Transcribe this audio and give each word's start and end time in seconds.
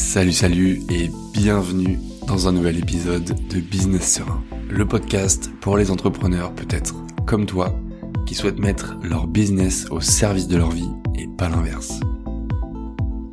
Salut, 0.00 0.32
salut 0.32 0.82
et 0.90 1.08
bienvenue 1.34 1.98
dans 2.26 2.48
un 2.48 2.52
nouvel 2.52 2.78
épisode 2.78 3.36
de 3.48 3.60
Business 3.60 4.14
Serein, 4.14 4.42
le 4.68 4.88
podcast 4.88 5.52
pour 5.60 5.76
les 5.76 5.90
entrepreneurs 5.92 6.52
peut-être 6.52 6.96
comme 7.26 7.46
toi 7.46 7.78
qui 8.26 8.34
souhaitent 8.34 8.58
mettre 8.58 8.96
leur 9.04 9.28
business 9.28 9.86
au 9.90 10.00
service 10.00 10.48
de 10.48 10.56
leur 10.56 10.70
vie 10.70 10.88
et 11.16 11.28
pas 11.28 11.48
l'inverse. 11.48 12.00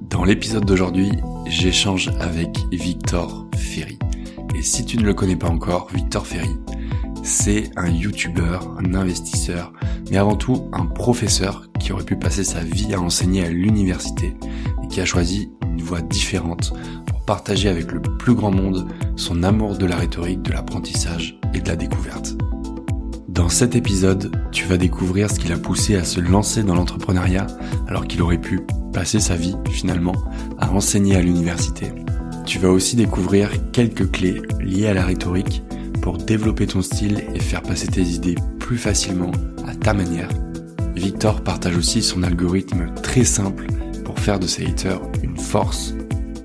Dans 0.10 0.24
l'épisode 0.24 0.66
d'aujourd'hui, 0.66 1.10
j'échange 1.48 2.12
avec 2.20 2.50
Victor 2.72 3.48
Ferry. 3.56 3.98
Et 4.56 4.62
si 4.62 4.86
tu 4.86 4.98
ne 4.98 5.04
le 5.04 5.16
connais 5.16 5.38
pas 5.38 5.50
encore, 5.50 5.88
Victor 5.96 6.28
Ferry, 6.28 6.52
c'est 7.24 7.72
un 7.76 7.90
YouTuber, 7.90 8.60
un 8.78 8.94
investisseur, 8.94 9.74
mais 10.12 10.18
avant 10.18 10.36
tout 10.36 10.70
un 10.74 10.86
professeur 10.86 11.70
qui 11.80 11.92
aurait 11.92 12.04
pu 12.04 12.18
passer 12.18 12.44
sa 12.44 12.60
vie 12.60 12.94
à 12.94 13.00
enseigner 13.00 13.46
à 13.46 13.50
l'université 13.50 14.36
a 15.02 15.06
choisi 15.06 15.50
une 15.64 15.82
voie 15.82 16.02
différente 16.02 16.74
pour 17.06 17.24
partager 17.26 17.70
avec 17.70 17.92
le 17.92 18.02
plus 18.02 18.34
grand 18.34 18.52
monde 18.52 18.88
son 19.16 19.44
amour 19.44 19.78
de 19.78 19.86
la 19.86 19.96
rhétorique, 19.96 20.42
de 20.44 20.52
l'apprentissage 20.52 21.40
et 21.54 21.60
de 21.60 21.68
la 21.68 21.76
découverte. 21.76 22.36
Dans 23.28 23.50
cet 23.50 23.76
épisode, 23.76 24.32
tu 24.52 24.66
vas 24.66 24.78
découvrir 24.78 25.30
ce 25.30 25.40
qui 25.40 25.48
l'a 25.48 25.58
poussé 25.58 25.96
à 25.96 26.04
se 26.04 26.20
lancer 26.20 26.64
dans 26.64 26.74
l'entrepreneuriat 26.74 27.46
alors 27.88 28.08
qu'il 28.08 28.22
aurait 28.22 28.42
pu 28.42 28.62
passer 28.92 29.20
sa 29.20 29.36
vie 29.36 29.56
finalement 29.70 30.16
à 30.58 30.72
enseigner 30.72 31.16
à 31.16 31.22
l'université. 31.22 31.92
Tu 32.46 32.58
vas 32.58 32.72
aussi 32.72 32.96
découvrir 32.96 33.52
quelques 33.72 34.10
clés 34.10 34.42
liées 34.60 34.88
à 34.88 34.94
la 34.94 35.06
rhétorique 35.06 35.62
pour 36.02 36.18
développer 36.18 36.66
ton 36.66 36.82
style 36.82 37.26
et 37.36 37.40
faire 37.40 37.62
passer 37.62 37.88
tes 37.88 38.02
idées 38.02 38.36
plus 38.60 38.78
facilement 38.78 39.32
à 39.68 39.76
ta 39.76 39.94
manière. 39.94 40.30
Victor 40.96 41.42
partage 41.42 41.78
aussi 41.78 42.02
son 42.02 42.24
algorithme 42.24 42.92
très 43.04 43.24
simple 43.24 43.68
faire 44.28 44.40
de 44.40 44.48
ses 44.48 44.66
haters 44.66 45.00
une 45.24 45.38
force. 45.38 45.94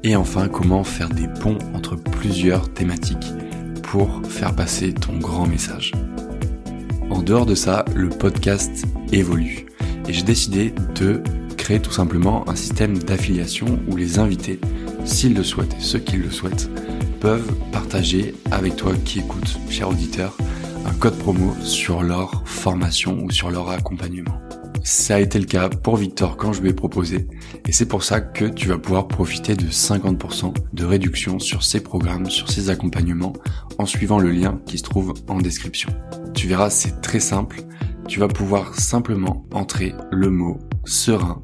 Et 0.05 0.14
enfin, 0.14 0.47
comment 0.47 0.84
faire 0.84 1.08
des 1.08 1.27
ponts 1.27 1.58
entre 1.75 1.97
plusieurs 1.97 2.72
thématiques 2.72 3.33
pour 3.83 4.22
faire 4.25 4.55
passer 4.55 4.94
ton 4.94 5.19
grand 5.19 5.48
message. 5.48 5.91
En 7.10 7.22
dehors 7.22 7.44
de 7.44 7.56
ça, 7.56 7.84
le 7.97 8.08
podcast 8.08 8.84
évolue. 9.10 9.66
Et 10.06 10.12
j'ai 10.12 10.22
décidé 10.22 10.72
de 10.94 11.25
créer 11.56 11.80
tout 11.80 11.91
simplement 11.91 12.48
un 12.48 12.55
système 12.55 12.97
d'affiliation 12.98 13.80
où 13.88 13.97
les 13.97 14.20
invités, 14.20 14.60
s'ils 15.05 15.34
le 15.34 15.42
souhaitent 15.42 15.75
et 15.75 15.83
ceux 15.83 15.98
qui 15.98 16.19
le 16.19 16.30
souhaitent, 16.30 16.70
peuvent 17.19 17.53
partager 17.72 18.33
avec 18.53 18.77
toi 18.77 18.92
qui 19.05 19.19
écoute, 19.19 19.58
cher 19.70 19.88
auditeur, 19.88 20.36
un 20.86 20.94
code 20.94 21.19
promo 21.19 21.53
sur 21.64 22.05
leur 22.05 22.47
formation 22.47 23.25
ou 23.25 23.33
sur 23.33 23.50
leur 23.50 23.70
accompagnement. 23.70 24.41
Ça 24.84 25.14
a 25.14 25.20
été 25.20 25.38
le 25.38 25.44
cas 25.44 25.69
pour 25.69 25.97
Victor 25.97 26.36
quand 26.36 26.52
je 26.52 26.61
lui 26.61 26.70
ai 26.70 26.72
proposé 26.72 27.28
et 27.69 27.72
c'est 27.72 27.86
pour 27.86 28.02
ça 28.02 28.20
que 28.20 28.47
tu 28.47 28.69
vas 28.69 28.78
pouvoir 28.78 29.06
profiter 29.06 29.55
de 29.55 29.66
50% 29.66 30.55
de 30.72 30.84
réduction 30.84 31.38
sur 31.38 31.62
ces 31.62 31.80
programmes, 31.80 32.28
sur 32.28 32.50
ces 32.50 32.69
accompagnements 32.69 33.33
en 33.78 33.86
suivant 33.86 34.19
le 34.19 34.30
lien 34.30 34.60
qui 34.66 34.78
se 34.78 34.83
trouve 34.83 35.14
en 35.28 35.38
description. 35.38 35.91
Tu 36.34 36.48
verras, 36.48 36.70
c'est 36.70 37.00
très 37.00 37.20
simple. 37.20 37.62
Tu 38.08 38.19
vas 38.19 38.28
pouvoir 38.28 38.75
simplement 38.75 39.47
entrer 39.53 39.94
le 40.10 40.30
mot 40.30 40.58
serein 40.84 41.41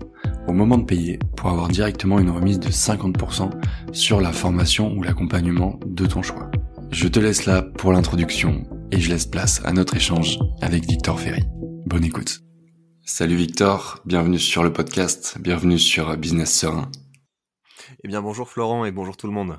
au 0.49 0.53
moment 0.53 0.79
de 0.79 0.85
payer 0.85 1.21
pour 1.37 1.51
avoir 1.51 1.69
directement 1.69 2.19
une 2.19 2.31
remise 2.31 2.59
de 2.59 2.71
50% 2.71 3.51
sur 3.93 4.21
la 4.21 4.33
formation 4.33 4.93
ou 4.97 5.03
l'accompagnement 5.03 5.79
de 5.87 6.07
ton 6.07 6.23
choix. 6.23 6.51
Je 6.91 7.07
te 7.07 7.21
laisse 7.21 7.47
là 7.47 7.63
pour 7.63 7.93
l'introduction 7.93 8.65
et 8.91 8.99
je 8.99 9.11
laisse 9.11 9.27
place 9.27 9.61
à 9.65 9.73
notre 9.73 9.95
échange 9.95 10.39
avec 10.61 10.89
Victor 10.89 11.21
Ferry. 11.21 11.45
Bonne 11.87 12.05
écoute. 12.05 12.48
Salut 13.11 13.37
Victor, 13.37 14.03
bienvenue 14.05 14.39
sur 14.39 14.63
le 14.63 14.71
podcast, 14.71 15.39
bienvenue 15.41 15.79
sur 15.79 16.15
Business 16.19 16.55
Serein. 16.55 16.93
Eh 18.05 18.09
bien 18.09 18.21
bonjour 18.21 18.51
Florent 18.51 18.85
et 18.85 18.93
bonjour 18.93 19.17
tout 19.17 19.27
le 19.27 19.33
monde. 19.33 19.59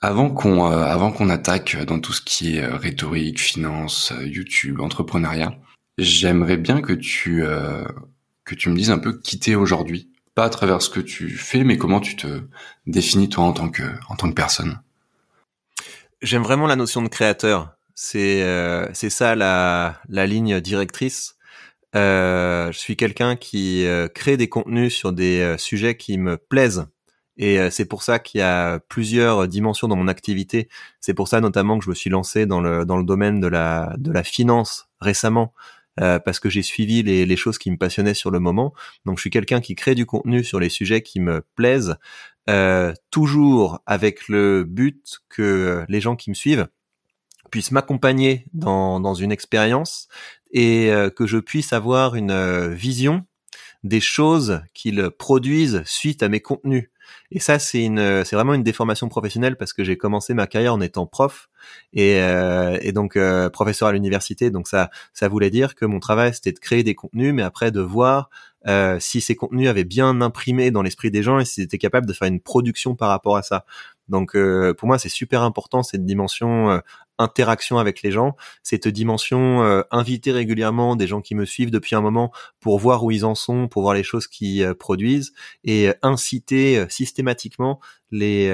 Avant 0.00 0.30
qu'on 0.30 0.70
euh, 0.70 0.84
avant 0.84 1.10
qu'on 1.10 1.28
attaque 1.28 1.76
dans 1.86 1.98
tout 1.98 2.12
ce 2.12 2.22
qui 2.22 2.56
est 2.56 2.62
euh, 2.62 2.76
rhétorique, 2.76 3.40
finance, 3.40 4.12
euh, 4.12 4.24
YouTube, 4.24 4.80
entrepreneuriat, 4.80 5.58
j'aimerais 5.98 6.58
bien 6.58 6.80
que 6.80 6.92
tu 6.92 7.42
que 8.44 8.54
tu 8.54 8.68
me 8.68 8.76
dises 8.76 8.92
un 8.92 9.00
peu 9.00 9.18
qui 9.18 9.40
t'es 9.40 9.56
aujourd'hui, 9.56 10.12
pas 10.36 10.44
à 10.44 10.48
travers 10.48 10.82
ce 10.82 10.90
que 10.90 11.00
tu 11.00 11.28
fais, 11.30 11.64
mais 11.64 11.76
comment 11.76 11.98
tu 11.98 12.14
te 12.14 12.44
définis 12.86 13.28
toi 13.28 13.42
en 13.42 13.52
tant 13.52 13.68
que 13.68 13.82
en 14.08 14.14
tant 14.14 14.28
que 14.28 14.34
personne. 14.34 14.80
J'aime 16.22 16.44
vraiment 16.44 16.68
la 16.68 16.76
notion 16.76 17.02
de 17.02 17.08
créateur. 17.08 17.74
C'est 17.96 18.44
c'est 18.94 19.10
ça 19.10 19.34
la 19.34 20.00
la 20.08 20.28
ligne 20.28 20.60
directrice. 20.60 21.34
Je 21.94 22.70
suis 22.78 22.96
quelqu'un 22.96 23.36
qui 23.36 23.86
crée 24.14 24.36
des 24.36 24.48
contenus 24.48 24.94
sur 24.94 25.12
des 25.12 25.56
sujets 25.58 25.96
qui 25.96 26.18
me 26.18 26.36
plaisent 26.36 26.86
et 27.40 27.58
euh, 27.58 27.70
c'est 27.70 27.86
pour 27.86 28.02
ça 28.02 28.18
qu'il 28.18 28.40
y 28.40 28.42
a 28.42 28.80
plusieurs 28.80 29.48
dimensions 29.48 29.88
dans 29.88 29.96
mon 29.96 30.08
activité. 30.08 30.68
C'est 31.00 31.14
pour 31.14 31.26
ça 31.26 31.40
notamment 31.40 31.78
que 31.78 31.84
je 31.86 31.90
me 31.90 31.94
suis 31.94 32.10
lancé 32.10 32.44
dans 32.44 32.60
le 32.60 32.84
dans 32.84 32.98
le 32.98 33.04
domaine 33.04 33.40
de 33.40 33.46
la 33.46 33.94
de 33.98 34.12
la 34.12 34.22
finance 34.22 34.90
récemment. 35.00 35.54
Euh, 36.00 36.18
parce 36.18 36.38
que 36.38 36.48
j'ai 36.48 36.62
suivi 36.62 37.02
les, 37.02 37.26
les, 37.26 37.36
choses 37.36 37.58
qui 37.58 37.70
me 37.70 37.76
passionnaient 37.76 38.14
sur 38.14 38.30
le 38.30 38.38
moment. 38.38 38.72
Donc 39.04 39.18
je 39.18 39.22
suis 39.22 39.30
quelqu'un 39.30 39.60
qui 39.60 39.74
crée 39.74 39.94
du 39.94 40.06
contenu 40.06 40.44
sur 40.44 40.60
les 40.60 40.68
sujets 40.68 41.02
qui 41.02 41.18
me 41.18 41.44
plaisent, 41.56 41.96
euh, 42.48 42.94
toujours 43.10 43.80
avec 43.86 44.28
le 44.28 44.64
but 44.64 45.20
que 45.28 45.84
les 45.88 46.00
gens 46.00 46.14
qui 46.14 46.30
me 46.30 46.34
suivent 46.34 46.68
puissent 47.50 47.72
m'accompagner 47.72 48.46
dans, 48.54 49.00
dans 49.00 49.14
une 49.14 49.32
expérience 49.32 50.08
et 50.52 50.90
euh, 50.90 51.10
que 51.10 51.26
je 51.26 51.38
puisse 51.38 51.72
avoir 51.72 52.14
une 52.14 52.68
vision 52.72 53.24
des 53.82 54.00
choses 54.00 54.60
qu'ils 54.74 55.10
produisent 55.18 55.82
suite 55.84 56.22
à 56.22 56.28
mes 56.28 56.40
contenus. 56.40 56.90
Et 57.32 57.40
ça, 57.40 57.58
c'est 57.58 57.84
une, 57.84 58.24
c'est 58.24 58.36
vraiment 58.36 58.54
une 58.54 58.62
déformation 58.62 59.08
professionnelle 59.08 59.56
parce 59.56 59.72
que 59.72 59.84
j'ai 59.84 59.96
commencé 59.96 60.34
ma 60.34 60.46
carrière 60.46 60.74
en 60.74 60.80
étant 60.80 61.06
prof 61.06 61.48
et, 61.92 62.20
euh, 62.20 62.78
et 62.82 62.92
donc 62.92 63.16
euh, 63.16 63.48
professeur 63.50 63.88
à 63.88 63.92
l'université. 63.92 64.50
Donc 64.50 64.68
ça, 64.68 64.90
ça 65.12 65.28
voulait 65.28 65.50
dire 65.50 65.74
que 65.74 65.84
mon 65.84 66.00
travail 66.00 66.34
c'était 66.34 66.52
de 66.52 66.58
créer 66.58 66.82
des 66.82 66.94
contenus, 66.94 67.32
mais 67.34 67.42
après 67.42 67.70
de 67.70 67.80
voir 67.80 68.30
euh, 68.66 68.98
si 69.00 69.20
ces 69.20 69.36
contenus 69.36 69.68
avaient 69.68 69.84
bien 69.84 70.20
imprimé 70.20 70.70
dans 70.70 70.82
l'esprit 70.82 71.10
des 71.10 71.22
gens 71.22 71.38
et 71.38 71.44
s'ils 71.44 71.64
étaient 71.64 71.78
capables 71.78 72.06
de 72.06 72.12
faire 72.12 72.28
une 72.28 72.40
production 72.40 72.94
par 72.94 73.08
rapport 73.08 73.36
à 73.36 73.42
ça. 73.42 73.64
Donc 74.08 74.36
euh, 74.36 74.74
pour 74.74 74.86
moi 74.86 74.98
c'est 74.98 75.08
super 75.08 75.42
important 75.42 75.82
cette 75.82 76.04
dimension 76.04 76.70
euh, 76.70 76.78
interaction 77.20 77.78
avec 77.78 78.02
les 78.02 78.10
gens, 78.10 78.36
cette 78.62 78.88
dimension 78.88 79.62
euh, 79.62 79.82
inviter 79.90 80.32
régulièrement 80.32 80.96
des 80.96 81.06
gens 81.06 81.20
qui 81.20 81.34
me 81.34 81.44
suivent 81.44 81.70
depuis 81.70 81.94
un 81.94 82.00
moment 82.00 82.32
pour 82.60 82.78
voir 82.78 83.04
où 83.04 83.10
ils 83.10 83.24
en 83.24 83.34
sont, 83.34 83.68
pour 83.68 83.82
voir 83.82 83.94
les 83.94 84.02
choses 84.02 84.26
qu'ils 84.26 84.74
produisent 84.74 85.32
et 85.64 85.92
inciter 86.02 86.84
systématiquement 86.88 87.80
les 88.10 88.48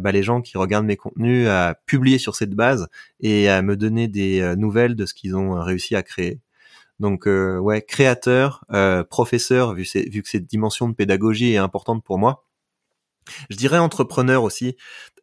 bah, 0.00 0.12
les 0.12 0.22
gens 0.22 0.40
qui 0.40 0.56
regardent 0.56 0.86
mes 0.86 0.96
contenus 0.96 1.48
à 1.48 1.76
publier 1.86 2.18
sur 2.18 2.36
cette 2.36 2.54
base 2.54 2.88
et 3.20 3.48
à 3.48 3.62
me 3.62 3.76
donner 3.76 4.08
des 4.08 4.54
nouvelles 4.56 4.94
de 4.94 5.06
ce 5.06 5.14
qu'ils 5.14 5.36
ont 5.36 5.60
réussi 5.60 5.96
à 5.96 6.02
créer. 6.02 6.40
Donc 7.00 7.26
ouais, 7.26 7.82
créateur, 7.82 8.64
professeur, 9.10 9.74
vu, 9.74 9.84
vu 9.94 10.22
que 10.22 10.28
cette 10.28 10.46
dimension 10.46 10.88
de 10.88 10.94
pédagogie 10.94 11.52
est 11.52 11.58
importante 11.58 12.04
pour 12.04 12.18
moi. 12.18 12.44
Je 13.48 13.56
dirais 13.56 13.78
entrepreneur 13.78 14.42
aussi. 14.42 14.76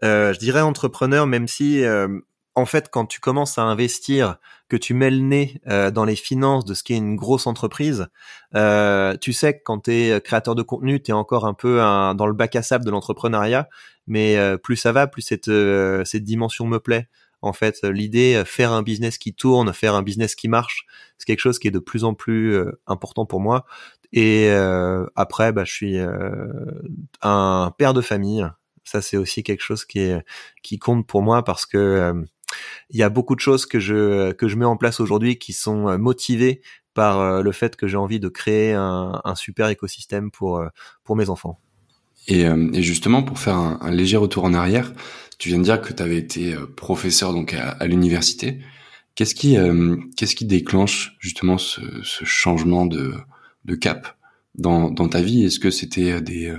Euh, 0.04 0.34
je 0.34 0.40
dirais 0.40 0.62
entrepreneur, 0.62 1.28
même 1.28 1.48
si 1.48 1.84
euh, 1.84 2.08
en 2.58 2.66
fait, 2.66 2.90
quand 2.90 3.06
tu 3.06 3.20
commences 3.20 3.58
à 3.58 3.64
investir, 3.64 4.38
que 4.68 4.76
tu 4.76 4.94
mets 4.94 5.12
le 5.12 5.20
nez 5.20 5.62
euh, 5.68 5.92
dans 5.92 6.04
les 6.04 6.16
finances 6.18 6.66
de 6.66 6.74
ce 6.74 6.84
qui 6.84 6.94
est 6.94 6.98
une 6.98 7.16
grosse 7.16 7.48
entreprise, 7.48 8.08
tu 8.54 9.34
sais 9.34 9.58
que 9.58 9.64
quand 9.64 9.86
tu 9.86 9.92
es 9.92 10.22
créateur 10.22 10.56
de 10.56 10.64
contenu, 10.64 11.02
tu 11.02 11.12
es 11.12 11.14
encore 11.14 11.46
un 11.46 11.54
peu 11.54 11.78
dans 11.78 12.26
le 12.26 12.34
bac 12.34 12.56
à 12.56 12.64
sable 12.64 12.84
de 12.84 12.92
l'entrepreneuriat, 12.92 13.70
mais 14.08 14.38
plus 14.64 14.76
ça 14.76 14.92
va, 14.92 15.08
plus 15.08 15.22
cette, 15.22 15.52
cette 16.06 16.24
dimension 16.24 16.66
me 16.66 16.80
plaît. 16.80 17.08
En 17.44 17.54
fait, 17.54 17.84
l'idée 17.84 18.42
faire 18.46 18.72
un 18.72 18.82
business 18.82 19.20
qui 19.20 19.36
tourne, 19.36 19.72
faire 19.72 19.94
un 19.94 20.02
business 20.02 20.34
qui 20.34 20.48
marche, 20.48 20.88
c'est 21.20 21.26
quelque 21.26 21.40
chose 21.40 21.60
qui 21.60 21.68
est 21.68 21.72
de 21.72 21.80
plus 21.80 22.04
en 22.04 22.16
plus 22.16 22.60
important 22.88 23.28
pour 23.28 23.40
moi. 23.40 23.66
Et 24.14 24.50
euh, 24.50 25.06
après, 25.16 25.52
bah, 25.52 25.64
je 25.66 25.74
suis 25.74 25.98
euh, 25.98 26.48
un 27.22 27.74
père 27.78 27.94
de 27.94 28.02
famille. 28.02 28.48
Ça, 28.84 29.02
c'est 29.02 29.18
aussi 29.18 29.44
quelque 29.44 29.62
chose 29.62 29.84
qui 29.86 30.00
est 30.00 30.24
qui 30.64 30.80
compte 30.80 31.06
pour 31.06 31.22
moi 31.22 31.44
parce 31.44 31.66
que 31.66 31.78
euh, 31.78 32.14
il 32.90 32.98
y 32.98 33.04
a 33.04 33.10
beaucoup 33.10 33.36
de 33.36 33.40
choses 33.40 33.66
que 33.66 33.80
je 33.80 34.32
que 34.34 34.48
je 34.48 34.56
mets 34.56 34.66
en 34.66 34.78
place 34.78 35.00
aujourd'hui 35.00 35.38
qui 35.38 35.54
sont 35.54 35.98
motivées 35.98 36.62
par 36.94 37.44
le 37.44 37.52
fait 37.52 37.76
que 37.76 37.88
j'ai 37.88 37.98
envie 37.98 38.20
de 38.20 38.30
créer 38.30 38.74
un, 38.74 39.22
super 39.36 39.68
écosystème 39.68 40.32
pour 40.32 40.64
pour 41.04 41.16
mes 41.16 41.30
enfants. 41.30 41.60
Et, 42.28 42.46
justement, 42.82 43.24
pour 43.24 43.40
faire 43.40 43.56
un, 43.56 43.92
léger 43.92 44.18
retour 44.18 44.46
en 44.46 44.54
arrière, 44.54 44.94
tu 45.38 45.50
viens 45.50 45.60
de 45.60 45.64
dire 45.64 45.80
que 45.82 45.94
tu 45.94 46.02
avais 46.02 46.18
été 46.18 46.56
professeur 46.76 47.34
donc 47.34 47.54
à, 47.54 47.86
l'université. 47.86 48.60
Qu'est-ce 49.16 49.36
qui 49.36 49.58
qu'est-ce 50.16 50.36
qui 50.36 50.46
déclenche 50.46 51.16
justement 51.20 51.58
ce, 51.58 51.82
ce 52.04 52.26
changement 52.26 52.86
de 52.86 53.14
de 53.68 53.76
cap 53.76 54.18
dans, 54.56 54.90
dans 54.90 55.08
ta 55.08 55.22
vie? 55.22 55.46
Est-ce 55.46 55.60
que 55.60 55.70
c'était 55.70 56.14
euh, 56.14 56.22
des, 56.22 56.48
euh, 56.48 56.58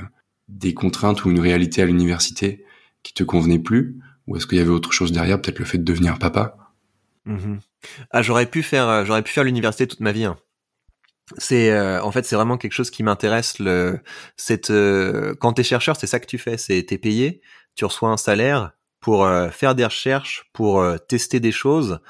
des 0.49 0.75
contraintes 0.75 1.25
ou 1.25 1.31
une 1.31 1.41
réalité 1.41 1.83
à 1.83 1.87
l'université 1.87 2.65
qui 3.03 3.13
te 3.13 3.25
convenait 3.25 3.59
plus? 3.59 3.99
Ou 4.29 4.37
est-ce 4.37 4.47
qu'il 4.47 4.59
y 4.59 4.61
avait 4.61 4.71
autre 4.71 4.93
chose 4.93 5.11
derrière, 5.11 5.41
peut-être 5.41 5.59
le 5.59 5.65
fait 5.65 5.79
de 5.79 5.85
devenir 5.85 6.19
papa? 6.19 6.57
Mmh 7.25 7.57
Ah, 8.11 8.23
j'aurais 8.23 8.47
pu 8.47 8.63
faire, 8.63 8.87
euh, 8.89 9.05
j'aurais 9.07 9.23
pu 9.23 9.33
faire 9.33 9.43
l'université 9.43 9.87
toute 9.87 10.01
ma 10.01 10.13
vie. 10.13 10.25
Hein. 10.27 10.37
c'est 11.39 11.71
euh, 11.73 12.03
en 12.03 12.11
fait 12.11 12.25
c'est 12.25 12.37
vraiment 12.37 12.57
quelque 12.57 12.73
chose 12.73 12.91
qui 12.91 13.03
m'intéresse 13.03 13.59
le 13.59 14.01
cette 14.37 14.71
euh, 14.71 15.35
quand 15.39 15.53
t'es 15.53 15.63
chercheur 15.63 15.95
c'est 15.97 16.07
ça 16.07 16.21
que 16.21 16.27
tu 16.27 16.39
fais 16.39 16.57
c'est 16.57 16.83
t'es 16.85 16.97
payé 16.97 17.43
tu 17.75 17.85
reçois 17.85 18.09
un 18.09 18.17
salaire 18.17 18.73
pour 19.01 19.25
euh, 19.25 19.49
faire 19.51 19.75
des 19.75 19.85
recherches 19.85 20.49
pour 20.53 20.85
tester 21.09 21.41
des 21.41 21.53
choses 21.53 22.01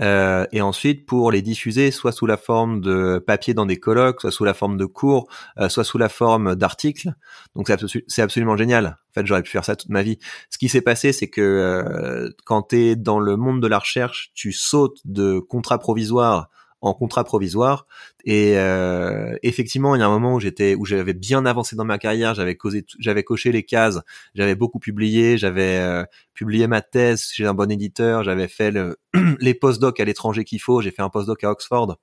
et 0.00 0.60
ensuite 0.60 1.06
pour 1.06 1.32
les 1.32 1.42
diffuser 1.42 1.90
soit 1.90 2.12
sous 2.12 2.26
la 2.26 2.36
forme 2.36 2.80
de 2.80 3.18
papier 3.18 3.52
dans 3.52 3.66
des 3.66 3.78
colloques 3.78 4.20
soit 4.20 4.30
sous 4.30 4.44
la 4.44 4.54
forme 4.54 4.76
de 4.76 4.84
cours 4.84 5.26
soit 5.68 5.82
sous 5.82 5.98
la 5.98 6.08
forme 6.08 6.54
d'articles. 6.54 7.12
Donc 7.56 7.68
c'est 8.06 8.22
absolument 8.22 8.56
génial. 8.56 8.86
En 8.86 9.12
fait 9.12 9.26
j'aurais 9.26 9.42
pu 9.42 9.50
faire 9.50 9.64
ça 9.64 9.74
toute 9.74 9.88
ma 9.88 10.04
vie. 10.04 10.20
Ce 10.50 10.58
qui 10.58 10.68
s'est 10.68 10.82
passé 10.82 11.12
c'est 11.12 11.28
que 11.28 12.32
quand 12.44 12.62
t'es 12.62 12.94
dans 12.94 13.18
le 13.18 13.36
monde 13.36 13.60
de 13.60 13.66
la 13.66 13.80
recherche 13.80 14.30
tu 14.34 14.52
sautes 14.52 15.00
de 15.04 15.40
contrat 15.40 15.80
provisoire 15.80 16.48
en 16.80 16.94
contrat 16.94 17.24
provisoire. 17.24 17.86
Et 18.24 18.56
euh, 18.56 19.36
effectivement, 19.42 19.94
il 19.94 20.00
y 20.00 20.02
a 20.02 20.06
un 20.06 20.10
moment 20.10 20.34
où 20.34 20.40
j'étais, 20.40 20.74
où 20.74 20.84
j'avais 20.84 21.14
bien 21.14 21.46
avancé 21.46 21.76
dans 21.76 21.84
ma 21.84 21.98
carrière, 21.98 22.34
j'avais 22.34 22.56
causé, 22.56 22.84
j'avais 22.98 23.24
coché 23.24 23.52
les 23.52 23.64
cases, 23.64 24.00
j'avais 24.34 24.54
beaucoup 24.54 24.78
publié, 24.78 25.38
j'avais 25.38 25.78
euh, 25.78 26.04
publié 26.34 26.66
ma 26.66 26.80
thèse 26.80 27.30
chez 27.32 27.46
un 27.46 27.54
bon 27.54 27.70
éditeur, 27.70 28.22
j'avais 28.22 28.48
fait 28.48 28.70
le, 28.70 28.98
les 29.40 29.54
postdocs 29.54 29.98
à 30.00 30.04
l'étranger 30.04 30.44
qu'il 30.44 30.60
faut, 30.60 30.80
j'ai 30.80 30.90
fait 30.90 31.02
un 31.02 31.10
postdoc 31.10 31.42
à 31.44 31.50
Oxford. 31.50 31.96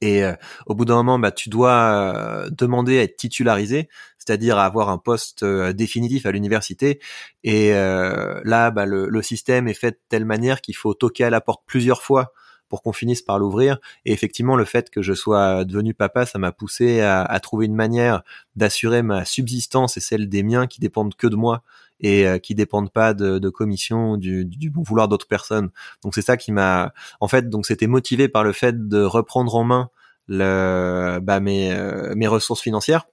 Et 0.00 0.24
euh, 0.24 0.32
au 0.64 0.74
bout 0.74 0.86
d'un 0.86 0.94
moment, 0.94 1.18
bah, 1.18 1.30
tu 1.30 1.50
dois 1.50 2.46
demander 2.50 2.98
à 2.98 3.02
être 3.02 3.16
titularisé, 3.16 3.90
c'est-à-dire 4.16 4.56
à 4.56 4.64
avoir 4.64 4.88
un 4.88 4.96
poste 4.96 5.44
définitif 5.44 6.24
à 6.24 6.32
l'université. 6.32 7.00
Et 7.42 7.72
là, 7.72 8.70
bah, 8.70 8.86
le, 8.86 9.08
le, 9.08 9.22
système 9.22 9.68
est 9.68 9.74
fait 9.74 9.90
de 9.90 10.00
telle 10.08 10.24
manière 10.24 10.62
qu'il 10.62 10.74
faut 10.74 10.94
toquer 10.94 11.24
à 11.24 11.30
la 11.30 11.42
porte 11.42 11.64
plusieurs 11.66 12.02
fois 12.02 12.32
pour 12.68 12.82
qu'on 12.82 12.92
finisse 12.92 13.22
par 13.22 13.38
l'ouvrir. 13.38 13.78
Et 14.04 14.12
effectivement, 14.12 14.56
le 14.56 14.64
fait 14.64 14.90
que 14.90 15.02
je 15.02 15.12
sois 15.12 15.64
devenu 15.64 15.94
papa, 15.94 16.26
ça 16.26 16.38
m'a 16.38 16.52
poussé 16.52 17.00
à, 17.00 17.38
trouver 17.40 17.66
une 17.66 17.74
manière 17.74 18.22
d'assurer 18.56 19.02
ma 19.02 19.24
subsistance 19.24 19.96
et 19.96 20.00
celle 20.00 20.28
des 20.28 20.42
miens 20.42 20.66
qui 20.66 20.80
dépendent 20.80 21.14
que 21.14 21.26
de 21.26 21.36
moi 21.36 21.62
et 22.00 22.26
euh, 22.26 22.38
qui 22.38 22.54
dépendent 22.54 22.92
pas 22.92 23.14
de, 23.14 23.38
de 23.38 23.48
commission 23.48 24.16
du, 24.16 24.44
du 24.44 24.70
bon 24.70 24.82
vouloir 24.82 25.08
d'autres 25.08 25.28
personnes. 25.28 25.70
Donc 26.02 26.14
c'est 26.14 26.22
ça 26.22 26.36
qui 26.36 26.52
m'a, 26.52 26.92
en 27.20 27.28
fait, 27.28 27.48
donc 27.48 27.66
c'était 27.66 27.86
motivé 27.86 28.28
par 28.28 28.44
le 28.44 28.52
fait 28.52 28.88
de 28.88 29.02
reprendre 29.02 29.54
en 29.54 29.64
main 29.64 29.90
le, 30.26 31.18
bah, 31.20 31.40
mes, 31.40 31.72
euh, 31.72 32.14
mes 32.16 32.26
ressources 32.26 32.62
financières, 32.62 33.06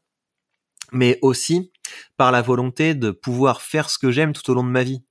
mais 0.92 1.19
aussi 1.21 1.71
par 2.18 2.31
la 2.31 2.42
volonté 2.42 2.95
de 2.95 3.12
pouvoir 3.12 3.62
faire 3.62 3.89
ce 3.89 3.97
que 3.97 4.12
j'aime 4.12 4.33
tout 4.33 4.50
au 4.50 4.54
long 4.54 4.63
de 4.63 4.69
ma 4.69 4.83
vie. 4.83 5.04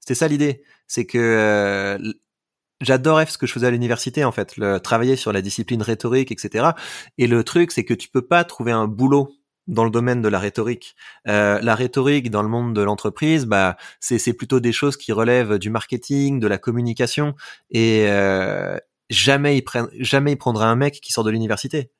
C'était 0.00 0.14
ça 0.14 0.28
l'idée, 0.28 0.62
c'est 0.86 1.06
que 1.06 1.18
euh, 1.18 2.12
j'adorais 2.84 3.26
ce 3.26 3.38
que 3.38 3.46
je 3.46 3.52
faisais 3.52 3.66
à 3.66 3.70
l'université 3.70 4.24
en 4.24 4.32
fait, 4.32 4.56
le, 4.56 4.78
travailler 4.78 5.16
sur 5.16 5.32
la 5.32 5.42
discipline 5.42 5.82
rhétorique, 5.82 6.30
etc. 6.30 6.70
Et 7.18 7.26
le 7.26 7.42
truc, 7.44 7.72
c'est 7.72 7.84
que 7.84 7.94
tu 7.94 8.08
peux 8.08 8.22
pas 8.22 8.44
trouver 8.44 8.72
un 8.72 8.86
boulot 8.86 9.32
dans 9.66 9.84
le 9.84 9.90
domaine 9.90 10.20
de 10.20 10.28
la 10.28 10.38
rhétorique. 10.38 10.94
Euh, 11.26 11.58
la 11.62 11.74
rhétorique 11.74 12.30
dans 12.30 12.42
le 12.42 12.48
monde 12.48 12.74
de 12.74 12.82
l'entreprise, 12.82 13.46
bah, 13.46 13.76
c'est 14.00 14.32
plutôt 14.34 14.60
des 14.60 14.72
choses 14.72 14.96
qui 14.96 15.12
relèvent 15.12 15.58
du 15.58 15.70
marketing, 15.70 16.38
de 16.40 16.46
la 16.46 16.58
communication, 16.58 17.34
et 17.70 18.06
euh, 18.08 18.76
jamais 19.10 19.56
ils 19.56 19.62
prennent, 19.62 19.88
jamais 19.98 20.32
ils 20.32 20.36
prendraient 20.36 20.66
un 20.66 20.76
mec 20.76 21.00
qui 21.00 21.12
sort 21.12 21.24
de 21.24 21.30
l'université. 21.30 21.90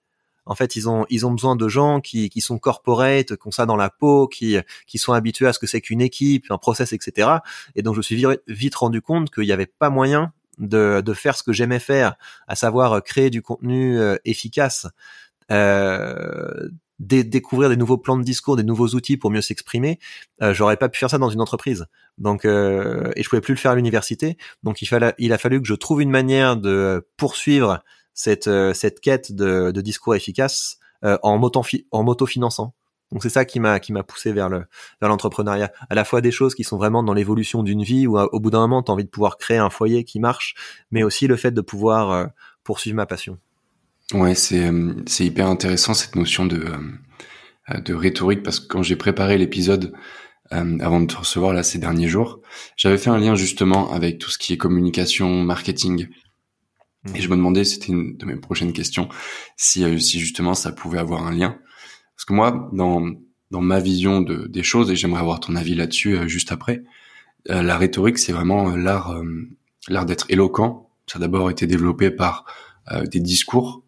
En 0.47 0.55
fait, 0.55 0.77
ils 0.77 0.91
ont 0.91 1.07
ils 1.09 1.25
ont 1.25 1.31
besoin 1.31 1.57
de 1.57 1.69
gens 1.69 2.01
qui 2.01 2.29
qui 2.29 2.43
sont 2.43 2.59
corporate, 2.59 3.37
qui 3.37 3.49
ont 3.49 3.51
ça 3.51 3.65
dans 3.65 3.77
la 3.77 3.89
peau, 3.89 4.29
qui 4.29 4.59
qui 4.87 4.99
sont 4.99 5.15
habitués 5.15 5.47
à 5.47 5.55
ce 5.55 5.59
que 5.59 5.67
c'est 5.67 5.81
qu'une 5.81 6.03
équipe, 6.03 6.45
un 6.51 6.59
process, 6.59 6.93
etc. 6.93 7.29
Et 7.77 7.83
donc 7.83 7.95
je 7.95 8.01
me 8.01 8.03
suis 8.03 8.27
vite 8.47 8.75
rendu 8.75 9.01
compte 9.01 9.31
qu'il 9.31 9.45
n'y 9.45 9.53
avait 9.53 9.65
pas 9.67 9.89
moyen 9.89 10.35
de, 10.59 11.01
de 11.01 11.13
faire 11.15 11.37
ce 11.37 11.43
que 11.43 11.53
j'aimais 11.53 11.79
faire, 11.79 12.17
à 12.47 12.55
savoir 12.55 12.93
euh, 12.93 13.01
créer 13.01 13.31
du 13.31 13.43
contenu 13.43 13.99
euh, 13.99 14.17
efficace, 14.25 14.87
euh, 15.51 16.69
découvrir 16.99 17.69
des 17.69 17.77
nouveaux 17.77 17.99
plans 17.99 18.17
de 18.17 18.23
discours, 18.23 18.57
des 18.57 18.63
nouveaux 18.63 18.89
outils 18.89 19.17
pour 19.17 19.31
mieux 19.31 19.43
s'exprimer, 19.43 19.99
euh, 20.43 20.55
j'aurais 20.55 20.77
pas 20.77 20.89
pu 20.89 20.99
faire 20.99 21.11
ça 21.11 21.19
dans 21.19 21.29
une 21.31 21.41
entreprise. 21.41 21.87
Donc, 22.19 22.45
euh, 22.45 23.11
et 23.17 23.23
je 23.23 23.29
pouvais 23.29 23.43
plus 23.43 23.55
le 23.55 23.59
faire 23.59 23.73
à 23.73 23.75
l'université. 23.75 24.37
Donc, 24.63 24.81
il 24.81 24.87
fallait, 24.87 25.15
il 25.19 25.33
a 25.33 25.39
fallu 25.39 25.61
que 25.61 25.67
je 25.67 25.75
trouve 25.75 26.03
une 26.03 26.11
manière 26.11 26.57
de 26.57 27.07
poursuivre 27.17 27.83
cette 28.15 28.49
cette 28.75 29.01
quête 29.01 29.33
de, 29.33 29.73
de 29.73 29.81
discours 29.81 30.15
efficace 30.15 30.79
en 31.03 31.37
m'auto-finançant. 31.39 32.75
Donc 33.15 33.23
c'est 33.23 33.31
ça 33.31 33.45
qui 33.45 33.61
m'a 33.61 33.79
qui 33.79 33.93
m'a 33.93 34.03
poussé 34.03 34.33
vers 34.33 34.49
le 34.49 34.65
vers 35.01 35.09
l'entrepreneuriat. 35.09 35.73
À 35.89 35.95
la 35.95 36.05
fois 36.05 36.21
des 36.21 36.33
choses 36.33 36.55
qui 36.57 36.65
sont 36.65 36.77
vraiment 36.77 37.05
dans 37.05 37.15
l'évolution 37.15 37.63
d'une 37.63 37.85
vie 37.85 38.09
où 38.09 38.19
au 38.19 38.41
bout 38.41 38.51
d'un 38.51 38.59
moment 38.59 38.83
tu 38.83 38.91
as 38.91 38.95
envie 38.95 39.05
de 39.05 39.09
pouvoir 39.09 39.39
créer 39.39 39.57
un 39.57 39.71
foyer 39.71 40.03
qui 40.03 40.19
marche, 40.19 40.57
mais 40.91 41.05
aussi 41.05 41.29
le 41.29 41.37
fait 41.37 41.53
de 41.53 41.61
pouvoir 41.61 42.11
euh, 42.11 42.27
poursuivre 42.65 42.97
ma 42.97 43.07
passion. 43.07 43.39
Ouais, 44.13 44.35
c'est 44.35 44.67
euh, 44.67 44.95
c'est 45.07 45.25
hyper 45.25 45.47
intéressant 45.47 45.95
cette 45.95 46.17
notion 46.17 46.45
de 46.45 46.65
euh, 47.71 47.81
de 47.81 47.95
rhétorique 47.95 48.43
parce 48.43 48.59
que 48.59 48.67
quand 48.67 48.83
j'ai 48.83 48.97
préparé 48.97 49.39
l'épisode 49.39 49.95
avant 50.51 51.01
de 51.01 51.07
te 51.07 51.17
recevoir 51.17 51.53
là 51.53 51.65
ces 51.65 51.79
derniers 51.79 52.07
jours, 52.07 52.41
j'avais 52.77 52.99
fait 52.99 53.11
un 53.11 53.19
lien 53.19 53.35
justement 53.35 53.93
avec 53.93 54.19
tout 54.19 54.31
ce 54.31 54.39
qui 54.39 54.53
est 54.53 54.57
communication, 54.57 55.43
marketing. 55.43 56.07
Et 57.17 57.21
je 57.21 57.29
me 57.29 57.35
demandais, 57.35 57.65
c'était 57.65 57.89
une 57.89 58.17
de 58.17 58.25
mes 58.25 58.37
prochaines 58.37 58.73
questions, 58.73 59.09
si, 59.57 60.01
si 60.01 60.21
justement 60.21 60.55
ça 60.55 60.71
pouvait 60.71 60.99
avoir 60.99 61.27
un 61.27 61.33
lien. 61.33 61.59
Parce 62.17 62.25
que 62.25 62.33
moi, 62.33 62.71
dans, 62.73 63.11
dans 63.51 63.61
ma 63.61 63.81
vision 63.81 64.21
de, 64.21 64.47
des 64.47 64.63
choses, 64.63 64.91
et 64.91 64.97
j'aimerais 64.97 65.21
avoir 65.21 65.41
ton 65.41 65.57
avis 65.57 65.75
là-dessus 65.75 66.17
euh, 66.17 66.29
juste 66.29 66.53
après, 66.53 66.85
euh, 67.51 67.63
la 67.63 67.77
rhétorique, 67.77 68.19
c'est 68.19 68.33
vraiment 68.33 68.71
euh, 68.71 68.77
l'art 68.77 69.15
l'art 69.89 70.07
d'être 70.07 70.27
éloquent. 70.31 70.89
Ça 71.07 71.19
a 71.19 71.21
d'abord 71.21 71.51
été 71.51 71.67
développé 71.67 72.11
par 72.11 72.47
des 73.11 73.21
discours 73.21 73.85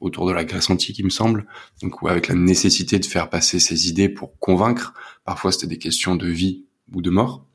autour 0.00 0.26
de 0.26 0.32
la 0.32 0.44
Grèce 0.44 0.70
antique, 0.70 0.98
il 0.98 1.04
me 1.04 1.10
semble, 1.10 1.46
donc 1.82 1.94
avec 2.08 2.28
la 2.28 2.34
nécessité 2.34 2.98
de 2.98 3.04
faire 3.04 3.28
passer 3.28 3.58
ses 3.58 3.88
idées 3.88 4.08
pour 4.08 4.38
convaincre. 4.38 4.94
Parfois, 5.24 5.52
c'était 5.52 5.66
des 5.66 5.78
questions 5.78 6.16
de 6.16 6.26
vie 6.26 6.64
ou 6.92 7.02
de 7.02 7.10
mort. 7.10 7.46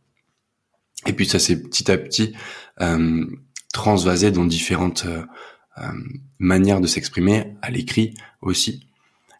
Et 1.06 1.13
puis 1.13 1.25
ça 1.25 1.39
s'est 1.39 1.62
petit 1.62 1.92
à 1.92 1.97
petit 1.97 2.33
euh, 2.81 3.25
transvasé 3.74 4.31
dans 4.31 4.45
différentes 4.45 5.06
euh, 5.06 5.92
manières 6.39 6.81
de 6.81 6.88
s'exprimer, 6.88 7.56
à 7.62 7.69
l'écrit 7.69 8.13
aussi. 8.42 8.88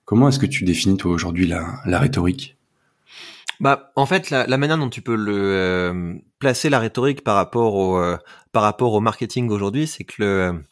Comment 0.06 0.30
est-ce 0.30 0.40
que 0.40 0.46
tu 0.46 0.64
définis 0.64 0.98
toi 0.98 1.12
aujourd'hui 1.12 1.48
la, 1.48 1.82
la 1.86 2.00
rhétorique? 2.00 2.56
Bah, 3.60 3.92
en 3.96 4.06
fait, 4.06 4.30
la, 4.30 4.58
manière 4.58 4.78
dont 4.78 4.90
tu 4.90 5.02
peux 5.02 5.18
euh, 5.18 6.14
placer 6.40 6.70
la 6.70 6.80
rhétorique 6.80 7.24
par 7.24 7.36
rapport 7.36 7.76
au 7.76 7.98
euh, 7.98 8.18
par 8.52 8.64
rapport 8.64 8.94
au 8.94 9.00
marketing 9.00 9.50
aujourd'hui, 9.50 9.88
c'est 9.88 10.04
que 10.04 10.16
le 10.20 10.64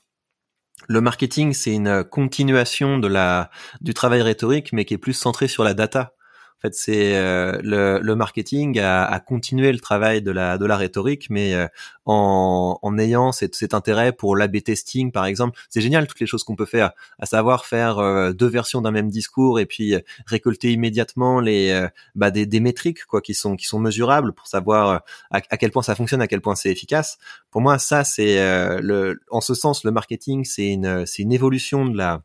le 0.87 1.01
marketing 1.01 1.53
c'est 1.53 1.73
une 1.73 2.03
continuation 2.03 2.97
de 2.97 3.07
la 3.07 3.49
du 3.81 3.93
travail 3.93 4.21
rhétorique, 4.21 4.73
mais 4.73 4.85
qui 4.85 4.93
est 4.93 4.97
plus 4.97 5.13
centré 5.13 5.47
sur 5.47 5.63
la 5.63 5.73
data 5.73 6.13
fait, 6.61 6.73
c'est 6.75 7.15
euh, 7.15 7.59
le, 7.63 7.99
le, 8.01 8.15
marketing 8.15 8.79
a, 8.79 9.05
a, 9.05 9.19
continué 9.19 9.71
le 9.71 9.79
travail 9.79 10.21
de 10.21 10.31
la 10.31 10.57
de 10.57 10.65
la 10.65 10.77
rhétorique, 10.77 11.29
mais 11.29 11.53
euh, 11.53 11.67
en, 12.05 12.79
en 12.81 12.97
ayant 12.97 13.31
cet, 13.31 13.55
cet 13.55 13.73
intérêt 13.73 14.11
pour 14.13 14.35
l'A/B 14.35 14.61
testing, 14.63 15.11
par 15.11 15.25
exemple. 15.25 15.59
C'est 15.69 15.81
génial 15.81 16.07
toutes 16.07 16.19
les 16.19 16.25
choses 16.25 16.43
qu'on 16.43 16.55
peut 16.55 16.65
faire, 16.65 16.91
à 17.19 17.25
savoir 17.25 17.65
faire 17.65 17.99
euh, 17.99 18.33
deux 18.33 18.47
versions 18.47 18.81
d'un 18.81 18.91
même 18.91 19.09
discours 19.09 19.59
et 19.59 19.65
puis 19.65 19.95
récolter 20.25 20.71
immédiatement 20.71 21.39
les 21.39 21.87
bah, 22.15 22.31
des, 22.31 22.45
des, 22.45 22.59
métriques 22.59 23.05
quoi 23.05 23.21
qui 23.21 23.33
sont 23.33 23.55
qui 23.55 23.65
sont 23.65 23.79
mesurables 23.79 24.33
pour 24.33 24.47
savoir 24.47 25.03
à, 25.31 25.37
à, 25.49 25.57
quel 25.57 25.71
point 25.71 25.83
ça 25.83 25.95
fonctionne, 25.95 26.21
à 26.21 26.27
quel 26.27 26.41
point 26.41 26.55
c'est 26.55 26.71
efficace. 26.71 27.17
Pour 27.51 27.61
moi, 27.61 27.77
ça 27.79 28.03
c'est 28.03 28.37
le 28.81 29.19
en 29.29 29.41
ce 29.41 29.53
sens 29.53 29.83
le 29.83 29.91
marketing 29.91 30.45
c'est 30.45 30.67
une 30.67 31.05
c'est 31.05 31.23
une 31.23 31.33
évolution 31.33 31.85
de 31.85 31.97
la 31.97 32.21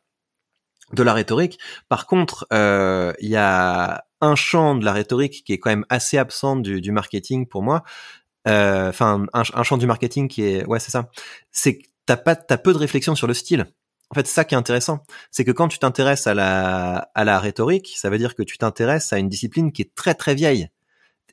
de 0.92 1.02
la 1.02 1.12
rhétorique. 1.12 1.59
Par 1.88 2.07
contre, 2.07 2.47
il 2.50 3.28
y 3.28 3.37
a 3.37 4.04
un 4.21 4.35
champ 4.35 4.75
de 4.75 4.85
la 4.85 4.92
rhétorique 4.92 5.45
qui 5.45 5.52
est 5.52 5.59
quand 5.59 5.71
même 5.71 5.87
assez 5.88 6.18
absent 6.18 6.57
du, 6.57 6.80
du 6.80 6.92
marketing 6.92 7.47
pour 7.47 7.62
moi. 7.62 7.85
Euh, 8.47 8.88
enfin, 8.88 9.26
un, 9.33 9.42
un, 9.52 9.62
champ 9.62 9.76
du 9.76 9.87
marketing 9.87 10.28
qui 10.28 10.42
est, 10.42 10.64
ouais, 10.66 10.80
c'est 10.80 10.90
ça. 10.90 11.11
C'est 11.50 11.78
que 11.78 11.88
t'as 12.07 12.16
pas, 12.16 12.37
t'as 12.37 12.57
peu 12.57 12.73
de 12.73 12.78
réflexion 12.78 13.14
sur 13.14 13.26
le 13.26 13.35
style. 13.35 13.66
En 14.11 14.14
fait, 14.14 14.26
c'est 14.26 14.35
ça 14.35 14.45
qui 14.45 14.54
est 14.54 14.59
intéressant, 14.59 15.02
c'est 15.30 15.45
que 15.45 15.50
quand 15.50 15.68
tu 15.68 15.78
t'intéresses 15.78 16.26
à 16.26 16.33
la, 16.33 17.11
à 17.14 17.25
la 17.25 17.38
rhétorique, 17.38 17.92
ça 17.97 18.09
veut 18.09 18.16
dire 18.16 18.35
que 18.35 18.42
tu 18.42 18.57
t'intéresses 18.57 19.12
à 19.12 19.18
une 19.18 19.28
discipline 19.28 19.71
qui 19.71 19.83
est 19.83 19.95
très 19.95 20.14
très 20.14 20.35
vieille. 20.35 20.71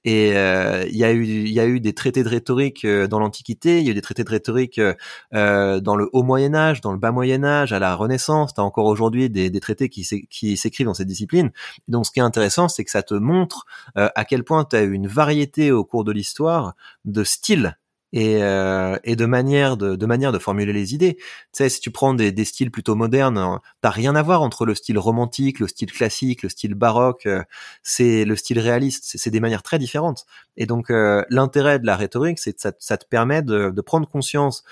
Et 0.06 0.38
euh, 0.38 0.86
il 0.88 0.96
y 0.96 1.04
a 1.04 1.12
eu 1.12 1.26
y 1.26 1.60
a 1.60 1.66
eu 1.66 1.80
des 1.80 1.94
traités 1.94 2.24
de 2.24 2.30
rhétorique 2.30 2.86
euh, 2.86 3.08
dans 3.08 3.20
l'Antiquité, 3.20 3.80
il 3.80 3.86
y 3.86 3.88
a 3.88 3.92
eu 3.92 3.96
des 3.96 4.02
traités 4.02 4.24
de 4.24 4.30
rhétorique 4.30 4.80
euh, 4.80 5.80
dans 5.82 5.96
le 5.96 6.10
Haut 6.14 6.22
Moyen 6.22 6.54
Âge, 6.54 6.80
dans 6.80 6.92
le 6.92 7.00
Bas 7.00 7.12
Moyen 7.12 7.44
Âge, 7.44 7.74
à 7.74 7.80
la 7.80 7.96
Renaissance. 7.96 8.54
T'as 8.54 8.62
encore 8.62 8.86
aujourd'hui 8.86 9.32
des, 9.32 9.60
traités 9.60 9.90
qui 9.90 10.08
qui 10.30 10.58
s'écrivent 10.58 10.86
dans 10.86 10.94
cette 10.94 11.08
discipline. 11.08 11.52
Donc, 11.88 12.06
ce 12.06 12.12
qui 12.12 12.20
est 12.20 12.24
intéressant, 12.24 12.70
c'est 12.70 12.84
que 12.84 12.92
ça 12.92 13.02
te 13.02 13.16
montre 13.16 13.66
à 13.96 14.26
quel 14.26 14.44
point 14.44 14.64
tu 14.66 14.76
as 14.76 14.84
eu 14.84 14.92
une 14.92 15.08
variété 15.08 15.72
au 15.72 15.84
cours 15.84 16.04
de 16.04 16.12
l'histoire 16.12 16.76
de 17.06 17.24
styles 17.24 17.76
et, 18.15 18.41
euh, 18.41 18.98
et 19.03 19.17
de 19.17 19.25
manière 19.25 19.75
de, 19.75 19.98
de, 19.98 20.05
manière 20.05 20.31
de 20.31 20.39
formuler 20.39 20.72
les 20.72 20.95
idées. 20.95 21.17
Tu 21.17 21.25
sais, 21.51 21.67
si 21.69 21.81
tu 21.81 21.91
prends 21.91 22.13
des, 22.13 22.31
des 22.31 22.45
styles 22.45 22.72
plutôt 22.72 22.95
modernes, 22.95 23.38
hein, 23.38 23.62
t'as 23.81 23.89
rien 23.89 24.15
à 24.15 24.24
voir 24.24 24.41
entre 24.41 24.65
le 24.65 24.74
style 24.74 24.98
romantique, 24.98 25.60
le 25.60 25.67
style 25.67 25.91
classique, 25.91 26.41
le 26.41 26.48
style 26.48 26.75
baroque. 26.75 27.25
Euh, 27.25 27.43
c'est 27.84 28.24
le 28.24 28.38
style 28.38 28.60
réaliste. 28.60 29.03
C'est 29.05 29.29
des 29.31 29.41
manières 29.41 29.63
très 29.63 29.79
différentes. 29.79 30.25
Et 30.55 30.65
donc 30.65 30.91
euh, 30.91 31.25
l'intérêt 31.29 31.77
de 31.77 31.86
la 31.86 31.98
rhétorique, 31.98 32.39
c'est 32.39 32.53
que 32.53 32.62
ça, 32.62 32.72
ça, 32.79 32.98
te 32.98 33.05
permet 33.05 33.41
de, 33.41 33.69
de 33.69 33.81
prendre 33.81 34.07
conscience 34.07 34.63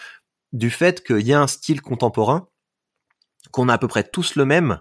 du 0.53 0.69
fait 0.69 1.03
qu'il 1.03 1.27
y 1.27 1.33
a 1.33 1.41
un 1.41 1.47
style 1.47 1.81
contemporain 1.81 2.47
qu'on 3.51 3.67
a 3.67 3.73
à 3.73 3.77
peu 3.77 3.89
près 3.89 4.05
tous 4.05 4.35
le 4.35 4.45
même. 4.45 4.79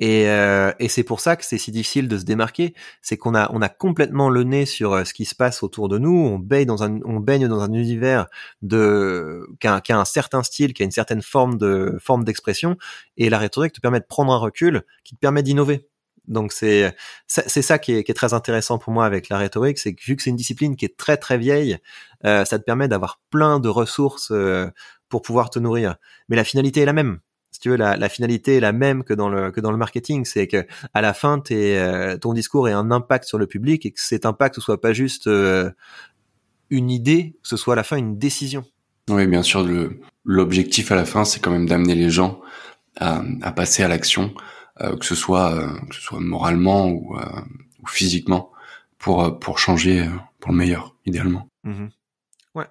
Et, 0.00 0.28
euh, 0.28 0.72
et 0.78 0.88
c'est 0.88 1.04
pour 1.04 1.20
ça 1.20 1.36
que 1.36 1.44
c'est 1.44 1.58
si 1.58 1.70
difficile 1.70 2.08
de 2.08 2.18
se 2.18 2.24
démarquer, 2.24 2.74
c'est 3.02 3.18
qu'on 3.18 3.34
a 3.34 3.50
on 3.52 3.60
a 3.60 3.68
complètement 3.68 4.30
le 4.30 4.44
nez 4.44 4.64
sur 4.66 4.94
euh, 4.94 5.04
ce 5.04 5.12
qui 5.12 5.26
se 5.26 5.34
passe 5.34 5.62
autour 5.62 5.88
de 5.88 5.98
nous. 5.98 6.16
On 6.16 6.38
baigne 6.38 6.66
dans 6.66 6.82
un 6.82 7.00
on 7.04 7.20
baigne 7.20 7.48
dans 7.48 7.60
un 7.60 7.72
univers 7.72 8.26
de 8.62 9.46
qui 9.60 9.66
a, 9.68 9.80
qui 9.82 9.92
a 9.92 10.00
un 10.00 10.06
certain 10.06 10.42
style, 10.42 10.72
qui 10.72 10.82
a 10.82 10.86
une 10.86 10.90
certaine 10.90 11.22
forme 11.22 11.58
de 11.58 11.98
forme 12.00 12.24
d'expression. 12.24 12.76
Et 13.18 13.28
la 13.30 13.38
rhétorique 13.38 13.74
te 13.74 13.80
permet 13.80 14.00
de 14.00 14.06
prendre 14.06 14.32
un 14.32 14.38
recul, 14.38 14.82
qui 15.04 15.14
te 15.14 15.20
permet 15.20 15.42
d'innover. 15.42 15.86
Donc 16.28 16.52
c'est 16.52 16.94
c'est 17.26 17.62
ça 17.62 17.78
qui 17.78 17.92
est, 17.92 18.04
qui 18.04 18.12
est, 18.12 18.14
très 18.14 18.34
intéressant 18.34 18.78
pour 18.78 18.92
moi 18.92 19.04
avec 19.04 19.28
la 19.28 19.38
rhétorique, 19.38 19.78
c'est 19.78 19.94
que 19.94 20.02
vu 20.04 20.16
que 20.16 20.22
c'est 20.22 20.30
une 20.30 20.36
discipline 20.36 20.76
qui 20.76 20.84
est 20.84 20.96
très 20.96 21.16
très 21.16 21.38
vieille, 21.38 21.78
euh, 22.24 22.44
ça 22.44 22.58
te 22.58 22.64
permet 22.64 22.88
d'avoir 22.88 23.20
plein 23.30 23.60
de 23.60 23.68
ressources 23.68 24.30
euh, 24.30 24.70
pour 25.08 25.22
pouvoir 25.22 25.50
te 25.50 25.58
nourrir. 25.58 25.96
Mais 26.28 26.36
la 26.36 26.44
finalité 26.44 26.80
est 26.80 26.86
la 26.86 26.92
même 26.92 27.20
si 27.60 27.64
tu 27.64 27.68
veux, 27.68 27.76
la, 27.76 27.98
la, 27.98 28.08
finalité 28.08 28.56
est 28.56 28.60
la 28.60 28.72
même 28.72 29.04
que 29.04 29.12
dans 29.12 29.28
le 29.28 29.50
que 29.50 29.60
dans 29.60 29.70
le 29.70 29.76
marketing, 29.76 30.24
c'est 30.24 30.46
que 30.46 30.66
à 30.94 31.02
la 31.02 31.12
fin, 31.12 31.42
es, 31.50 31.76
euh, 31.76 32.16
ton 32.16 32.32
discours 32.32 32.70
ait 32.70 32.72
un 32.72 32.90
impact 32.90 33.26
sur 33.26 33.36
le 33.36 33.46
public 33.46 33.84
et 33.84 33.90
que 33.90 34.00
cet 34.00 34.24
impact 34.24 34.56
ne 34.56 34.62
soit 34.62 34.80
pas 34.80 34.94
juste 34.94 35.26
euh, 35.26 35.70
une 36.70 36.90
idée, 36.90 37.36
que 37.42 37.48
ce 37.48 37.58
soit 37.58 37.74
à 37.74 37.76
la 37.76 37.82
fin 37.82 37.98
une 37.98 38.16
décision. 38.16 38.64
Oui, 39.10 39.26
bien 39.26 39.42
sûr. 39.42 39.68
L'objectif 40.24 40.90
à 40.90 40.94
la 40.94 41.04
fin, 41.04 41.26
c'est 41.26 41.38
quand 41.40 41.50
même 41.50 41.66
d'amener 41.66 41.94
les 41.94 42.08
gens 42.08 42.40
à, 42.96 43.22
à 43.42 43.52
passer 43.52 43.82
à 43.82 43.88
l'action, 43.88 44.32
euh, 44.80 44.96
que 44.96 45.04
ce 45.04 45.14
soit 45.14 45.54
que 45.90 45.94
ce 45.94 46.00
soit 46.00 46.18
moralement 46.18 46.88
ou, 46.88 47.14
ou, 47.14 47.86
physiquement, 47.86 48.52
pour 48.96 49.38
pour 49.38 49.58
changer 49.58 50.08
pour 50.38 50.52
le 50.52 50.56
meilleur, 50.56 50.96
idéalement. 51.04 51.46
Mmh 51.64 51.88
ouais. 52.54 52.66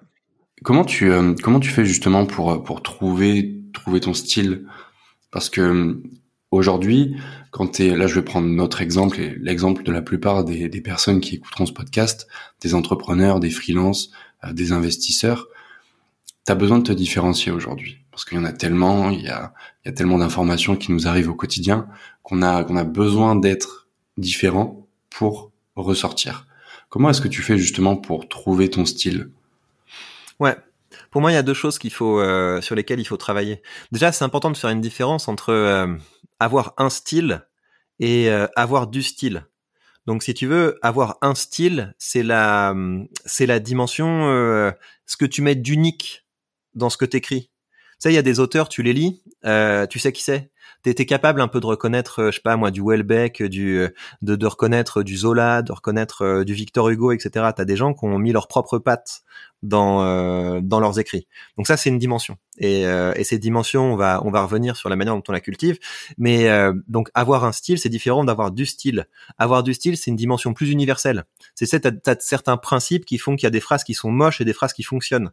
Comment 0.64 0.84
tu 0.84 1.12
comment 1.44 1.60
tu 1.60 1.70
fais 1.70 1.84
justement 1.84 2.26
pour 2.26 2.64
pour 2.64 2.82
trouver 2.82 3.59
trouver 3.72 4.00
ton 4.00 4.14
style. 4.14 4.66
Parce 5.30 5.48
que 5.48 5.60
euh, 5.60 6.02
aujourd'hui, 6.50 7.16
quand 7.50 7.68
t'es 7.68 7.96
là, 7.96 8.06
je 8.06 8.14
vais 8.14 8.24
prendre 8.24 8.48
notre 8.48 8.82
exemple 8.82 9.20
et 9.20 9.36
l'exemple 9.40 9.82
de 9.82 9.92
la 9.92 10.02
plupart 10.02 10.44
des, 10.44 10.68
des, 10.68 10.80
personnes 10.80 11.20
qui 11.20 11.36
écouteront 11.36 11.66
ce 11.66 11.72
podcast, 11.72 12.26
des 12.60 12.74
entrepreneurs, 12.74 13.40
des 13.40 13.50
freelances, 13.50 14.10
euh, 14.44 14.52
des 14.52 14.72
investisseurs, 14.72 15.48
t'as 16.44 16.54
besoin 16.54 16.78
de 16.78 16.84
te 16.84 16.92
différencier 16.92 17.52
aujourd'hui. 17.52 17.98
Parce 18.10 18.24
qu'il 18.24 18.38
y 18.38 18.40
en 18.40 18.44
a 18.44 18.52
tellement, 18.52 19.10
il 19.10 19.22
y 19.22 19.28
a, 19.28 19.52
il 19.84 19.88
y 19.88 19.90
a 19.90 19.92
tellement 19.92 20.18
d'informations 20.18 20.76
qui 20.76 20.92
nous 20.92 21.06
arrivent 21.06 21.30
au 21.30 21.34
quotidien 21.34 21.86
qu'on 22.22 22.42
a 22.42 22.64
qu'on 22.64 22.76
a 22.76 22.84
besoin 22.84 23.36
d'être 23.36 23.88
différent 24.18 24.86
pour 25.08 25.52
ressortir. 25.76 26.46
Comment 26.88 27.10
est-ce 27.10 27.20
que 27.20 27.28
tu 27.28 27.42
fais 27.42 27.56
justement 27.56 27.96
pour 27.96 28.28
trouver 28.28 28.68
ton 28.68 28.84
style? 28.84 29.30
Ouais, 30.40 30.56
pour 31.10 31.20
moi, 31.20 31.32
il 31.32 31.34
y 31.34 31.38
a 31.38 31.42
deux 31.42 31.54
choses 31.54 31.78
euh, 32.00 32.60
sur 32.60 32.74
lesquelles 32.74 33.00
il 33.00 33.04
faut 33.04 33.16
travailler. 33.16 33.62
Déjà, 33.92 34.12
c'est 34.12 34.24
important 34.24 34.50
de 34.50 34.56
faire 34.56 34.70
une 34.70 34.80
différence 34.80 35.28
entre 35.28 35.50
euh, 35.50 35.86
avoir 36.38 36.74
un 36.78 36.88
style 36.88 37.46
et 37.98 38.30
euh, 38.30 38.46
avoir 38.56 38.86
du 38.86 39.02
style. 39.02 39.46
Donc, 40.06 40.22
si 40.22 40.34
tu 40.34 40.46
veux 40.46 40.78
avoir 40.82 41.18
un 41.20 41.34
style, 41.34 41.94
c'est 41.98 42.22
la 42.22 42.74
c'est 43.26 43.46
la 43.46 43.60
dimension 43.60 44.24
ce 45.06 45.16
que 45.16 45.26
tu 45.26 45.42
mets 45.42 45.54
d'unique 45.54 46.26
dans 46.74 46.88
ce 46.88 46.96
que 46.96 47.04
t'écris. 47.04 47.50
Tu 47.50 47.50
sais, 47.98 48.12
il 48.12 48.14
y 48.14 48.18
a 48.18 48.22
des 48.22 48.40
auteurs, 48.40 48.68
tu 48.68 48.82
les 48.82 48.94
lis, 48.94 49.22
tu 49.90 49.98
sais 49.98 50.12
qui 50.12 50.22
c'est 50.22 50.49
t'es 50.82 51.06
capable 51.06 51.40
un 51.40 51.48
peu 51.48 51.60
de 51.60 51.66
reconnaître, 51.66 52.22
euh, 52.22 52.30
je 52.30 52.36
sais 52.36 52.42
pas 52.42 52.56
moi, 52.56 52.70
du 52.70 52.82
Welbeck, 52.82 53.42
du 53.42 53.78
euh, 53.78 53.88
de, 54.22 54.36
de 54.36 54.46
reconnaître 54.46 55.02
du 55.02 55.16
Zola, 55.16 55.62
de 55.62 55.72
reconnaître 55.72 56.22
euh, 56.22 56.44
du 56.44 56.54
Victor 56.54 56.88
Hugo, 56.88 57.12
etc. 57.12 57.46
T'as 57.54 57.64
des 57.64 57.76
gens 57.76 57.92
qui 57.92 58.04
ont 58.04 58.18
mis 58.18 58.32
leurs 58.32 58.48
propres 58.48 58.78
pattes 58.78 59.22
dans 59.62 60.60
dans 60.62 60.80
leurs 60.80 60.98
écrits. 60.98 61.26
Donc 61.58 61.66
ça, 61.66 61.76
c'est 61.76 61.90
une 61.90 61.98
dimension. 61.98 62.38
Et, 62.56 62.84
et 62.84 63.24
ces 63.24 63.38
dimensions, 63.38 63.92
on 63.92 63.96
va 63.96 64.22
on 64.24 64.30
va 64.30 64.42
revenir 64.42 64.74
sur 64.74 64.88
la 64.88 64.96
manière 64.96 65.14
dont 65.14 65.22
on 65.28 65.32
la 65.32 65.40
cultive. 65.40 65.78
Mais 66.16 66.48
donc 66.88 67.10
avoir 67.12 67.44
un 67.44 67.52
style, 67.52 67.78
c'est 67.78 67.90
différent 67.90 68.24
d'avoir 68.24 68.52
du 68.52 68.64
style. 68.64 69.06
Avoir 69.36 69.62
du 69.62 69.74
style, 69.74 69.98
c'est 69.98 70.10
une 70.10 70.16
dimension 70.16 70.54
plus 70.54 70.70
universelle. 70.70 71.24
C'est 71.54 71.66
ça, 71.66 71.78
t'as 71.78 71.90
as 72.06 72.20
certains 72.20 72.56
principes 72.56 73.04
qui 73.04 73.18
font 73.18 73.36
qu'il 73.36 73.44
y 73.44 73.48
a 73.48 73.50
des 73.50 73.60
phrases 73.60 73.84
qui 73.84 73.92
sont 73.92 74.10
moches 74.10 74.40
et 74.40 74.46
des 74.46 74.54
phrases 74.54 74.72
qui 74.72 74.82
fonctionnent. 74.82 75.30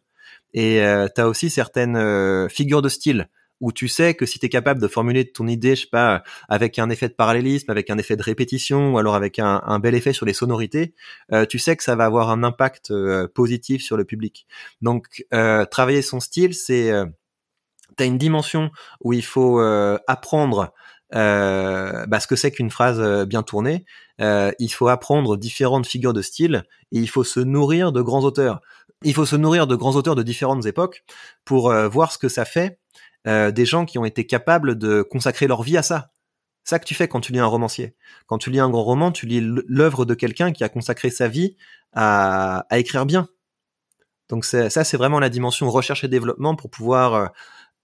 Et 0.53 0.81
euh, 0.81 1.07
tu 1.15 1.21
aussi 1.21 1.49
certaines 1.49 2.49
figures 2.49 2.81
de 2.81 2.89
style 2.89 3.29
où 3.59 3.71
tu 3.71 3.87
sais 3.87 4.13
que 4.13 4.25
si 4.25 4.39
tu 4.39 4.45
es 4.45 4.49
capable 4.49 4.81
de 4.81 4.87
formuler 4.87 5.29
ton 5.31 5.47
idée, 5.47 5.75
je 5.75 5.81
sais 5.81 5.89
pas, 5.91 6.23
avec 6.49 6.77
un 6.79 6.89
effet 6.89 7.09
de 7.09 7.13
parallélisme, 7.13 7.71
avec 7.71 7.89
un 7.89 7.97
effet 7.97 8.15
de 8.15 8.21
répétition, 8.21 8.93
ou 8.93 8.97
alors 8.97 9.15
avec 9.15 9.39
un, 9.39 9.79
bel 9.79 9.95
effet 9.95 10.13
sur 10.13 10.25
les 10.25 10.33
sonorités, 10.33 10.93
euh, 11.31 11.45
tu 11.45 11.59
sais 11.59 11.75
que 11.75 11.83
ça 11.83 11.95
va 11.95 12.05
avoir 12.05 12.29
un 12.29 12.43
impact 12.43 12.91
euh, 12.91 13.27
positif 13.27 13.83
sur 13.83 13.97
le 13.97 14.05
public. 14.05 14.47
Donc, 14.81 15.25
euh, 15.33 15.65
travailler 15.65 16.01
son 16.01 16.19
style, 16.19 16.53
c'est... 16.53 16.91
Euh, 16.91 17.05
tu 17.97 18.03
as 18.03 18.05
une 18.05 18.17
dimension 18.17 18.69
où 19.01 19.13
il 19.13 19.23
faut 19.23 19.59
apprendre 20.07 20.71
bah, 21.11 22.19
ce 22.19 22.27
que 22.27 22.35
c'est 22.35 22.51
qu'une 22.51 22.69
phrase 22.69 23.25
bien 23.25 23.41
tournée. 23.41 23.85
il 24.19 24.69
faut 24.69 24.87
apprendre 24.87 25.35
différentes 25.35 25.87
figures 25.87 26.13
de 26.13 26.21
style 26.21 26.65
et 26.91 26.99
il 26.99 27.09
faut 27.09 27.23
se 27.23 27.39
nourrir 27.39 27.91
de 27.91 28.01
grands 28.03 28.23
auteurs. 28.23 28.61
Il 29.03 29.15
faut 29.15 29.25
se 29.25 29.35
nourrir 29.35 29.65
de 29.65 29.75
grands 29.75 29.95
auteurs 29.95 30.13
de 30.13 30.21
différentes 30.21 30.67
époques 30.67 31.05
pour 31.43 31.73
voir 31.89 32.11
ce 32.11 32.19
que 32.19 32.29
ça 32.29 32.45
fait 32.45 32.77
euh, 33.27 33.51
des 33.51 33.65
gens 33.65 33.85
qui 33.85 33.97
ont 33.97 34.05
été 34.05 34.25
capables 34.25 34.77
de 34.77 35.01
consacrer 35.01 35.47
leur 35.47 35.63
vie 35.63 35.77
à 35.77 35.83
ça. 35.83 36.11
Ça 36.63 36.79
que 36.79 36.85
tu 36.85 36.95
fais 36.95 37.07
quand 37.07 37.21
tu 37.21 37.31
lis 37.31 37.39
un 37.39 37.45
romancier. 37.45 37.95
Quand 38.25 38.37
tu 38.37 38.51
lis 38.51 38.59
un 38.59 38.69
grand 38.69 38.83
roman, 38.83 39.11
tu 39.11 39.25
lis 39.25 39.41
l'œuvre 39.41 40.05
de 40.05 40.13
quelqu'un 40.13 40.51
qui 40.51 40.63
a 40.63 40.69
consacré 40.69 41.09
sa 41.09 41.27
vie 41.27 41.55
à, 41.93 42.65
écrire 42.71 43.05
bien. 43.05 43.29
Donc 44.29 44.43
ça, 44.43 44.69
c'est 44.69 44.97
vraiment 44.97 45.19
la 45.19 45.29
dimension 45.29 45.69
recherche 45.69 46.03
et 46.03 46.09
développement 46.09 46.55
pour 46.55 46.69
pouvoir 46.69 47.13
euh, 47.13 47.27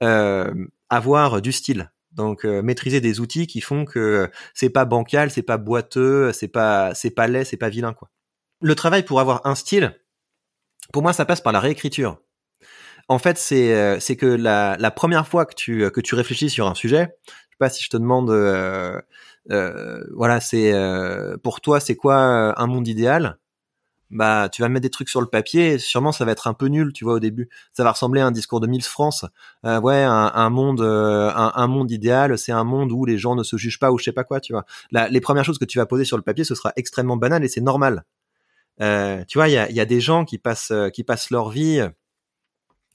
euh, 0.03 0.65
avoir 0.89 1.41
du 1.41 1.51
style. 1.51 1.91
Donc 2.11 2.43
maîtriser 2.43 3.01
des 3.01 3.19
outils 3.19 3.47
qui 3.47 3.59
font 3.59 3.85
que 3.85 4.29
c'est 4.53 4.69
pas 4.69 4.85
bancal, 4.85 5.31
c'est 5.31 5.41
pas 5.41 5.57
boiteux, 5.57 6.31
c'est 6.31 6.47
pas 6.47 6.93
c'est 6.93 7.09
pas 7.09 7.27
laid, 7.27 7.43
c'est 7.43 7.57
pas 7.57 7.69
vilain 7.69 7.93
quoi. 7.93 8.11
Le 8.61 8.75
travail 8.75 9.03
pour 9.03 9.19
avoir 9.19 9.41
un 9.47 9.55
style, 9.55 9.95
pour 10.91 11.01
moi, 11.01 11.13
ça 11.13 11.25
passe 11.25 11.41
par 11.41 11.53
la 11.53 11.59
réécriture. 11.59 12.19
En 13.09 13.19
fait, 13.19 13.37
c'est 13.37 13.73
euh, 13.75 13.99
c'est 13.99 14.15
que 14.15 14.25
la, 14.25 14.77
la 14.79 14.91
première 14.91 15.27
fois 15.27 15.45
que 15.45 15.55
tu 15.55 15.89
que 15.91 16.01
tu 16.01 16.15
réfléchis 16.15 16.49
sur 16.49 16.67
un 16.67 16.75
sujet, 16.75 17.15
je 17.53 17.55
sais 17.55 17.59
pas 17.59 17.69
si 17.69 17.83
je 17.83 17.89
te 17.89 17.97
demande, 17.97 18.31
euh, 18.31 18.99
euh, 19.51 20.03
voilà, 20.15 20.39
c'est 20.39 20.73
euh, 20.73 21.37
pour 21.37 21.61
toi, 21.61 21.79
c'est 21.79 21.95
quoi 21.95 22.59
un 22.59 22.67
monde 22.67 22.87
idéal? 22.87 23.37
Bah, 24.09 24.49
tu 24.51 24.61
vas 24.63 24.69
mettre 24.69 24.83
des 24.83 24.89
trucs 24.89 25.09
sur 25.09 25.21
le 25.21 25.27
papier. 25.27 25.79
sûrement, 25.79 26.11
ça 26.11 26.25
va 26.25 26.31
être 26.31 26.47
un 26.47 26.53
peu 26.55 26.67
nul, 26.67 26.93
tu 26.93 27.03
vois, 27.03 27.15
au 27.15 27.19
début. 27.19 27.49
Ça 27.73 27.83
va 27.83 27.91
ressembler 27.91 28.21
à 28.21 28.27
un 28.27 28.31
discours 28.31 28.59
de 28.59 28.67
Mills 28.67 28.83
France. 28.83 29.25
ouais, 29.63 30.03
un, 30.03 30.31
un 30.33 30.49
monde, 30.49 30.81
un, 30.81 31.51
un, 31.55 31.67
monde 31.67 31.91
idéal, 31.91 32.37
c'est 32.39 32.51
un 32.51 32.63
monde 32.63 32.91
où 32.91 33.05
les 33.05 33.17
gens 33.19 33.35
ne 33.35 33.43
se 33.43 33.57
jugent 33.57 33.79
pas 33.79 33.91
ou 33.91 33.99
je 33.99 34.05
sais 34.05 34.11
pas 34.11 34.23
quoi, 34.23 34.39
tu 34.39 34.53
vois. 34.53 34.65
Les 34.91 35.21
premières 35.21 35.45
choses 35.45 35.59
que 35.59 35.65
tu 35.65 35.77
vas 35.77 35.85
poser 35.85 36.05
sur 36.05 36.17
le 36.17 36.23
papier, 36.23 36.43
ce 36.43 36.55
sera 36.55 36.73
extrêmement 36.75 37.17
banal 37.17 37.43
et 37.43 37.47
c'est 37.47 37.61
normal. 37.61 38.03
tu 38.79 39.37
vois, 39.37 39.47
il 39.47 39.53
y 39.53 39.57
a, 39.57 39.71
y 39.71 39.79
a 39.79 39.85
des 39.85 40.01
gens 40.01 40.25
qui 40.25 40.37
passent 40.39 40.73
qui 40.93 41.03
passent 41.03 41.29
leur 41.31 41.49
vie 41.49 41.87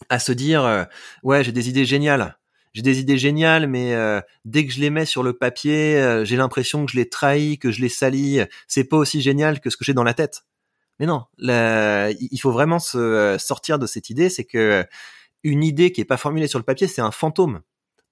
à 0.09 0.19
se 0.19 0.33
dire 0.33 0.65
euh, 0.65 0.85
ouais 1.23 1.45
j'ai 1.45 1.53
des 1.53 1.69
idées 1.69 1.85
géniales. 1.85 2.37
J'ai 2.75 2.83
des 2.83 3.01
idées 3.01 3.19
géniales 3.19 3.67
mais 3.67 3.95
euh, 3.95 4.21
dès 4.45 4.67
que 4.67 4.73
je 4.73 4.81
les 4.81 4.91
mets 4.91 5.07
sur 5.07 5.23
le 5.23 5.33
papier 5.33 5.97
euh, 5.97 6.25
j'ai 6.25 6.37
l'impression 6.37 6.85
que 6.85 6.93
je 6.93 6.97
les 6.97 7.09
trahis 7.09 7.59
que 7.59 7.71
je 7.71 7.81
les 7.81 7.89
salis. 7.89 8.41
C'est 8.67 8.85
pas 8.85 8.97
aussi 8.97 9.21
génial 9.21 9.61
que 9.61 9.71
ce 9.71 9.77
que 9.77 9.85
j'ai 9.85 9.95
dans 9.95 10.05
la 10.05 10.15
tête. 10.15 10.45
Mais 11.01 11.07
non 11.07 11.25
il 11.39 12.39
faut 12.41 12.53
vraiment 12.53 12.79
se 12.79 13.37
sortir 13.39 13.79
de 13.79 13.87
cette 13.87 14.11
idée 14.11 14.29
c'est 14.29 14.45
que 14.45 14.85
une 15.45 15.63
idée 15.63 15.93
qui 15.93 16.01
est 16.01 16.07
pas 16.07 16.17
formulée 16.17 16.49
sur 16.49 16.59
le 16.59 16.65
papier 16.65 16.87
c'est 16.87 17.01
un 17.03 17.11
fantôme. 17.11 17.63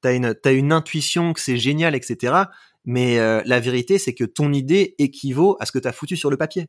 T'as 0.01 0.15
une 0.15 0.35
t'as 0.35 0.53
une 0.53 0.73
intuition 0.73 1.33
que 1.33 1.41
c'est 1.41 1.57
génial 1.57 1.95
etc 1.95 2.35
mais 2.85 3.19
la 3.45 3.61
vérité 3.61 3.99
c'est 3.99 4.15
que 4.15 4.25
ton 4.25 4.53
idée 4.53 4.95
équivaut 4.99 5.57
à 5.61 5.67
ce 5.67 5.73
que 5.73 5.79
t'as 5.79 5.93
foutu 5.93 6.17
sur 6.17 6.31
le 6.31 6.37
papier. 6.37 6.67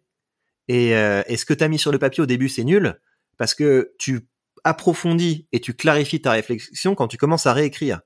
Et, 0.67 0.89
et 0.89 1.38
ce 1.38 1.45
que 1.45 1.53
t'as 1.53 1.69
mis 1.69 1.79
sur 1.79 1.91
le 1.91 2.00
papier 2.00 2.21
au 2.21 2.25
début 2.25 2.50
c'est 2.50 2.63
nul 2.63 3.00
parce 3.38 3.53
que 3.53 3.93
tu 4.00 4.27
approfondis 4.63 5.47
et 5.51 5.59
tu 5.59 5.73
clarifies 5.73 6.21
ta 6.21 6.31
réflexion 6.31 6.95
quand 6.95 7.07
tu 7.07 7.17
commences 7.17 7.45
à 7.45 7.53
réécrire. 7.53 8.01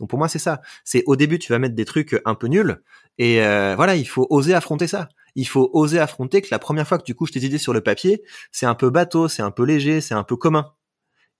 Donc 0.00 0.10
pour 0.10 0.18
moi 0.18 0.28
c'est 0.28 0.38
ça. 0.38 0.62
C'est 0.84 1.04
au 1.06 1.16
début 1.16 1.38
tu 1.38 1.52
vas 1.52 1.58
mettre 1.58 1.74
des 1.74 1.84
trucs 1.84 2.20
un 2.24 2.34
peu 2.34 2.48
nuls 2.48 2.82
et 3.18 3.42
euh, 3.42 3.74
voilà 3.76 3.94
il 3.94 4.08
faut 4.08 4.26
oser 4.30 4.54
affronter 4.54 4.86
ça. 4.86 5.08
Il 5.34 5.46
faut 5.46 5.70
oser 5.72 5.98
affronter 5.98 6.42
que 6.42 6.48
la 6.50 6.58
première 6.58 6.86
fois 6.86 6.98
que 6.98 7.04
tu 7.04 7.14
couches 7.14 7.30
tes 7.30 7.40
idées 7.40 7.58
sur 7.58 7.72
le 7.72 7.82
papier 7.82 8.22
c'est 8.50 8.66
un 8.66 8.74
peu 8.74 8.90
bateau, 8.90 9.28
c'est 9.28 9.42
un 9.42 9.50
peu 9.50 9.64
léger, 9.64 10.00
c'est 10.00 10.14
un 10.14 10.24
peu 10.24 10.36
commun. 10.36 10.72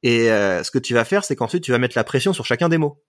Et 0.03 0.31
euh, 0.31 0.63
ce 0.63 0.71
que 0.71 0.79
tu 0.79 0.95
vas 0.95 1.05
faire 1.05 1.25
c'est 1.25 1.35
qu'ensuite 1.37 1.65
tu 1.65 1.73
vas 1.73 1.79
mettre 1.79 1.99
la 1.99 2.05
pression 2.05 2.33
sur 2.33 2.47
chacun 2.47 2.69
des 2.69 2.79
mots. 2.79 3.03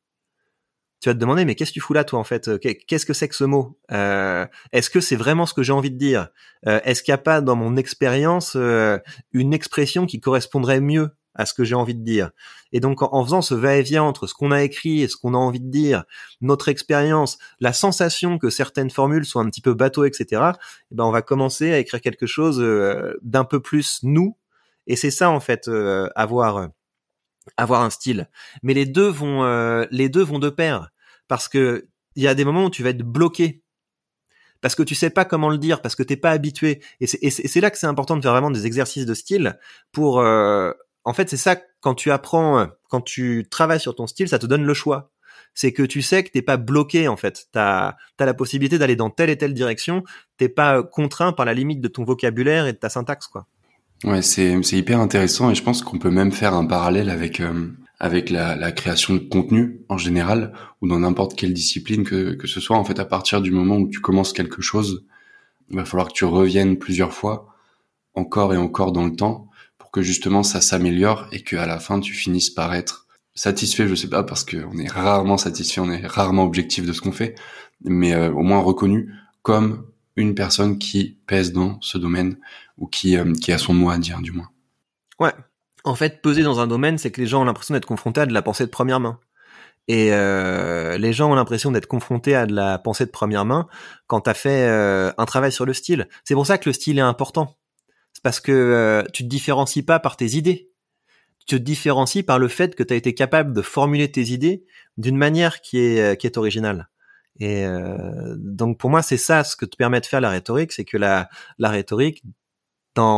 Tu 1.01 1.09
vas 1.09 1.13
te 1.13 1.19
demander 1.19 1.45
mais 1.45 1.55
qu'est-ce 1.55 1.71
que 1.71 1.75
tu 1.75 1.81
fous 1.81 1.93
là 1.93 2.05
toi 2.05 2.17
en 2.17 2.23
fait? 2.23 2.49
Qu'est-ce 2.87 3.05
que 3.05 3.13
c'est 3.13 3.27
que 3.27 3.35
ce 3.35 3.43
mot? 3.43 3.77
Euh, 3.91 4.47
Est-ce 4.71 4.89
que 4.89 5.01
c'est 5.01 5.17
vraiment 5.17 5.45
ce 5.45 5.53
que 5.53 5.61
j'ai 5.61 5.73
envie 5.73 5.91
de 5.91 5.97
dire? 5.97 6.29
Est-ce 6.65 7.03
qu'il 7.03 7.11
n'y 7.11 7.15
a 7.15 7.19
pas 7.19 7.41
dans 7.41 7.57
mon 7.57 7.75
expérience 7.75 8.55
une 8.55 9.53
expression 9.53 10.05
qui 10.05 10.21
correspondrait 10.21 10.79
mieux 10.79 11.09
à 11.35 11.45
ce 11.45 11.53
que 11.53 11.63
j'ai 11.63 11.75
envie 11.75 11.95
de 11.95 12.03
dire. 12.03 12.31
Et 12.71 12.79
donc 12.79 13.01
en, 13.01 13.23
faisant 13.23 13.41
ce 13.41 13.53
va-et-vient 13.53 14.03
entre 14.03 14.27
ce 14.27 14.33
qu'on 14.33 14.51
a 14.51 14.63
écrit 14.63 15.01
et 15.01 15.07
ce 15.07 15.17
qu'on 15.17 15.33
a 15.33 15.37
envie 15.37 15.59
de 15.59 15.69
dire, 15.69 16.03
notre 16.41 16.69
expérience, 16.69 17.37
la 17.59 17.73
sensation 17.73 18.37
que 18.37 18.49
certaines 18.49 18.89
formules 18.89 19.25
sont 19.25 19.39
un 19.39 19.49
petit 19.49 19.61
peu 19.61 19.73
bateau, 19.73 20.05
etc. 20.05 20.41
Eh 20.91 20.95
ben 20.95 21.03
on 21.03 21.11
va 21.11 21.21
commencer 21.21 21.71
à 21.71 21.79
écrire 21.79 22.01
quelque 22.01 22.25
chose 22.27 22.59
euh, 22.61 23.17
d'un 23.21 23.45
peu 23.45 23.59
plus 23.59 23.99
nous. 24.03 24.37
Et 24.87 24.95
c'est 24.95 25.11
ça 25.11 25.29
en 25.29 25.39
fait 25.39 25.67
euh, 25.67 26.09
avoir 26.15 26.69
avoir 27.57 27.81
un 27.81 27.89
style. 27.89 28.29
Mais 28.61 28.73
les 28.73 28.85
deux 28.85 29.07
vont 29.09 29.43
euh, 29.43 29.85
les 29.91 30.09
deux 30.09 30.23
vont 30.23 30.39
de 30.39 30.49
pair 30.49 30.89
parce 31.27 31.47
que 31.47 31.87
il 32.15 32.23
y 32.23 32.27
a 32.27 32.35
des 32.35 32.45
moments 32.45 32.65
où 32.65 32.69
tu 32.69 32.83
vas 32.83 32.89
être 32.89 33.01
bloqué 33.01 33.63
parce 34.63 34.75
que 34.75 34.83
tu 34.83 34.95
sais 34.95 35.09
pas 35.09 35.25
comment 35.25 35.49
le 35.49 35.57
dire, 35.57 35.81
parce 35.81 35.93
que 35.93 36.03
t'es 36.03 36.15
pas 36.15 36.31
habitué. 36.31 36.81
Et 37.01 37.05
c'est 37.07 37.59
là 37.59 37.69
que 37.69 37.77
c'est 37.77 37.85
important 37.85 38.15
de 38.15 38.21
faire 38.21 38.31
vraiment 38.31 38.49
des 38.49 38.65
exercices 38.65 39.05
de 39.05 39.13
style 39.13 39.59
pour. 39.91 40.19
Euh, 40.19 40.71
en 41.05 41.13
fait, 41.13 41.29
c'est 41.29 41.37
ça 41.37 41.57
quand 41.81 41.95
tu 41.95 42.11
apprends, 42.11 42.67
quand 42.89 43.01
tu 43.01 43.45
travailles 43.49 43.79
sur 43.79 43.95
ton 43.95 44.07
style, 44.07 44.27
ça 44.27 44.39
te 44.39 44.45
donne 44.45 44.63
le 44.63 44.73
choix. 44.73 45.11
C'est 45.53 45.71
que 45.71 45.83
tu 45.83 46.01
sais 46.01 46.23
que 46.23 46.31
t'es 46.31 46.41
pas 46.41 46.57
bloqué 46.57 47.07
en 47.07 47.17
fait. 47.17 47.47
T'as 47.51 47.95
as 48.19 48.25
la 48.25 48.33
possibilité 48.33 48.79
d'aller 48.79 48.95
dans 48.95 49.09
telle 49.09 49.29
et 49.29 49.37
telle 49.37 49.53
direction. 49.53 50.03
T'es 50.37 50.49
pas 50.49 50.81
contraint 50.81 51.31
par 51.31 51.45
la 51.45 51.53
limite 51.53 51.81
de 51.81 51.87
ton 51.87 52.03
vocabulaire 52.03 52.65
et 52.65 52.73
de 52.73 52.77
ta 52.77 52.89
syntaxe 52.89 53.27
quoi. 53.27 53.45
Ouais, 54.03 54.21
c'est 54.21 54.59
hyper 54.73 54.99
intéressant 54.99 55.49
et 55.49 55.55
je 55.55 55.63
pense 55.63 55.81
qu'on 55.81 55.99
peut 55.99 56.09
même 56.09 56.31
faire 56.31 56.53
un 56.53 56.65
parallèle 56.65 57.09
avec 57.09 57.39
euh, 57.39 57.69
avec 57.99 58.29
la, 58.29 58.55
la, 58.55 58.73
création 58.73 59.13
de 59.13 59.19
contenu 59.19 59.79
en 59.87 59.97
général 59.97 60.51
ou 60.81 60.89
dans 60.89 60.99
n'importe 60.99 61.35
quelle 61.35 61.53
discipline 61.53 62.03
que, 62.03 62.33
que 62.33 62.47
ce 62.47 62.59
soit. 62.59 62.75
En 62.75 62.83
fait, 62.83 62.99
à 62.99 63.05
partir 63.05 63.39
du 63.39 63.51
moment 63.51 63.77
où 63.77 63.87
tu 63.87 64.01
commences 64.01 64.33
quelque 64.33 64.61
chose, 64.61 65.05
il 65.69 65.77
va 65.77 65.85
falloir 65.85 66.09
que 66.09 66.13
tu 66.13 66.25
reviennes 66.25 66.77
plusieurs 66.77 67.13
fois, 67.13 67.55
encore 68.13 68.53
et 68.53 68.57
encore 68.57 68.91
dans 68.91 69.05
le 69.05 69.15
temps, 69.15 69.47
que 69.93 70.01
justement 70.01 70.43
ça 70.43 70.59
s'améliore 70.59 71.27
et 71.31 71.41
que 71.41 71.55
à 71.55 71.65
la 71.65 71.79
fin 71.79 72.01
tu 72.01 72.13
finisses 72.13 72.49
par 72.49 72.73
être 72.73 73.07
satisfait. 73.35 73.87
Je 73.87 73.95
sais 73.95 74.09
pas 74.09 74.23
parce 74.23 74.43
qu'on 74.43 74.77
est 74.77 74.91
rarement 74.91 75.37
satisfait, 75.37 75.79
on 75.79 75.89
est 75.89 76.05
rarement 76.05 76.43
objectif 76.43 76.85
de 76.85 76.91
ce 76.91 76.99
qu'on 76.99 77.13
fait, 77.13 77.35
mais 77.85 78.13
euh, 78.13 78.31
au 78.31 78.41
moins 78.41 78.59
reconnu 78.59 79.13
comme 79.41 79.85
une 80.15 80.35
personne 80.35 80.77
qui 80.77 81.17
pèse 81.27 81.53
dans 81.53 81.79
ce 81.81 81.97
domaine 81.97 82.37
ou 82.77 82.87
qui, 82.87 83.17
euh, 83.17 83.33
qui 83.33 83.51
a 83.51 83.57
son 83.57 83.73
mot 83.73 83.89
à 83.89 83.97
dire 83.97 84.19
du 84.19 84.31
moins. 84.31 84.49
Ouais, 85.19 85.33
en 85.83 85.95
fait, 85.95 86.21
peser 86.21 86.43
dans 86.43 86.59
un 86.59 86.67
domaine, 86.67 86.97
c'est 86.97 87.11
que 87.11 87.21
les 87.21 87.27
gens 87.27 87.41
ont 87.41 87.45
l'impression 87.45 87.73
d'être 87.73 87.85
confrontés 87.85 88.21
à 88.21 88.25
de 88.25 88.33
la 88.33 88.41
pensée 88.41 88.65
de 88.65 88.69
première 88.69 88.99
main. 88.99 89.19
Et 89.87 90.13
euh, 90.13 90.97
les 90.97 91.11
gens 91.11 91.31
ont 91.31 91.35
l'impression 91.35 91.71
d'être 91.71 91.87
confrontés 91.87 92.35
à 92.35 92.45
de 92.45 92.53
la 92.53 92.77
pensée 92.79 93.05
de 93.05 93.11
première 93.11 93.43
main 93.43 93.67
quand 94.07 94.21
tu 94.21 94.29
as 94.29 94.33
fait 94.33 94.67
euh, 94.69 95.11
un 95.17 95.25
travail 95.25 95.51
sur 95.51 95.65
le 95.65 95.73
style. 95.73 96.07
C'est 96.23 96.35
pour 96.35 96.47
ça 96.47 96.57
que 96.57 96.69
le 96.69 96.73
style 96.73 96.99
est 96.99 97.01
important. 97.01 97.57
Parce 98.23 98.39
que 98.39 98.51
euh, 98.51 99.03
tu 99.13 99.23
te 99.23 99.29
différencies 99.29 99.83
pas 99.83 99.99
par 99.99 100.17
tes 100.17 100.35
idées. 100.35 100.71
Tu 101.45 101.57
te 101.57 101.61
différencies 101.61 102.23
par 102.23 102.39
le 102.39 102.47
fait 102.47 102.75
que 102.75 102.83
tu 102.83 102.93
as 102.93 102.97
été 102.97 103.13
capable 103.13 103.53
de 103.53 103.61
formuler 103.61 104.11
tes 104.11 104.31
idées 104.31 104.65
d'une 104.97 105.17
manière 105.17 105.61
qui 105.61 105.77
est 105.77 106.19
qui 106.19 106.25
est 106.25 106.37
originale. 106.37 106.89
Et 107.39 107.65
donc 108.37 108.77
pour 108.77 108.89
moi, 108.89 109.01
c'est 109.01 109.17
ça 109.17 109.43
ce 109.43 109.57
que 109.57 109.65
te 109.65 109.75
permet 109.75 109.99
de 109.99 110.05
faire 110.05 110.21
la 110.21 110.29
rhétorique, 110.29 110.71
c'est 110.71 110.85
que 110.85 110.95
la 110.95 111.29
la 111.57 111.69
rhétorique 111.69 112.23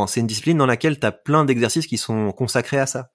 c'est 0.06 0.20
une 0.20 0.26
discipline 0.26 0.58
dans 0.58 0.66
laquelle 0.66 0.98
tu 0.98 1.06
as 1.06 1.12
plein 1.12 1.44
d'exercices 1.44 1.86
qui 1.86 1.98
sont 1.98 2.32
consacrés 2.32 2.78
à 2.78 2.86
ça. 2.86 3.10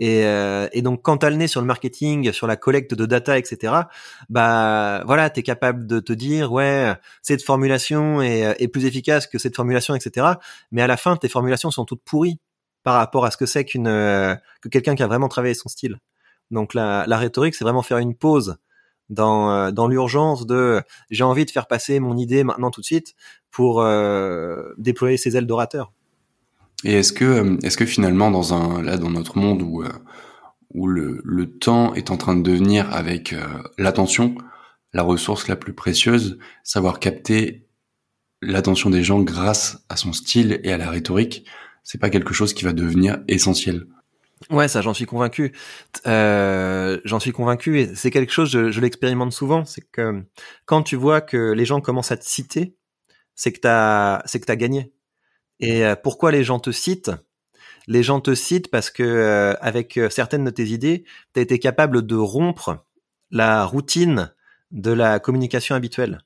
Et, 0.00 0.24
euh, 0.24 0.68
et 0.72 0.82
donc 0.82 1.02
quand 1.02 1.18
t'as 1.18 1.30
le 1.30 1.36
nez 1.36 1.46
sur 1.46 1.60
le 1.60 1.66
marketing, 1.68 2.32
sur 2.32 2.48
la 2.48 2.56
collecte 2.56 2.94
de 2.94 3.06
data, 3.06 3.38
etc., 3.38 3.74
bah 4.28 5.04
voilà, 5.06 5.30
t'es 5.30 5.42
capable 5.42 5.86
de 5.86 6.00
te 6.00 6.12
dire 6.12 6.50
ouais, 6.52 6.94
cette 7.22 7.44
formulation 7.44 8.20
est, 8.20 8.56
est, 8.58 8.68
plus 8.68 8.86
efficace 8.86 9.28
que 9.28 9.38
cette 9.38 9.54
formulation, 9.54 9.94
etc. 9.94 10.26
Mais 10.72 10.82
à 10.82 10.88
la 10.88 10.96
fin, 10.96 11.16
tes 11.16 11.28
formulations 11.28 11.70
sont 11.70 11.84
toutes 11.84 12.02
pourries 12.02 12.40
par 12.82 12.94
rapport 12.94 13.24
à 13.24 13.30
ce 13.30 13.36
que 13.36 13.46
c'est 13.46 13.64
qu'une 13.64 13.84
que 13.84 14.68
quelqu'un 14.68 14.94
qui 14.94 15.02
a 15.02 15.06
vraiment 15.06 15.28
travaillé 15.28 15.54
son 15.54 15.68
style. 15.68 15.98
Donc 16.50 16.74
la, 16.74 17.04
la 17.06 17.18
rhétorique, 17.18 17.54
c'est 17.54 17.64
vraiment 17.64 17.82
faire 17.82 17.98
une 17.98 18.14
pause 18.16 18.56
dans, 19.10 19.50
euh, 19.50 19.70
dans 19.72 19.88
l'urgence 19.88 20.46
de 20.46 20.82
j'ai 21.10 21.24
envie 21.24 21.44
de 21.44 21.50
faire 21.50 21.66
passer 21.66 22.00
mon 22.00 22.16
idée 22.16 22.44
maintenant 22.44 22.70
tout 22.70 22.80
de 22.80 22.86
suite 22.86 23.14
pour 23.50 23.82
euh, 23.82 24.72
déployer 24.78 25.16
ses 25.16 25.36
ailes 25.36 25.46
d'orateur. 25.46 25.92
Et 26.84 26.94
est-ce 26.94 27.12
que 27.12 27.24
euh, 27.24 27.56
est-ce 27.62 27.76
que 27.76 27.86
finalement 27.86 28.30
dans 28.30 28.54
un 28.54 28.82
là 28.82 28.96
dans 28.96 29.10
notre 29.10 29.38
monde 29.38 29.62
où 29.62 29.84
où 30.72 30.86
le, 30.86 31.20
le 31.24 31.58
temps 31.58 31.94
est 31.94 32.10
en 32.10 32.16
train 32.16 32.36
de 32.36 32.42
devenir 32.42 32.92
avec 32.94 33.34
l'attention 33.76 34.36
la 34.92 35.02
ressource 35.02 35.48
la 35.48 35.56
plus 35.56 35.72
précieuse, 35.72 36.38
savoir 36.64 36.98
capter 36.98 37.66
l'attention 38.42 38.90
des 38.90 39.04
gens 39.04 39.20
grâce 39.20 39.84
à 39.88 39.96
son 39.96 40.12
style 40.12 40.60
et 40.64 40.72
à 40.72 40.78
la 40.78 40.90
rhétorique, 40.90 41.44
c'est 41.84 41.98
pas 41.98 42.10
quelque 42.10 42.34
chose 42.34 42.54
qui 42.54 42.64
va 42.64 42.72
devenir 42.72 43.18
essentiel. 43.28 43.86
Ouais, 44.48 44.68
ça, 44.68 44.80
j'en 44.80 44.94
suis 44.94 45.04
convaincu. 45.04 45.52
Euh, 46.06 46.98
j'en 47.04 47.20
suis 47.20 47.32
convaincu 47.32 47.78
et 47.80 47.94
c'est 47.94 48.10
quelque 48.10 48.32
chose, 48.32 48.50
je, 48.50 48.70
je 48.70 48.80
l'expérimente 48.80 49.32
souvent, 49.32 49.64
c'est 49.66 49.82
que 49.92 50.24
quand 50.64 50.82
tu 50.82 50.96
vois 50.96 51.20
que 51.20 51.52
les 51.52 51.66
gens 51.66 51.80
commencent 51.80 52.12
à 52.12 52.16
te 52.16 52.24
citer, 52.24 52.74
c'est 53.34 53.52
que 53.52 53.60
t'as, 53.60 54.22
c'est 54.24 54.40
que 54.40 54.46
t'as 54.46 54.56
gagné. 54.56 54.92
Et 55.60 55.84
euh, 55.84 55.94
pourquoi 55.96 56.32
les 56.32 56.44
gens 56.44 56.58
te 56.58 56.70
citent? 56.70 57.12
Les 57.86 58.02
gens 58.02 58.20
te 58.20 58.34
citent 58.34 58.70
parce 58.70 58.90
que 58.90 59.02
euh, 59.02 59.54
avec 59.60 59.96
euh, 59.96 60.10
certaines 60.10 60.44
de 60.44 60.50
tes 60.50 60.66
idées, 60.66 61.04
t'as 61.32 61.40
été 61.40 61.58
capable 61.58 62.06
de 62.06 62.16
rompre 62.16 62.84
la 63.30 63.64
routine 63.64 64.32
de 64.70 64.90
la 64.92 65.18
communication 65.20 65.74
habituelle. 65.74 66.22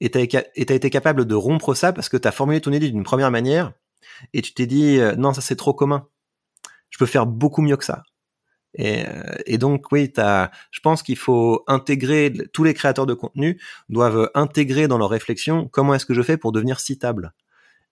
Et 0.00 0.10
et 0.56 0.66
t'as 0.66 0.74
été 0.74 0.90
capable 0.90 1.26
de 1.26 1.34
rompre 1.34 1.74
ça 1.74 1.92
parce 1.92 2.08
que 2.08 2.16
t'as 2.16 2.32
formulé 2.32 2.60
ton 2.60 2.72
idée 2.72 2.90
d'une 2.90 3.04
première 3.04 3.30
manière 3.30 3.72
et 4.32 4.42
tu 4.42 4.52
t'es 4.52 4.66
dit 4.66 4.98
non, 5.16 5.32
ça 5.32 5.40
c'est 5.40 5.54
trop 5.54 5.74
commun 5.74 6.08
je 6.92 6.98
peux 6.98 7.06
faire 7.06 7.26
beaucoup 7.26 7.62
mieux 7.62 7.76
que 7.76 7.84
ça. 7.84 8.04
Et, 8.74 9.02
et 9.46 9.58
donc 9.58 9.90
oui, 9.92 10.12
as, 10.16 10.50
je 10.70 10.80
pense 10.80 11.02
qu'il 11.02 11.16
faut 11.16 11.64
intégrer 11.66 12.32
tous 12.52 12.64
les 12.64 12.74
créateurs 12.74 13.06
de 13.06 13.14
contenu 13.14 13.60
doivent 13.88 14.30
intégrer 14.34 14.88
dans 14.88 14.98
leur 14.98 15.10
réflexion 15.10 15.68
comment 15.68 15.94
est-ce 15.94 16.06
que 16.06 16.14
je 16.14 16.22
fais 16.22 16.36
pour 16.36 16.52
devenir 16.52 16.80
citable. 16.80 17.32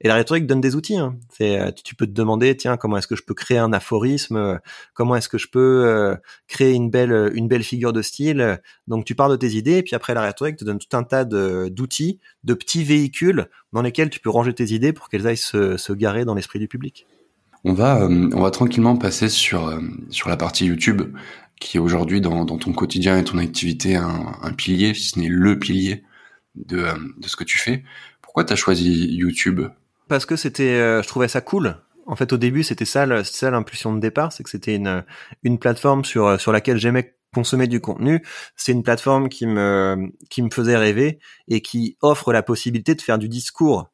Et 0.03 0.09
la 0.09 0.15
rhétorique 0.15 0.47
donne 0.47 0.61
des 0.61 0.77
outils. 0.77 0.97
Hein. 0.97 1.17
Euh, 1.43 1.71
tu 1.85 1.95
peux 1.95 2.07
te 2.07 2.13
demander, 2.13 2.57
tiens, 2.57 2.77
comment 2.77 2.97
est-ce 2.97 3.07
que 3.07 3.17
je 3.17 3.23
peux 3.23 3.35
créer 3.35 3.59
un 3.59 3.73
aphorisme 3.73 4.37
euh, 4.37 4.57
Comment 4.95 5.15
est-ce 5.17 5.29
que 5.29 5.37
je 5.37 5.49
peux 5.49 6.17
créer 6.49 6.73
une 6.73 6.91
belle, 6.91 7.31
une 7.35 7.49
belle 7.49 7.63
figure 7.63 7.93
de 7.93 8.01
style 8.01 8.61
Donc, 8.87 9.05
tu 9.05 9.15
pars 9.15 9.29
de 9.29 9.37
tes 9.37 9.51
idées, 9.51 9.79
et 9.79 9.83
puis 9.83 9.95
après, 9.95 10.15
la 10.15 10.23
rhétorique 10.23 10.57
te 10.57 10.65
donne 10.65 10.79
tout 10.79 10.97
un 10.97 11.03
tas 11.03 11.25
d'outils, 11.25 12.19
de, 12.45 12.55
petits 12.55 12.85
véhicules 12.85 13.49
dans 13.73 13.83
lesquels 13.83 14.11
tu 14.11 14.21
peux 14.21 14.31
ranger 14.31 14.55
tes 14.55 14.73
idées 14.73 14.93
pour 14.93 15.09
qu'elles 15.09 15.27
aillent 15.27 15.37
se, 15.37 15.93
garer 15.93 16.25
dans 16.25 16.35
l'esprit 16.35 16.59
du 16.59 16.69
public. 16.69 17.07
On 17.65 17.75
va, 17.75 18.03
euh, 18.03 18.31
on 18.33 18.41
va 18.41 18.51
tranquillement 18.51 18.97
passer 18.97 19.29
sur, 19.29 19.69
euh, 19.69 19.81
sur 20.11 20.29
la 20.29 20.37
partie 20.37 20.67
YouTube, 20.67 21.03
qui 21.61 21.77
est 21.77 21.81
aujourd'hui 21.81 22.21
dans, 22.21 22.47
ton 22.47 22.73
quotidien 22.73 23.19
et 23.19 23.25
ton 23.25 23.39
activité 23.39 23.97
un, 23.97 24.53
pilier, 24.57 24.95
si 24.95 25.11
ce 25.11 25.19
n'est 25.19 25.29
le 25.29 25.59
pilier 25.59 26.03
de, 26.55 26.79
euh, 26.79 26.95
de 27.19 27.29
ce 27.29 27.37
que 27.37 27.45
tu 27.45 27.59
fais. 27.59 27.85
Pourquoi 28.23 28.45
tu 28.45 28.53
as 28.53 28.57
choisi 28.57 29.15
YouTube? 29.15 29.61
Parce 30.11 30.27
que 30.27 30.37
c'était, 30.37 31.03
je 31.03 31.09
trouvais 31.09 31.29
ça 31.29 31.41
cool. 31.41 31.77
En 32.07 32.17
fait, 32.17 32.33
au 32.33 32.37
début, 32.37 32.65
c'était 32.65 32.85
ça, 32.85 33.07
ça 33.25 33.51
l'impulsion 33.51 33.95
de 33.95 34.01
départ, 34.01 34.33
c'est 34.33 34.43
que 34.43 34.51
c'était 34.51 34.75
une, 34.75 35.05
une 35.45 35.59
plateforme 35.59 36.05
sur, 36.05 36.39
sur 36.41 36.53
laquelle 36.53 36.77
j'aimais 36.77 37.17
consommer 37.33 37.69
du 37.69 37.81
contenu. 37.81 38.23
C'est 38.57 38.73
une 38.73 38.83
plateforme 38.83 39.29
qui 39.29 39.47
me, 39.47 40.11
qui 40.29 40.43
me 40.43 40.51
faisait 40.51 40.77
rêver 40.77 41.21
et 41.49 41.63
qui 41.63 41.97
offre 42.03 42.33
la 42.33 42.43
possibilité 42.43 42.95
de 42.95 43.01
faire 43.01 43.19
du 43.19 43.29
discours. 43.29 43.89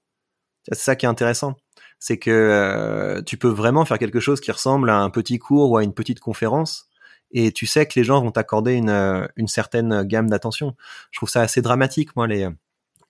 C'est 0.72 0.78
ça 0.78 0.96
qui 0.96 1.06
est 1.06 1.08
intéressant 1.08 1.54
c'est 1.98 2.18
que 2.18 2.30
euh, 2.30 3.22
tu 3.22 3.36
peux 3.36 3.48
vraiment 3.48 3.84
faire 3.84 3.98
quelque 3.98 4.20
chose 4.20 4.40
qui 4.40 4.52
ressemble 4.52 4.90
à 4.90 4.98
un 4.98 5.10
petit 5.10 5.38
cours 5.38 5.70
ou 5.70 5.76
à 5.76 5.84
une 5.84 5.94
petite 5.94 6.20
conférence 6.20 6.88
et 7.32 7.52
tu 7.52 7.66
sais 7.66 7.86
que 7.86 7.98
les 7.98 8.04
gens 8.04 8.22
vont 8.22 8.30
t'accorder 8.30 8.74
une, 8.74 8.90
euh, 8.90 9.26
une 9.36 9.48
certaine 9.48 10.02
gamme 10.04 10.28
d'attention. 10.30 10.76
Je 11.10 11.18
trouve 11.18 11.28
ça 11.28 11.40
assez 11.42 11.62
dramatique, 11.62 12.14
moi, 12.16 12.26
les 12.26 12.48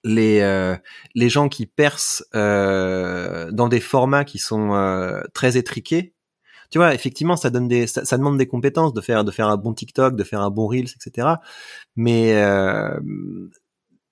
les 0.04 0.40
euh, 0.40 0.76
les 1.14 1.28
gens 1.28 1.48
qui 1.48 1.66
percent 1.66 2.24
dans 2.32 3.68
des 3.68 3.80
formats 3.80 4.24
qui 4.24 4.38
sont 4.38 5.20
très 5.35 5.56
étriqués. 5.56 6.14
Tu 6.70 6.78
vois, 6.78 6.94
effectivement, 6.94 7.37
ça 7.37 7.48
donne 7.48 7.68
des, 7.68 7.87
ça, 7.87 8.04
ça, 8.04 8.18
demande 8.18 8.38
des 8.38 8.48
compétences 8.48 8.92
de 8.92 9.00
faire 9.00 9.22
de 9.22 9.30
faire 9.30 9.48
un 9.48 9.56
bon 9.56 9.72
TikTok, 9.72 10.16
de 10.16 10.24
faire 10.24 10.40
un 10.40 10.50
bon 10.50 10.66
Reels, 10.66 10.90
etc. 10.96 11.28
Mais 11.94 12.35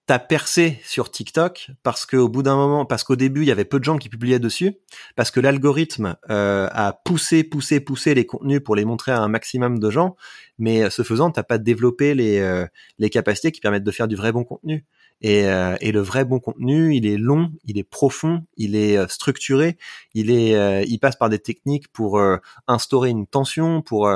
t'as 0.06 0.18
percé 0.18 0.80
sur 0.84 1.10
TikTok 1.10 1.70
parce 1.82 2.04
qu'au 2.04 2.28
bout 2.28 2.42
d'un 2.42 2.56
moment, 2.56 2.84
parce 2.84 3.04
qu'au 3.04 3.16
début 3.16 3.42
il 3.42 3.48
y 3.48 3.50
avait 3.50 3.64
peu 3.64 3.78
de 3.78 3.84
gens 3.84 3.96
qui 3.96 4.08
publiaient 4.08 4.38
dessus, 4.38 4.76
parce 5.16 5.30
que 5.30 5.40
l'algorithme 5.40 6.16
euh, 6.30 6.68
a 6.72 6.92
poussé, 6.92 7.42
poussé, 7.42 7.80
poussé 7.80 8.14
les 8.14 8.26
contenus 8.26 8.60
pour 8.62 8.76
les 8.76 8.84
montrer 8.84 9.12
à 9.12 9.20
un 9.20 9.28
maximum 9.28 9.78
de 9.78 9.90
gens, 9.90 10.16
mais 10.58 10.82
euh, 10.82 10.90
ce 10.90 11.02
faisant, 11.02 11.30
t'as 11.30 11.42
pas 11.42 11.58
développé 11.58 12.14
les 12.14 12.38
euh, 12.38 12.66
les 12.98 13.10
capacités 13.10 13.50
qui 13.52 13.60
permettent 13.60 13.84
de 13.84 13.90
faire 13.90 14.08
du 14.08 14.16
vrai 14.16 14.32
bon 14.32 14.44
contenu. 14.44 14.84
Et, 15.20 15.44
et 15.80 15.92
le 15.92 16.00
vrai 16.00 16.26
bon 16.26 16.38
contenu, 16.38 16.94
il 16.94 17.06
est 17.06 17.16
long, 17.16 17.50
il 17.64 17.78
est 17.78 17.84
profond, 17.84 18.44
il 18.58 18.76
est 18.76 19.08
structuré, 19.08 19.78
il 20.12 20.30
est, 20.30 20.84
il 20.86 20.98
passe 20.98 21.16
par 21.16 21.30
des 21.30 21.38
techniques 21.38 21.88
pour 21.88 22.20
instaurer 22.66 23.08
une 23.08 23.26
tension, 23.26 23.80
pour 23.80 24.10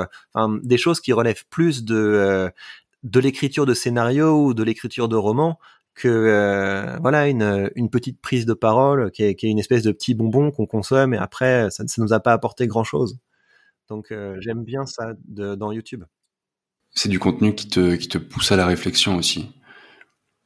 des 0.61 0.77
choses 0.77 0.99
qui 0.99 1.11
relèvent 1.11 1.45
plus 1.49 1.83
de 1.83 2.51
de 3.03 3.19
l'écriture 3.19 3.65
de 3.65 3.73
scénario 3.73 4.45
ou 4.45 4.53
de 4.53 4.63
l'écriture 4.63 5.07
de 5.07 5.15
roman 5.15 5.57
que 5.95 6.07
euh, 6.07 6.97
voilà 7.01 7.27
une, 7.27 7.69
une 7.75 7.89
petite 7.89 8.21
prise 8.21 8.45
de 8.45 8.53
parole 8.53 9.11
qui 9.11 9.23
est, 9.23 9.35
qui 9.35 9.47
est 9.47 9.49
une 9.49 9.59
espèce 9.59 9.83
de 9.83 9.91
petit 9.91 10.13
bonbon 10.13 10.51
qu'on 10.51 10.65
consomme 10.65 11.13
et 11.13 11.17
après 11.17 11.69
ça 11.71 11.83
ne 11.83 12.03
nous 12.03 12.13
a 12.13 12.19
pas 12.19 12.33
apporté 12.33 12.67
grand 12.67 12.83
chose. 12.83 13.19
Donc 13.89 14.11
euh, 14.11 14.37
j'aime 14.39 14.63
bien 14.63 14.85
ça 14.85 15.13
de, 15.27 15.55
dans 15.55 15.71
YouTube. 15.71 16.03
C'est 16.91 17.09
du 17.09 17.19
contenu 17.19 17.53
qui 17.53 17.67
te 17.67 17.95
qui 17.95 18.07
te 18.07 18.17
pousse 18.17 18.51
à 18.51 18.55
la 18.55 18.65
réflexion 18.65 19.15
aussi. 19.15 19.49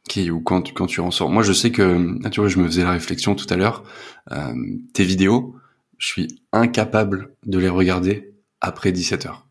Qui 0.08 0.30
ou 0.32 0.42
quand 0.42 0.62
tu, 0.64 0.74
quand 0.74 0.88
tu 0.88 1.00
en 1.00 1.12
sors. 1.12 1.30
Moi 1.30 1.44
je 1.44 1.54
sais 1.54 1.72
que 1.72 2.20
tu 2.30 2.40
vois 2.40 2.50
je 2.50 2.60
me 2.60 2.66
faisais 2.66 2.84
la 2.84 2.92
réflexion 2.92 3.36
tout 3.36 3.48
à 3.50 3.56
l'heure. 3.56 3.84
Euh, 4.32 4.54
tes 4.94 5.04
vidéos, 5.04 5.56
je 5.98 6.08
suis 6.08 6.40
incapable 6.52 7.34
de 7.46 7.58
les 7.58 7.70
regarder 7.70 8.34
après 8.60 8.92
17 8.92 9.26
heures. 9.26 9.48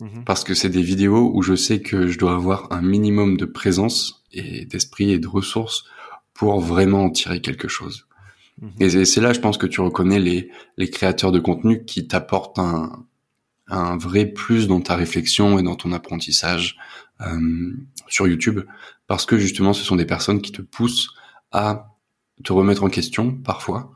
Mhm. 0.00 0.24
Parce 0.24 0.44
que 0.44 0.54
c'est 0.54 0.68
des 0.68 0.82
vidéos 0.82 1.30
où 1.34 1.42
je 1.42 1.54
sais 1.54 1.80
que 1.80 2.06
je 2.06 2.18
dois 2.18 2.34
avoir 2.34 2.72
un 2.72 2.82
minimum 2.82 3.36
de 3.36 3.44
présence 3.44 4.24
et 4.32 4.64
d'esprit 4.64 5.10
et 5.10 5.18
de 5.18 5.28
ressources 5.28 5.84
pour 6.34 6.60
vraiment 6.60 7.04
en 7.04 7.10
tirer 7.10 7.40
quelque 7.40 7.68
chose. 7.68 8.06
Mhm. 8.60 8.70
Et 8.80 9.04
c'est 9.04 9.20
là, 9.20 9.32
je 9.32 9.40
pense 9.40 9.58
que 9.58 9.66
tu 9.66 9.80
reconnais 9.80 10.20
les, 10.20 10.50
les 10.76 10.88
créateurs 10.88 11.32
de 11.32 11.40
contenu 11.40 11.84
qui 11.84 12.06
t'apportent 12.06 12.58
un, 12.58 13.04
un 13.70 13.96
vrai 13.96 14.26
plus 14.26 14.66
dans 14.66 14.80
ta 14.80 14.96
réflexion 14.96 15.58
et 15.58 15.62
dans 15.62 15.76
ton 15.76 15.92
apprentissage 15.92 16.76
euh, 17.20 17.72
sur 18.08 18.26
YouTube, 18.26 18.60
parce 19.10 19.26
que 19.26 19.38
justement, 19.38 19.72
ce 19.72 19.82
sont 19.82 19.96
des 19.96 20.04
personnes 20.04 20.40
qui 20.40 20.52
te 20.52 20.62
poussent 20.62 21.14
à 21.50 21.96
te 22.44 22.52
remettre 22.52 22.84
en 22.84 22.88
question 22.88 23.32
parfois 23.32 23.90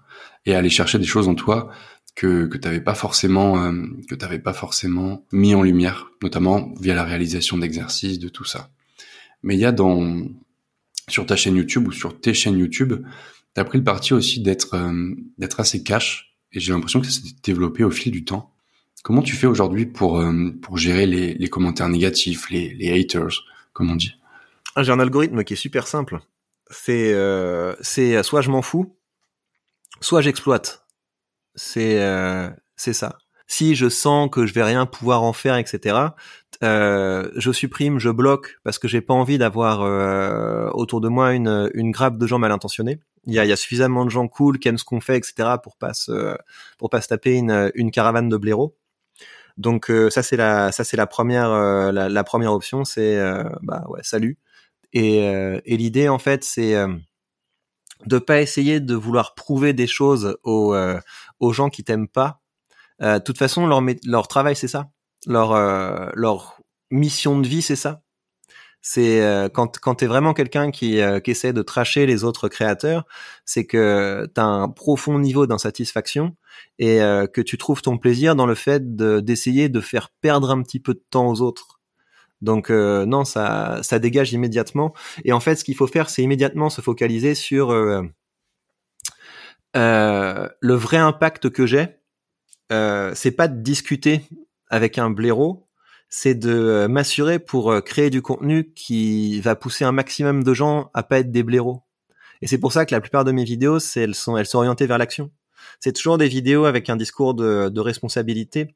et 0.44 0.56
à 0.56 0.58
aller 0.58 0.68
chercher 0.68 0.98
des 0.98 1.04
choses 1.04 1.28
en 1.28 1.36
toi 1.36 1.70
que 2.16 2.46
que 2.46 2.58
t'avais 2.58 2.80
pas 2.80 2.96
forcément 2.96 3.62
euh, 3.62 3.86
que 4.08 4.16
t'avais 4.16 4.40
pas 4.40 4.52
forcément 4.52 5.24
mis 5.30 5.54
en 5.54 5.62
lumière, 5.62 6.10
notamment 6.20 6.74
via 6.80 6.96
la 6.96 7.04
réalisation 7.04 7.56
d'exercices, 7.58 8.18
de 8.18 8.28
tout 8.28 8.42
ça. 8.44 8.70
Mais 9.44 9.54
il 9.54 9.60
y 9.60 9.64
a 9.64 9.70
dans 9.70 10.26
sur 11.08 11.26
ta 11.26 11.36
chaîne 11.36 11.54
YouTube 11.54 11.86
ou 11.86 11.92
sur 11.92 12.20
tes 12.20 12.34
chaînes 12.34 12.58
YouTube, 12.58 12.94
t'as 13.54 13.62
pris 13.62 13.78
le 13.78 13.84
parti 13.84 14.14
aussi 14.14 14.40
d'être 14.40 14.74
euh, 14.74 15.14
d'être 15.38 15.60
assez 15.60 15.84
cash 15.84 16.34
et 16.50 16.58
j'ai 16.58 16.72
l'impression 16.72 17.00
que 17.00 17.06
ça 17.06 17.12
s'est 17.12 17.36
développé 17.44 17.84
au 17.84 17.92
fil 17.92 18.10
du 18.10 18.24
temps. 18.24 18.52
Comment 19.04 19.22
tu 19.22 19.36
fais 19.36 19.46
aujourd'hui 19.46 19.86
pour 19.86 20.18
euh, 20.18 20.50
pour 20.60 20.76
gérer 20.76 21.06
les, 21.06 21.48
commentaires 21.48 21.88
négatifs, 21.88 22.50
les, 22.50 22.90
haters, 22.90 23.44
comme 23.72 23.92
on 23.92 23.94
dit? 23.94 24.16
J'ai 24.76 24.92
un 24.92 25.00
algorithme 25.00 25.44
qui 25.44 25.54
est 25.54 25.56
super 25.56 25.86
simple. 25.86 26.20
C'est 26.70 27.14
c'est 27.80 28.22
soit 28.22 28.40
je 28.40 28.50
m'en 28.50 28.62
fous, 28.62 28.96
soit 30.00 30.20
j'exploite 30.20 30.84
c'est 31.54 32.02
euh, 32.02 32.48
c'est 32.76 32.92
ça. 32.92 33.18
Si 33.46 33.74
je 33.74 33.88
sens 33.88 34.28
que 34.30 34.46
je 34.46 34.54
vais 34.54 34.62
rien 34.62 34.86
pouvoir 34.86 35.22
en 35.22 35.32
faire, 35.32 35.56
etc., 35.56 35.98
euh, 36.62 37.30
je 37.36 37.52
supprime, 37.52 37.98
je 37.98 38.10
bloque 38.10 38.58
parce 38.64 38.78
que 38.78 38.88
j'ai 38.88 39.00
pas 39.00 39.14
envie 39.14 39.38
d'avoir 39.38 39.82
euh, 39.82 40.70
autour 40.72 41.00
de 41.00 41.08
moi 41.08 41.34
une, 41.34 41.70
une 41.74 41.90
grappe 41.90 42.16
de 42.16 42.26
gens 42.26 42.38
mal 42.38 42.52
intentionnés. 42.52 43.00
Il 43.26 43.34
y 43.34 43.38
a, 43.38 43.44
il 43.44 43.48
y 43.48 43.52
a 43.52 43.56
suffisamment 43.56 44.04
de 44.04 44.10
gens 44.10 44.28
cool 44.28 44.58
qui 44.58 44.68
aiment 44.68 44.78
ce 44.78 44.84
qu'on 44.84 45.00
fait, 45.00 45.16
etc. 45.16 45.56
pour 45.62 45.76
pas 45.76 45.94
se, 45.94 46.36
pour 46.78 46.90
pas 46.90 47.00
se 47.00 47.08
taper 47.08 47.34
une, 47.34 47.70
une 47.74 47.90
caravane 47.90 48.28
de 48.28 48.36
blaireaux. 48.36 48.76
Donc 49.56 49.90
euh, 49.90 50.10
ça 50.10 50.22
c'est 50.22 50.36
la 50.36 50.72
ça 50.72 50.82
c'est 50.82 50.96
la 50.96 51.06
première 51.06 51.50
euh, 51.50 51.92
la, 51.92 52.08
la, 52.08 52.24
première 52.24 52.52
option 52.52 52.84
c'est 52.84 53.16
bah 53.62 53.84
ouais 53.88 54.00
salut 54.02 54.36
et, 54.94 55.18
et 55.18 55.76
l'idée 55.76 56.08
en 56.08 56.18
fait 56.18 56.44
c'est 56.44 56.74
de 58.06 58.18
pas 58.18 58.40
essayer 58.40 58.80
de 58.80 58.94
vouloir 58.94 59.34
prouver 59.34 59.72
des 59.72 59.86
choses 59.86 60.36
aux, 60.42 60.74
euh, 60.74 61.00
gens 61.52 61.70
qui 61.70 61.84
t'aiment 61.84 62.08
pas. 62.08 62.40
Euh, 63.02 63.18
de 63.18 63.24
toute 63.24 63.38
façon, 63.38 63.66
leur, 63.66 64.28
travail, 64.28 64.56
c'est 64.56 64.68
ça. 64.68 64.90
Leur, 65.26 65.52
euh, 65.52 66.38
mission 66.90 67.38
de 67.40 67.48
vie, 67.48 67.62
c'est 67.62 67.76
ça. 67.76 68.02
C'est 68.86 69.48
quand, 69.54 69.78
quand 69.78 69.94
tu 69.94 70.04
es 70.04 70.06
vraiment 70.06 70.34
quelqu'un 70.34 70.70
qui, 70.70 71.00
qui 71.24 71.30
essaie 71.30 71.54
de 71.54 71.62
tracher 71.62 72.04
les 72.04 72.22
autres 72.22 72.48
créateurs, 72.50 73.06
c'est 73.46 73.64
que 73.64 74.28
tu 74.34 74.38
as 74.38 74.44
un 74.44 74.68
profond 74.68 75.18
niveau 75.18 75.46
d'insatisfaction 75.46 76.36
et 76.78 76.98
que 76.98 77.40
tu 77.40 77.56
trouves 77.56 77.80
ton 77.80 77.96
plaisir 77.96 78.36
dans 78.36 78.44
le 78.44 78.54
fait 78.54 78.94
d'essayer 78.94 79.70
de 79.70 79.80
faire 79.80 80.10
perdre 80.20 80.50
un 80.50 80.62
petit 80.62 80.80
peu 80.80 80.92
de 80.92 81.02
temps 81.08 81.30
aux 81.30 81.40
autres. 81.40 81.73
Donc 82.40 82.70
euh, 82.70 83.06
non, 83.06 83.24
ça, 83.24 83.80
ça 83.82 83.98
dégage 83.98 84.32
immédiatement. 84.32 84.94
Et 85.24 85.32
en 85.32 85.40
fait, 85.40 85.56
ce 85.56 85.64
qu'il 85.64 85.76
faut 85.76 85.86
faire, 85.86 86.10
c'est 86.10 86.22
immédiatement 86.22 86.70
se 86.70 86.80
focaliser 86.80 87.34
sur 87.34 87.70
euh, 87.70 88.02
euh, 89.76 90.48
le 90.60 90.74
vrai 90.74 90.98
impact 90.98 91.50
que 91.50 91.66
j'ai. 91.66 91.88
c'est 92.70 93.36
pas 93.36 93.48
de 93.48 93.62
discuter 93.62 94.22
avec 94.68 94.98
un 94.98 95.10
blaireau, 95.10 95.68
c'est 96.08 96.34
de 96.34 96.86
m'assurer 96.88 97.38
pour 97.38 97.82
créer 97.84 98.10
du 98.10 98.22
contenu 98.22 98.72
qui 98.74 99.40
va 99.40 99.56
pousser 99.56 99.84
un 99.84 99.92
maximum 99.92 100.44
de 100.44 100.54
gens 100.54 100.90
à 100.94 101.02
pas 101.02 101.20
être 101.20 101.30
des 101.30 101.42
blaireaux. 101.42 101.82
Et 102.42 102.46
c'est 102.46 102.58
pour 102.58 102.72
ça 102.72 102.84
que 102.84 102.94
la 102.94 103.00
plupart 103.00 103.24
de 103.24 103.32
mes 103.32 103.44
vidéos, 103.44 103.78
elles 103.96 104.14
sont, 104.14 104.36
elles 104.36 104.46
sont 104.46 104.58
orientées 104.58 104.86
vers 104.86 104.98
l'action. 104.98 105.30
C'est 105.80 105.92
toujours 105.92 106.18
des 106.18 106.28
vidéos 106.28 106.66
avec 106.66 106.90
un 106.90 106.96
discours 106.96 107.34
de 107.34 107.80
responsabilité 107.80 108.74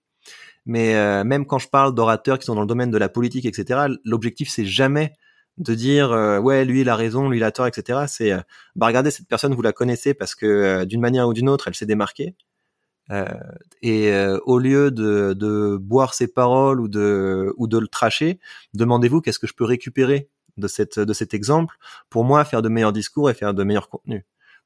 mais 0.68 0.94
euh, 0.94 1.24
même 1.24 1.46
quand 1.46 1.58
je 1.58 1.68
parle 1.68 1.94
d'orateurs 1.94 2.38
qui 2.38 2.44
sont 2.44 2.54
dans 2.54 2.60
le 2.60 2.66
domaine 2.66 2.90
de 2.90 2.98
la 2.98 3.08
politique, 3.08 3.46
etc., 3.46 3.86
l'objectif 4.04 4.50
c'est 4.50 4.66
jamais 4.66 5.14
de 5.56 5.74
dire 5.74 6.12
euh, 6.12 6.38
ouais 6.38 6.64
lui 6.66 6.82
il 6.82 6.88
a 6.90 6.94
raison, 6.94 7.30
lui 7.30 7.38
il 7.38 7.44
a 7.44 7.50
tort, 7.50 7.66
etc. 7.66 8.00
C'est 8.06 8.32
euh, 8.32 8.40
bah 8.76 8.86
regardez 8.86 9.10
cette 9.10 9.26
personne 9.26 9.54
vous 9.54 9.62
la 9.62 9.72
connaissez 9.72 10.12
parce 10.12 10.34
que 10.34 10.84
d'une 10.84 11.00
manière 11.00 11.26
ou 11.26 11.32
d'une 11.32 11.48
autre 11.48 11.68
elle 11.68 11.74
s'est 11.74 11.86
démarquée. 11.86 12.34
et 13.82 14.12
au 14.44 14.58
lieu 14.58 14.90
de, 14.90 15.32
de, 15.32 15.78
boire 15.80 16.12
ses 16.12 16.28
paroles 16.28 16.80
ou 16.80 16.88
de 16.88 17.54
ou 17.56 17.66
de 17.66 17.78
le 17.78 17.88
tracher, 17.88 18.38
demandez-vous 18.74 19.22
qu'est-ce 19.22 19.38
que 19.38 19.46
je 19.46 19.54
peux 19.54 19.64
récupérer 19.64 20.28
de 20.58 20.68
cette 20.68 20.98
de 21.00 21.12
cet 21.14 21.32
exemple 21.32 21.76
pour 22.10 22.24
moi 22.24 22.44
faire 22.44 22.60
de 22.60 22.68
meilleurs 22.68 22.92
discours 22.92 23.30
et 23.30 23.34
faire 23.34 23.54
de 23.54 23.64
meilleurs 23.64 23.88
contenus. 23.88 24.24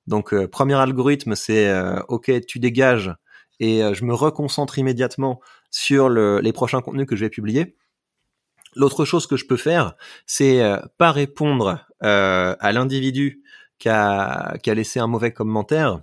Donc 0.09 0.35
premier 0.47 0.75
algorithme 0.75 1.37
c'est 1.37 1.73
ok 2.09 2.45
tu 2.47 2.59
dégages 2.59 3.13
et 3.61 3.83
je 3.95 4.05
me 4.05 4.15
reconcentre 4.15 4.79
immédiatement 4.79 5.41
sur 5.71 6.09
le, 6.09 6.41
les 6.41 6.53
prochains 6.53 6.81
contenus 6.81 7.07
que 7.07 7.17
je 7.17 7.25
vais 7.25 7.31
publier. 7.31 7.77
L'autre 8.75 9.05
chose 9.05 9.27
que 9.27 9.37
je 9.37 9.47
peux 9.47 9.57
faire, 9.57 9.97
c'est 10.27 10.63
euh, 10.63 10.79
pas 10.97 11.13
répondre 11.13 11.85
euh, 12.03 12.57
à 12.59 12.73
l'individu 12.73 13.43
qui 13.79 13.89
a, 13.89 14.57
qui 14.63 14.71
a 14.71 14.75
laissé 14.75 14.99
un 14.99 15.07
mauvais 15.07 15.33
commentaire, 15.33 16.01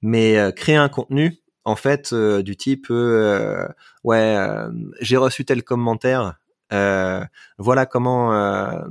mais 0.00 0.38
euh, 0.38 0.50
créer 0.50 0.76
un 0.76 0.88
contenu 0.88 1.38
en 1.64 1.76
fait 1.76 2.14
du 2.14 2.56
type 2.56 2.90
ouais 4.04 4.36
j'ai 5.00 5.16
reçu 5.16 5.44
tel 5.44 5.64
commentaire 5.64 6.36
voilà 6.70 7.86
comment 7.86 8.28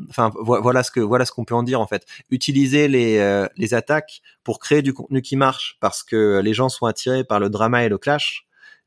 enfin 0.10 0.32
voilà 0.40 0.84
ce 0.84 0.92
que 0.92 1.00
voilà 1.00 1.26
ce 1.26 1.32
qu'on 1.32 1.46
peut 1.46 1.56
en 1.56 1.64
dire 1.64 1.82
en 1.82 1.88
fait. 1.88 2.06
Utiliser 2.30 2.88
les 2.88 3.48
les 3.58 3.74
attaques 3.74 4.22
pour 4.44 4.60
créer 4.60 4.82
du 4.82 4.94
contenu 4.94 5.22
qui 5.22 5.36
marche 5.36 5.78
parce 5.80 6.04
que 6.04 6.40
les 6.44 6.54
gens 6.54 6.70
sont 6.70 6.86
attirés 6.86 7.24
par 7.24 7.40
le 7.40 7.50
drama 7.50 7.84
et 7.84 7.90
le 7.90 7.98
clash 7.98 8.46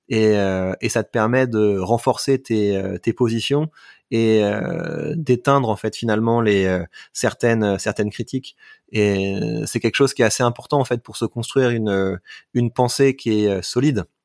et, 0.08 0.36
euh, 0.36 0.72
et 0.80 0.88
ça 0.88 1.04
te 1.04 1.10
permet 1.10 1.46
de 1.46 1.78
renforcer 1.78 2.40
tes, 2.40 2.76
euh, 2.76 2.98
tes 2.98 3.12
positions 3.12 3.70
et 4.10 4.42
euh, 4.42 5.14
d'éteindre 5.16 5.68
en 5.68 5.76
fait 5.76 5.94
finalement 5.94 6.40
les 6.40 6.82
certaines 7.12 7.78
certaines 7.78 8.10
critiques. 8.10 8.56
Et 8.90 9.38
c'est 9.66 9.80
quelque 9.80 9.96
chose 9.96 10.14
qui 10.14 10.22
est 10.22 10.24
assez 10.24 10.42
important 10.42 10.80
en 10.80 10.84
fait 10.84 11.02
pour 11.02 11.16
se 11.18 11.26
construire 11.26 11.70
une 11.70 12.18
une 12.54 12.70
pensée 12.72 13.16
qui 13.16 13.44
est 13.44 13.62
solide. 13.62 13.96
de 13.96 14.17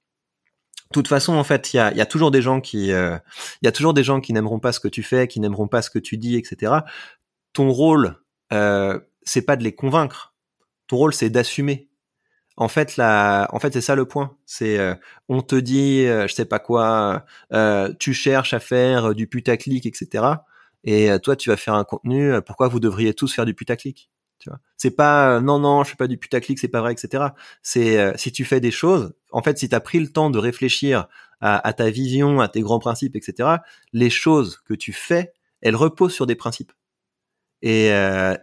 toute 0.94 1.08
façon, 1.08 1.34
en 1.34 1.44
fait, 1.44 1.74
il 1.74 1.78
y 1.78 1.80
a, 1.80 1.94
y 1.94 2.02
a, 2.02 2.06
toujours 2.06 2.32
des 2.32 2.42
gens 2.42 2.62
qui, 2.62 2.88
il 2.88 3.20
y 3.64 3.68
a 3.68 3.72
toujours 3.72 3.94
des 3.94 4.04
gens 4.04 4.22
qui 4.22 4.34
n'aimeront 4.34 4.60
pas 4.60 4.72
ce 4.72 4.80
que 4.80 4.88
tu 4.88 5.04
fais, 5.04 5.28
qui 5.28 5.40
n'aimeront 5.40 5.68
pas 5.68 5.82
ce 5.82 5.90
que 5.90 6.00
tu 6.00 6.18
dis, 6.18 6.36
etc. 6.38 6.74
Ton 7.54 7.72
rôle, 7.72 8.18
euh, 8.52 9.00
c'est 9.24 9.44
pas 9.44 9.56
de 9.56 9.64
les 9.64 9.74
convaincre. 9.74 10.34
Ton 10.88 10.98
rôle, 10.98 11.14
c'est 11.14 11.30
d'assumer 11.30 11.90
en 12.58 12.68
fait, 12.68 12.98
la, 12.98 13.48
en 13.52 13.60
fait, 13.60 13.74
c'est 13.74 13.82
ça 13.82 13.96
le 13.96 14.06
point. 14.06 14.38
C'est, 14.46 14.78
euh, 14.80 14.96
on 15.30 15.42
te 15.42 15.56
dit, 15.56 16.06
euh, 16.06 16.28
je 16.28 16.34
sais 16.34 16.46
pas 16.46 16.60
quoi, 16.60 17.26
euh, 17.52 17.92
tu 18.00 18.14
cherches 18.14 18.54
à 18.54 18.60
faire 18.60 19.16
du 19.16 19.28
putaclic, 19.28 19.86
etc. 19.86 20.26
Et 20.84 21.10
toi, 21.24 21.36
tu 21.36 21.50
vas 21.50 21.58
faire 21.58 21.76
un 21.76 21.86
contenu. 21.86 22.34
Pourquoi 22.46 22.68
vous 22.68 22.82
devriez 22.82 23.14
tous 23.14 23.34
faire 23.34 23.46
du 23.46 23.54
putaclic? 23.54 24.12
Tu 24.40 24.50
vois 24.50 24.60
C'est 24.78 24.92
pas, 24.92 25.40
non, 25.40 25.60
non, 25.60 25.84
je 25.84 25.92
fais 25.92 25.96
pas 25.96 26.08
du 26.08 26.18
putaclic, 26.18 26.60
c'est 26.60 26.68
pas 26.68 26.82
vrai, 26.82 26.94
etc. 26.94 27.26
C'est, 27.62 28.18
si 28.18 28.32
tu 28.32 28.46
fais 28.46 28.60
des 28.60 28.72
choses, 28.72 29.14
en 29.32 29.42
fait, 29.42 29.58
si 29.58 29.70
tu 29.70 29.76
as 29.76 29.80
pris 29.80 30.00
le 30.00 30.10
temps 30.10 30.30
de 30.30 30.38
réfléchir 30.38 31.08
à, 31.40 31.74
ta 31.74 31.90
vision, 31.90 32.40
à 32.40 32.48
tes 32.48 32.62
grands 32.62 32.80
principes, 32.80 33.16
etc. 33.16 33.50
Les 33.92 34.10
choses 34.10 34.62
que 34.66 34.74
tu 34.74 34.94
fais, 34.94 35.34
elles 35.62 35.76
reposent 35.76 36.14
sur 36.14 36.26
des 36.26 36.36
principes. 36.36 36.72
Et, 37.62 37.92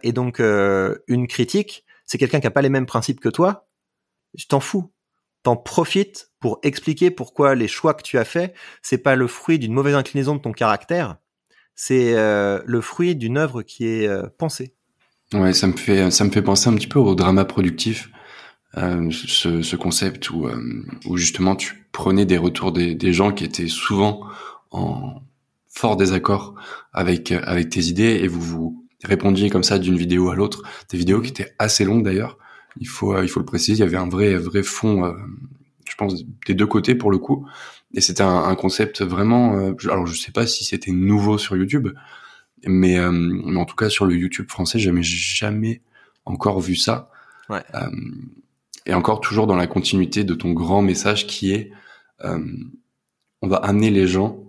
et 0.03 0.11
donc, 0.11 0.39
une 0.39 1.27
critique, 1.27 1.85
c'est 2.05 2.17
quelqu'un 2.17 2.39
qui 2.39 2.47
a 2.47 2.51
pas 2.51 2.61
les 2.61 2.69
mêmes 2.69 2.85
principes 2.85 3.19
que 3.19 3.29
toi, 3.29 3.67
je 4.35 4.45
t'en 4.47 4.59
fous. 4.59 4.91
T'en 5.43 5.55
profites 5.55 6.31
pour 6.39 6.59
expliquer 6.61 7.09
pourquoi 7.09 7.55
les 7.55 7.67
choix 7.67 7.93
que 7.93 8.03
tu 8.03 8.17
as 8.17 8.25
faits, 8.25 8.53
c'est 8.81 8.99
pas 8.99 9.15
le 9.15 9.27
fruit 9.27 9.57
d'une 9.57 9.73
mauvaise 9.73 9.95
inclinaison 9.95 10.35
de 10.35 10.41
ton 10.41 10.51
caractère, 10.51 11.17
c'est 11.73 12.13
euh, 12.15 12.61
le 12.65 12.81
fruit 12.81 13.15
d'une 13.15 13.37
œuvre 13.37 13.63
qui 13.63 13.87
est 13.87 14.07
euh, 14.07 14.27
pensée. 14.37 14.75
Ouais, 15.33 15.53
ça 15.53 15.67
me 15.67 15.73
fait 15.73 16.11
ça 16.11 16.25
me 16.25 16.29
fait 16.29 16.41
penser 16.41 16.69
un 16.69 16.75
petit 16.75 16.87
peu 16.87 16.99
au 16.99 17.15
drama 17.15 17.45
productif, 17.45 18.09
euh, 18.77 19.09
ce, 19.11 19.61
ce, 19.61 19.75
concept 19.77 20.29
où 20.29 20.47
où 21.05 21.17
justement 21.17 21.55
tu 21.55 21.87
prenais 21.93 22.25
des 22.25 22.37
retours 22.37 22.71
des, 22.73 22.95
des 22.95 23.13
gens 23.13 23.31
qui 23.31 23.45
étaient 23.45 23.67
souvent 23.67 24.21
en 24.71 25.21
fort 25.69 25.95
désaccord 25.95 26.55
avec 26.91 27.31
avec 27.31 27.69
tes 27.69 27.85
idées 27.85 28.19
et 28.21 28.27
vous 28.27 28.41
vous 28.41 28.85
répondiez 29.05 29.49
comme 29.49 29.63
ça 29.63 29.79
d'une 29.79 29.97
vidéo 29.97 30.29
à 30.29 30.35
l'autre, 30.35 30.63
des 30.89 30.97
vidéos 30.97 31.21
qui 31.21 31.29
étaient 31.29 31.55
assez 31.59 31.85
longues 31.85 32.03
d'ailleurs 32.03 32.37
il 32.79 32.87
faut, 32.87 33.13
euh, 33.13 33.23
il 33.23 33.29
faut 33.29 33.39
le 33.39 33.45
préciser, 33.45 33.73
il 33.73 33.79
y 33.79 33.83
avait 33.83 33.97
un 33.97 34.09
vrai, 34.09 34.35
vrai 34.35 34.63
fond, 34.63 35.05
euh, 35.05 35.13
je 35.87 35.95
pense, 35.95 36.15
des 36.45 36.53
deux 36.53 36.67
côtés 36.67 36.95
pour 36.95 37.11
le 37.11 37.17
coup. 37.17 37.45
Et 37.93 38.01
c'était 38.01 38.23
un, 38.23 38.55
concept 38.55 39.01
vraiment. 39.01 39.57
Euh, 39.57 39.73
alors 39.89 40.07
je 40.07 40.15
sais 40.15 40.31
pas 40.31 40.47
si 40.47 40.63
c'était 40.63 40.91
nouveau 40.91 41.37
sur 41.37 41.57
YouTube, 41.57 41.89
mais, 42.65 42.99
mais 43.11 43.59
en 43.59 43.65
tout 43.65 43.75
cas 43.75 43.89
sur 43.89 44.05
le 44.05 44.15
YouTube 44.15 44.49
français, 44.49 44.79
jamais, 44.79 45.03
jamais 45.03 45.81
encore 46.25 46.59
vu 46.59 46.75
ça. 46.75 47.09
Ouais. 47.49 47.63
et 48.85 48.93
encore 48.93 49.19
toujours 49.19 49.45
dans 49.45 49.57
la 49.57 49.67
continuité 49.67 50.23
de 50.23 50.33
ton 50.33 50.51
grand 50.51 50.81
message 50.81 51.27
qui 51.27 51.51
est, 51.51 51.71
on 52.23 53.47
va 53.47 53.57
amener 53.57 53.89
les 53.89 54.07
gens 54.07 54.39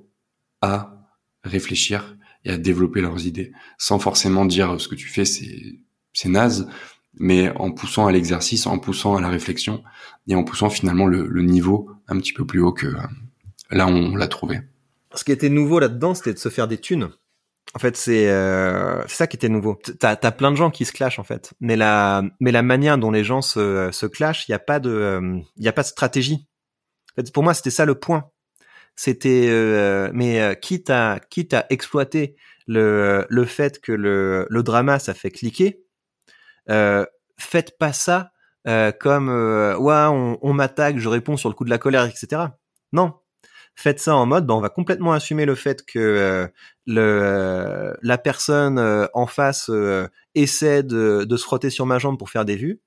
à 0.60 1.08
réfléchir 1.42 2.16
et 2.44 2.50
à 2.50 2.58
développer 2.58 3.00
leurs 3.00 3.26
idées, 3.26 3.52
sans 3.78 3.98
forcément 3.98 4.44
dire 4.44 4.80
ce 4.80 4.88
que 4.88 4.94
tu 4.94 5.08
fais 5.08 5.24
c'est 5.24 5.78
c'est 6.12 6.28
naze, 6.28 6.68
mais 7.14 7.50
en 7.56 7.70
poussant 7.70 8.06
à 8.06 8.12
l'exercice, 8.12 8.66
en 8.66 8.78
poussant 8.78 9.16
à 9.16 9.20
la 9.20 9.28
réflexion 9.28 9.82
et 10.28 10.34
en 10.34 10.44
poussant 10.44 10.70
finalement 10.70 11.06
le, 11.06 11.26
le 11.26 11.42
niveau 11.42 11.90
un 12.08 12.18
petit 12.18 12.32
peu 12.32 12.44
plus 12.46 12.60
haut 12.60 12.72
que 12.72 12.86
euh, 12.86 13.00
là 13.70 13.86
on 13.86 14.14
l'a 14.14 14.28
trouvé. 14.28 14.60
Ce 15.14 15.24
qui 15.24 15.32
était 15.32 15.50
nouveau 15.50 15.78
là-dedans, 15.78 16.14
c'était 16.14 16.32
de 16.32 16.38
se 16.38 16.48
faire 16.48 16.68
des 16.68 16.78
thunes. 16.78 17.10
En 17.74 17.78
fait, 17.78 17.96
c'est 17.96 18.28
euh, 18.28 19.06
ça 19.08 19.26
qui 19.26 19.36
était 19.36 19.48
nouveau. 19.48 19.78
T'as 19.98 20.16
as 20.20 20.32
plein 20.32 20.50
de 20.50 20.56
gens 20.56 20.70
qui 20.70 20.84
se 20.84 20.92
clashent 20.92 21.18
en 21.18 21.24
fait, 21.24 21.54
mais 21.60 21.76
la 21.76 22.22
mais 22.38 22.52
la 22.52 22.62
manière 22.62 22.98
dont 22.98 23.10
les 23.10 23.24
gens 23.24 23.40
se 23.40 23.90
se 23.92 24.06
clashent, 24.06 24.48
il 24.48 24.52
y 24.52 24.54
a 24.54 24.58
pas 24.58 24.78
de 24.78 25.40
il 25.56 25.64
y 25.64 25.68
a 25.68 25.72
pas 25.72 25.82
de 25.82 25.86
stratégie. 25.86 26.46
En 27.12 27.14
fait, 27.16 27.32
pour 27.32 27.42
moi, 27.42 27.54
c'était 27.54 27.70
ça 27.70 27.84
le 27.86 27.94
point. 27.94 28.30
C'était 28.96 29.48
euh, 29.48 30.10
mais 30.12 30.40
euh, 30.40 30.54
quitte 30.54 30.90
à 30.90 31.18
quitte 31.30 31.54
à 31.54 31.66
exploiter 31.70 32.36
le 32.66 33.26
le 33.28 33.44
fait 33.46 33.80
que 33.80 33.92
le 33.92 34.46
le 34.50 34.62
drama 34.62 34.98
ça 34.98 35.14
fait 35.14 35.30
cliquer, 35.30 35.82
euh, 36.70 37.06
faites 37.38 37.78
pas 37.78 37.92
ça 37.92 38.32
euh, 38.68 38.92
comme 38.92 39.28
euh, 39.30 39.76
ouais 39.78 39.94
on, 39.94 40.38
on 40.42 40.52
m'attaque, 40.52 40.98
je 40.98 41.08
réponds 41.08 41.36
sur 41.36 41.48
le 41.48 41.54
coup 41.54 41.64
de 41.64 41.70
la 41.70 41.78
colère, 41.78 42.04
etc. 42.04 42.42
Non, 42.92 43.14
faites 43.74 44.00
ça 44.00 44.16
en 44.16 44.26
mode, 44.26 44.46
bah, 44.46 44.54
on 44.54 44.60
va 44.60 44.68
complètement 44.68 45.12
assumer 45.12 45.44
le 45.44 45.54
fait 45.54 45.84
que 45.84 45.98
euh, 45.98 46.46
le, 46.86 47.00
euh, 47.00 47.94
la 48.02 48.18
personne 48.18 48.78
euh, 48.78 49.06
en 49.14 49.26
face 49.26 49.70
essaie 50.34 50.82
de, 50.82 51.26
se 51.28 51.42
frotter 51.42 51.70
sur 51.70 51.86
ma 51.86 51.98
jambe 51.98 52.18
pour 52.18 52.30
faire 52.30 52.44
des 52.44 52.56
vues. 52.56 52.80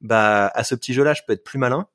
Bah, 0.00 0.50
à 0.54 0.64
ce 0.64 0.74
petit 0.74 0.94
jeu-là, 0.94 1.14
je 1.14 1.22
peux 1.26 1.32
être 1.32 1.44
plus 1.44 1.58
malin 1.58 1.88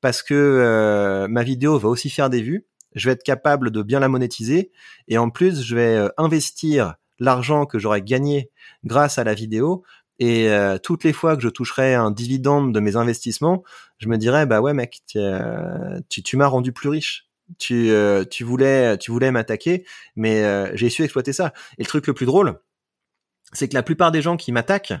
parce 0.00 0.22
que 0.22 1.26
ma 1.28 1.42
vidéo 1.42 1.78
va 1.78 1.88
aussi 1.88 2.10
faire 2.10 2.30
des 2.30 2.42
vues. 2.42 2.66
Je 2.94 3.08
vais 3.08 3.12
être 3.12 3.22
capable 3.22 3.70
de 3.70 3.82
bien 3.82 4.00
la 4.00 4.08
monétiser 4.08 4.70
et 5.08 5.18
en 5.18 5.30
plus, 5.30 5.62
je 5.62 5.74
vais 5.74 6.08
investir 6.18 6.94
l'argent 7.18 7.64
que 7.64 7.78
j'aurais 7.78 8.02
gagné 8.02 8.50
grâce 8.84 9.18
à 9.18 9.24
la 9.24 9.34
vidéo 9.34 9.82
et 10.18 10.48
toutes 10.82 11.04
les 11.04 11.12
fois 11.12 11.36
que 11.36 11.42
je 11.42 11.48
toucherai 11.48 11.94
un 11.94 12.10
dividende 12.10 12.74
de 12.74 12.80
mes 12.80 12.96
investissements, 12.96 13.64
je 13.98 14.08
me 14.08 14.18
dirais 14.18 14.46
bah 14.46 14.60
ouais 14.60 14.74
mec, 14.74 15.00
tu 15.06 16.36
m'as 16.36 16.46
rendu 16.46 16.72
plus 16.72 16.88
riche 16.88 17.23
tu, 17.58 17.90
euh, 17.90 18.24
tu 18.24 18.44
voulais, 18.44 18.96
tu 18.98 19.10
voulais 19.10 19.30
m'attaquer, 19.30 19.84
mais 20.16 20.42
euh, 20.44 20.70
j'ai 20.74 20.90
su 20.90 21.02
exploiter 21.02 21.32
ça. 21.32 21.52
Et 21.78 21.82
le 21.82 21.88
truc 21.88 22.06
le 22.06 22.14
plus 22.14 22.26
drôle, 22.26 22.60
c'est 23.52 23.68
que 23.68 23.74
la 23.74 23.82
plupart 23.82 24.12
des 24.12 24.22
gens 24.22 24.36
qui 24.36 24.52
m'attaquent, 24.52 24.94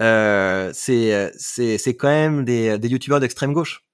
euh, 0.00 0.70
c'est, 0.74 1.32
c'est, 1.36 1.78
c'est 1.78 1.96
quand 1.96 2.08
même 2.08 2.44
des, 2.44 2.78
des 2.78 2.88
youtubeurs 2.88 3.20
d'extrême 3.20 3.52
gauche. 3.52 3.84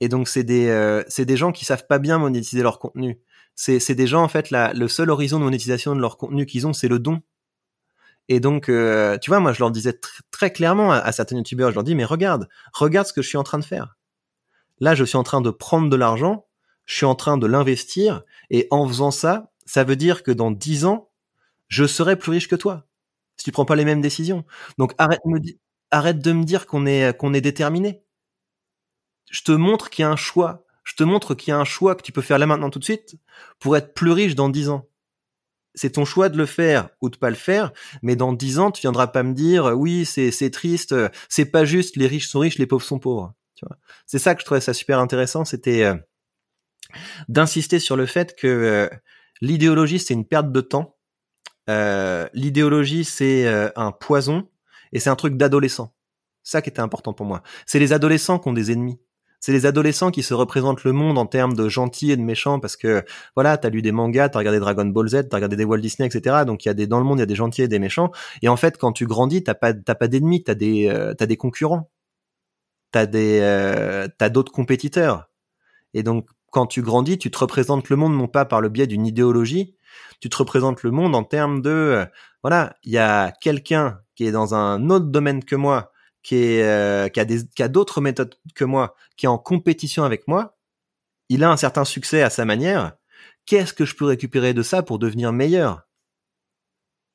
Et 0.00 0.08
donc 0.08 0.28
c'est 0.28 0.42
des, 0.42 0.68
euh, 0.68 1.02
c'est 1.06 1.24
des 1.24 1.36
gens 1.36 1.52
qui 1.52 1.64
savent 1.64 1.86
pas 1.86 1.98
bien 1.98 2.18
monétiser 2.18 2.62
leur 2.62 2.78
contenu. 2.78 3.20
C'est, 3.54 3.78
c'est 3.78 3.94
des 3.94 4.06
gens 4.06 4.22
en 4.22 4.28
fait, 4.28 4.50
la, 4.50 4.72
le 4.72 4.88
seul 4.88 5.10
horizon 5.10 5.38
de 5.38 5.44
monétisation 5.44 5.94
de 5.94 6.00
leur 6.00 6.16
contenu 6.16 6.46
qu'ils 6.46 6.66
ont, 6.66 6.72
c'est 6.72 6.88
le 6.88 6.98
don. 6.98 7.22
Et 8.28 8.40
donc, 8.40 8.68
euh, 8.68 9.18
tu 9.18 9.30
vois, 9.30 9.40
moi, 9.40 9.52
je 9.52 9.58
leur 9.58 9.70
disais 9.70 9.98
très 10.30 10.52
clairement 10.52 10.92
à, 10.92 10.96
à 10.96 11.12
certains 11.12 11.36
youtubeurs, 11.36 11.70
je 11.70 11.74
leur 11.74 11.84
dis, 11.84 11.94
mais 11.94 12.04
regarde, 12.04 12.48
regarde 12.72 13.06
ce 13.06 13.12
que 13.12 13.22
je 13.22 13.28
suis 13.28 13.38
en 13.38 13.42
train 13.42 13.58
de 13.58 13.64
faire. 13.64 13.96
Là, 14.80 14.94
je 14.94 15.04
suis 15.04 15.16
en 15.18 15.22
train 15.22 15.40
de 15.40 15.50
prendre 15.50 15.88
de 15.90 15.96
l'argent 15.96 16.46
je 16.86 16.96
suis 16.96 17.06
en 17.06 17.14
train 17.14 17.38
de 17.38 17.46
l'investir 17.46 18.22
et 18.50 18.66
en 18.70 18.86
faisant 18.86 19.10
ça, 19.10 19.52
ça 19.66 19.84
veut 19.84 19.96
dire 19.96 20.22
que 20.22 20.30
dans 20.30 20.50
dix 20.50 20.84
ans, 20.84 21.10
je 21.68 21.86
serai 21.86 22.16
plus 22.16 22.32
riche 22.32 22.48
que 22.48 22.56
toi. 22.56 22.86
Si 23.36 23.44
tu 23.44 23.52
prends 23.52 23.64
pas 23.64 23.76
les 23.76 23.84
mêmes 23.84 24.00
décisions. 24.00 24.44
Donc 24.78 24.94
arrête, 24.98 25.20
de 26.18 26.32
me 26.32 26.44
dire 26.44 26.66
qu'on 26.66 26.84
est 26.86 27.40
déterminé. 27.40 28.02
Je 29.30 29.42
te 29.42 29.52
montre 29.52 29.90
qu'il 29.90 30.02
y 30.02 30.06
a 30.06 30.10
un 30.10 30.16
choix. 30.16 30.66
Je 30.84 30.94
te 30.94 31.04
montre 31.04 31.34
qu'il 31.34 31.50
y 31.50 31.54
a 31.54 31.58
un 31.58 31.64
choix 31.64 31.94
que 31.94 32.02
tu 32.02 32.12
peux 32.12 32.20
faire 32.20 32.38
là 32.38 32.46
maintenant 32.46 32.70
tout 32.70 32.78
de 32.78 32.84
suite 32.84 33.14
pour 33.58 33.76
être 33.76 33.94
plus 33.94 34.10
riche 34.10 34.34
dans 34.34 34.48
dix 34.48 34.68
ans. 34.68 34.88
C'est 35.74 35.92
ton 35.92 36.04
choix 36.04 36.28
de 36.28 36.36
le 36.36 36.44
faire 36.44 36.90
ou 37.00 37.08
de 37.08 37.16
pas 37.16 37.30
le 37.30 37.36
faire, 37.36 37.72
mais 38.02 38.14
dans 38.16 38.34
dix 38.34 38.58
ans, 38.58 38.70
tu 38.70 38.82
viendras 38.82 39.06
pas 39.06 39.22
me 39.22 39.32
dire 39.32 39.72
oui, 39.74 40.04
c'est 40.04 40.30
c'est 40.30 40.50
triste, 40.50 40.94
c'est 41.30 41.46
pas 41.46 41.64
juste, 41.64 41.96
les 41.96 42.06
riches 42.06 42.28
sont 42.28 42.40
riches, 42.40 42.58
les 42.58 42.66
pauvres 42.66 42.84
sont 42.84 42.98
pauvres. 42.98 43.32
C'est 44.06 44.18
ça 44.18 44.34
que 44.34 44.40
je 44.40 44.44
trouvais 44.44 44.60
ça 44.60 44.74
super 44.74 44.98
intéressant, 44.98 45.44
c'était 45.44 45.84
euh, 45.84 45.94
d'insister 47.28 47.78
sur 47.78 47.96
le 47.96 48.06
fait 48.06 48.36
que 48.36 48.46
euh, 48.46 48.88
l'idéologie 49.40 49.98
c'est 49.98 50.14
une 50.14 50.26
perte 50.26 50.52
de 50.52 50.60
temps, 50.60 50.96
euh, 51.68 52.28
l'idéologie 52.34 53.04
c'est 53.04 53.46
euh, 53.46 53.70
un 53.76 53.92
poison 53.92 54.48
et 54.92 55.00
c'est 55.00 55.10
un 55.10 55.16
truc 55.16 55.36
d'adolescent. 55.36 55.94
Ça 56.42 56.60
qui 56.60 56.70
était 56.70 56.80
important 56.80 57.12
pour 57.12 57.26
moi. 57.26 57.42
C'est 57.66 57.78
les 57.78 57.92
adolescents 57.92 58.38
qui 58.38 58.48
ont 58.48 58.52
des 58.52 58.72
ennemis. 58.72 58.98
C'est 59.38 59.52
les 59.52 59.66
adolescents 59.66 60.10
qui 60.10 60.22
se 60.22 60.34
représentent 60.34 60.84
le 60.84 60.92
monde 60.92 61.18
en 61.18 61.26
termes 61.26 61.54
de 61.54 61.68
gentils 61.68 62.12
et 62.12 62.16
de 62.16 62.22
méchants 62.22 62.60
parce 62.60 62.76
que 62.76 63.04
voilà, 63.34 63.58
t'as 63.58 63.70
lu 63.70 63.82
des 63.82 63.90
mangas, 63.90 64.28
t'as 64.28 64.38
regardé 64.38 64.60
Dragon 64.60 64.84
Ball 64.84 65.08
Z, 65.08 65.28
t'as 65.28 65.36
regardé 65.36 65.56
des 65.56 65.64
Walt 65.64 65.78
Disney, 65.78 66.08
etc. 66.08 66.44
Donc 66.46 66.64
il 66.64 66.68
y 66.68 66.70
a 66.70 66.74
des 66.74 66.86
dans 66.86 66.98
le 66.98 67.04
monde, 67.04 67.18
il 67.18 67.22
y 67.22 67.24
a 67.24 67.26
des 67.26 67.34
gentils 67.34 67.62
et 67.62 67.68
des 67.68 67.80
méchants. 67.80 68.12
Et 68.42 68.48
en 68.48 68.56
fait, 68.56 68.78
quand 68.78 68.92
tu 68.92 69.06
grandis, 69.06 69.42
t'as 69.42 69.54
pas 69.54 69.74
t'as 69.74 69.96
pas 69.96 70.08
d'ennemis, 70.08 70.44
t'as 70.44 70.54
des 70.54 71.12
t'as 71.18 71.26
des 71.26 71.36
concurrents, 71.36 71.90
t'as 72.92 73.06
des 73.06 74.06
t'as 74.18 74.28
d'autres 74.28 74.52
compétiteurs. 74.52 75.28
Et 75.94 76.02
donc 76.02 76.28
quand 76.52 76.66
tu 76.66 76.82
grandis, 76.82 77.18
tu 77.18 77.30
te 77.30 77.38
représentes 77.38 77.88
le 77.88 77.96
monde 77.96 78.16
non 78.16 78.28
pas 78.28 78.44
par 78.44 78.60
le 78.60 78.68
biais 78.68 78.86
d'une 78.86 79.06
idéologie, 79.06 79.74
tu 80.20 80.28
te 80.28 80.36
représentes 80.36 80.84
le 80.84 80.92
monde 80.92 81.16
en 81.16 81.24
termes 81.24 81.62
de 81.62 81.70
euh, 81.70 82.06
voilà, 82.42 82.76
il 82.84 82.92
y 82.92 82.98
a 82.98 83.32
quelqu'un 83.32 84.00
qui 84.14 84.26
est 84.26 84.32
dans 84.32 84.54
un 84.54 84.90
autre 84.90 85.06
domaine 85.06 85.44
que 85.44 85.56
moi, 85.56 85.92
qui 86.22 86.60
euh, 86.60 87.06
a 87.06 87.24
qui 87.24 87.62
a 87.62 87.68
d'autres 87.68 88.00
méthodes 88.00 88.36
que 88.54 88.64
moi, 88.64 88.94
qui 89.16 89.26
est 89.26 89.30
en 89.30 89.38
compétition 89.38 90.04
avec 90.04 90.28
moi, 90.28 90.56
il 91.30 91.42
a 91.42 91.50
un 91.50 91.56
certain 91.56 91.84
succès 91.84 92.22
à 92.22 92.30
sa 92.30 92.44
manière. 92.44 92.92
Qu'est-ce 93.46 93.72
que 93.72 93.84
je 93.86 93.96
peux 93.96 94.04
récupérer 94.04 94.54
de 94.54 94.62
ça 94.62 94.82
pour 94.82 94.98
devenir 94.98 95.32
meilleur? 95.32 95.82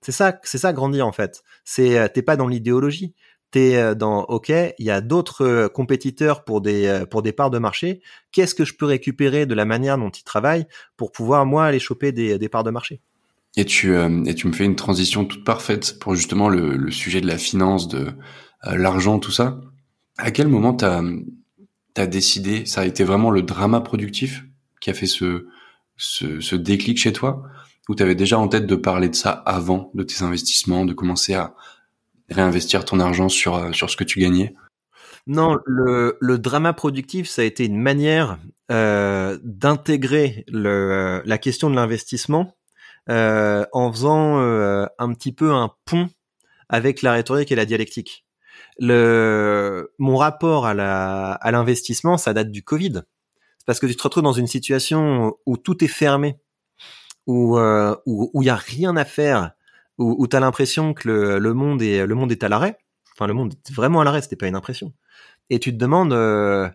C'est 0.01 0.11
ça, 0.11 0.39
c'est 0.43 0.57
ça 0.57 0.73
grandir 0.73 1.05
en 1.07 1.11
fait. 1.11 1.43
C'est 1.63 1.99
euh, 1.99 2.07
t'es 2.07 2.21
pas 2.23 2.37
dans 2.37 2.47
l'idéologie, 2.47 3.13
t'es 3.51 3.75
euh, 3.75 3.95
dans 3.95 4.23
OK, 4.23 4.49
il 4.49 4.85
y 4.85 4.91
a 4.91 5.01
d'autres 5.01 5.45
euh, 5.45 5.67
compétiteurs 5.69 6.43
pour 6.43 6.61
des 6.61 6.85
euh, 6.85 7.05
pour 7.05 7.21
des 7.21 7.31
parts 7.31 7.49
de 7.49 7.59
marché. 7.59 8.01
Qu'est-ce 8.31 8.55
que 8.55 8.65
je 8.65 8.75
peux 8.75 8.85
récupérer 8.85 9.45
de 9.45 9.53
la 9.53 9.65
manière 9.65 9.97
dont 9.97 10.09
ils 10.09 10.23
travaillent 10.23 10.67
pour 10.95 11.11
pouvoir 11.11 11.45
moi 11.45 11.65
aller 11.65 11.79
choper 11.79 12.11
des, 12.11 12.37
des 12.37 12.49
parts 12.49 12.63
de 12.63 12.71
marché? 12.71 13.01
Et 13.55 13.65
tu 13.65 13.95
et 13.95 14.35
tu 14.35 14.47
me 14.47 14.53
fais 14.53 14.65
une 14.65 14.75
transition 14.75 15.25
toute 15.25 15.43
parfaite 15.43 15.97
pour 15.99 16.13
justement 16.13 16.47
le, 16.47 16.91
sujet 16.91 17.21
de 17.21 17.27
la 17.27 17.39
finance, 17.39 17.87
de 17.87 18.09
l'argent, 18.63 19.17
tout 19.17 19.31
ça. 19.31 19.59
À 20.19 20.29
quel 20.29 20.47
moment 20.47 20.73
t'as 20.73 21.01
as 21.95 22.05
décidé 22.05 22.67
Ça 22.67 22.81
a 22.81 22.85
été 22.85 23.03
vraiment 23.03 23.31
le 23.31 23.41
drama 23.41 23.81
productif 23.81 24.43
qui 24.79 24.91
a 24.91 24.93
fait 24.93 25.07
ce 25.07 25.47
ce, 25.95 26.39
ce 26.39 26.55
déclic 26.55 26.99
chez 26.99 27.13
toi? 27.13 27.41
Ou 27.89 27.95
t'avais 27.95 28.13
déjà 28.13 28.37
en 28.37 28.47
tête 28.47 28.67
de 28.67 28.75
parler 28.75 29.09
de 29.09 29.15
ça 29.15 29.31
avant 29.31 29.89
de 29.95 30.03
tes 30.03 30.21
investissements, 30.21 30.85
de 30.85 30.93
commencer 30.93 31.33
à 31.33 31.55
réinvestir 32.29 32.85
ton 32.85 32.99
argent 32.99 33.29
sur 33.29 33.55
euh, 33.55 33.71
sur 33.71 33.89
ce 33.89 33.97
que 33.97 34.03
tu 34.03 34.19
gagnais? 34.19 34.53
Non, 35.27 35.57
le, 35.65 36.17
le 36.21 36.37
drama 36.37 36.71
productif, 36.71 37.27
ça 37.27 37.41
a 37.41 37.45
été 37.45 37.65
une 37.65 37.77
manière 37.77 38.37
euh, 38.71 39.37
d'intégrer 39.43 40.45
le, 40.47 41.21
la 41.25 41.37
question 41.37 41.69
de 41.69 41.75
l'investissement 41.75 42.55
euh, 43.09 43.65
en 43.73 43.91
faisant 43.91 44.39
euh, 44.39 44.85
un 44.99 45.13
petit 45.13 45.33
peu 45.33 45.51
un 45.51 45.71
pont 45.83 46.09
avec 46.69 47.01
la 47.01 47.11
rhétorique 47.11 47.51
et 47.51 47.55
la 47.55 47.65
dialectique. 47.65 48.25
Le, 48.79 49.91
mon 49.99 50.15
rapport 50.15 50.65
à 50.65 50.73
la 50.73 51.33
à 51.33 51.51
l'investissement, 51.51 52.17
ça 52.17 52.33
date 52.33 52.51
du 52.51 52.63
Covid, 52.63 53.01
parce 53.65 53.79
que 53.79 53.87
tu 53.87 53.95
te 53.95 54.03
retrouves 54.03 54.23
dans 54.23 54.31
une 54.31 54.47
situation 54.47 55.33
où 55.45 55.57
tout 55.57 55.83
est 55.83 55.89
fermé, 55.89 56.39
où 57.25 57.57
euh, 57.57 57.95
où 58.05 58.41
il 58.41 58.45
y 58.45 58.49
a 58.49 58.55
rien 58.55 58.95
à 58.95 59.03
faire 59.03 59.51
où, 59.97 60.15
où 60.19 60.27
tu 60.27 60.35
as 60.35 60.39
l'impression 60.39 60.93
que 60.93 61.07
le, 61.07 61.39
le, 61.39 61.53
monde 61.53 61.81
est 61.81 62.05
le 62.05 62.15
monde 62.15 62.31
est 62.31 62.43
à 62.43 62.49
l'arrêt. 62.49 62.77
Enfin, 63.13 63.27
le 63.27 63.33
monde 63.33 63.53
est 63.53 63.73
vraiment 63.73 64.01
à 64.01 64.03
l'arrêt, 64.03 64.21
c'était 64.21 64.35
pas 64.35 64.47
une 64.47 64.55
impression. 64.55 64.93
Et 65.49 65.59
tu 65.59 65.71
te 65.71 65.77
demandes 65.77 66.13
euh, 66.13 66.69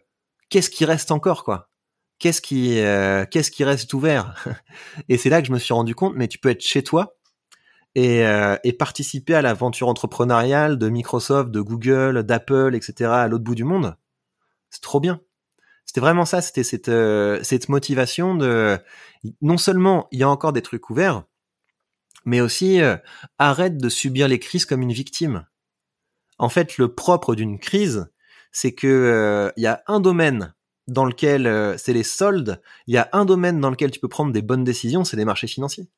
qu'est-ce 0.49 0.71
qui 0.71 0.85
reste 0.85 1.11
encore, 1.13 1.45
quoi? 1.45 1.71
Qu'est-ce 2.19 2.41
qui 2.41 2.81
euh, 2.81 3.25
qu'est-ce 3.31 3.51
qui 3.51 3.65
reste 3.65 3.93
ouvert? 3.95 4.45
Et 5.09 5.19
c'est 5.19 5.31
là 5.31 5.41
que 5.41 5.49
je 5.49 5.53
me 5.53 5.59
suis 5.59 5.75
rendu 5.75 5.95
compte. 5.95 6.15
Mais 6.17 6.29
tu 6.29 6.39
peux 6.39 6.51
être 6.51 6.63
chez 6.63 6.83
toi 6.83 7.17
et, 7.95 8.27
euh, 8.27 8.57
et 8.65 8.73
participer 8.73 9.35
à 9.35 9.43
l'aventure 9.43 9.89
entrepreneuriale 9.89 10.79
de 10.79 10.89
Microsoft, 10.89 11.51
de 11.51 11.61
Google, 11.61 12.23
d'Apple, 12.23 12.75
etc. 12.75 13.11
à 13.11 13.29
l'autre 13.29 13.45
bout 13.45 13.55
du 13.55 13.65
monde. 13.65 13.97
C'est 14.71 14.83
trop 14.83 15.01
bien. 15.01 15.21
C'était 15.85 16.01
vraiment 16.01 16.25
ça. 16.25 16.41
C'était 16.41 16.65
cette 16.65 16.89
euh, 16.89 17.41
cette 17.43 17.69
motivation 17.69 18.35
de 18.35 18.79
non 19.41 19.59
seulement 19.59 20.09
il 20.13 20.21
y 20.21 20.23
a 20.23 20.29
encore 20.29 20.53
des 20.53 20.63
trucs 20.63 20.91
ouverts, 20.91 21.25
mais 22.25 22.41
aussi 22.41 22.81
euh, 22.81 22.97
arrête 23.39 23.79
de 23.79 23.89
subir 23.89 24.29
les 24.29 24.39
crises 24.39 24.65
comme 24.65 24.83
une 24.83 24.93
victime. 24.93 25.47
En 26.39 26.49
fait, 26.49 26.79
le 26.79 26.95
propre 26.95 27.35
d'une 27.35 27.59
crise, 27.59 28.11
c'est 28.51 28.73
que 28.73 28.87
il 29.57 29.61
euh, 29.61 29.63
y 29.63 29.67
a 29.67 29.83
un 29.87 30.01
domaine 30.01 30.55
dans 30.89 31.05
lequel 31.05 31.47
euh, 31.47 31.77
c'est 31.79 31.93
les 31.93 32.03
soldes, 32.03 32.61
il 32.87 32.95
y 32.95 32.99
a 32.99 33.09
un 33.13 33.25
domaine 33.25 33.61
dans 33.61 33.71
lequel 33.71 33.91
tu 33.91 34.01
peux 34.01 34.09
prendre 34.09 34.33
des 34.33 34.43
bonnes 34.43 34.65
décisions, 34.65 35.05
c'est 35.05 35.17
les 35.17 35.25
marchés 35.25 35.47
financiers. 35.47 35.89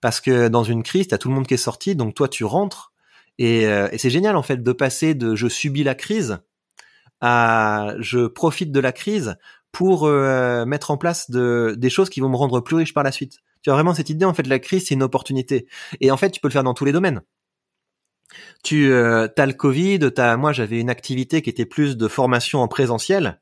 Parce 0.00 0.20
que 0.20 0.48
dans 0.48 0.64
une 0.64 0.82
crise, 0.82 1.08
t'as 1.08 1.18
tout 1.18 1.28
le 1.28 1.34
monde 1.34 1.46
qui 1.46 1.54
est 1.54 1.58
sorti, 1.58 1.94
donc 1.94 2.14
toi 2.14 2.28
tu 2.28 2.44
rentres 2.44 2.92
et, 3.38 3.66
c'est 3.96 4.10
génial 4.10 4.36
en 4.36 4.42
fait 4.42 4.62
de 4.62 4.72
passer 4.72 5.14
de 5.14 5.34
je 5.34 5.48
subis 5.48 5.82
la 5.82 5.94
crise 5.94 6.38
à 7.22 7.94
je 7.98 8.26
profite 8.26 8.70
de 8.70 8.80
la 8.80 8.92
crise 8.92 9.36
pour 9.72 10.06
mettre 10.08 10.90
en 10.90 10.98
place 10.98 11.30
de, 11.30 11.74
des 11.78 11.90
choses 11.90 12.10
qui 12.10 12.20
vont 12.20 12.28
me 12.28 12.36
rendre 12.36 12.60
plus 12.60 12.76
riche 12.76 12.92
par 12.92 13.02
la 13.02 13.12
suite. 13.12 13.38
Tu 13.62 13.70
as 13.70 13.74
vraiment 13.74 13.94
cette 13.94 14.10
idée, 14.10 14.24
en 14.24 14.34
fait, 14.34 14.46
la 14.46 14.58
crise, 14.58 14.86
c'est 14.86 14.94
une 14.94 15.02
opportunité. 15.02 15.66
Et 16.00 16.10
en 16.10 16.16
fait, 16.16 16.30
tu 16.30 16.40
peux 16.40 16.48
le 16.48 16.52
faire 16.52 16.64
dans 16.64 16.74
tous 16.74 16.84
les 16.84 16.92
domaines. 16.92 17.22
Tu 18.62 18.92
euh, 18.92 19.28
as 19.36 19.46
le 19.46 19.52
Covid, 19.52 20.12
moi 20.38 20.52
j'avais 20.52 20.80
une 20.80 20.90
activité 20.90 21.42
qui 21.42 21.50
était 21.50 21.66
plus 21.66 21.96
de 21.96 22.08
formation 22.08 22.60
en 22.60 22.68
présentiel. 22.68 23.40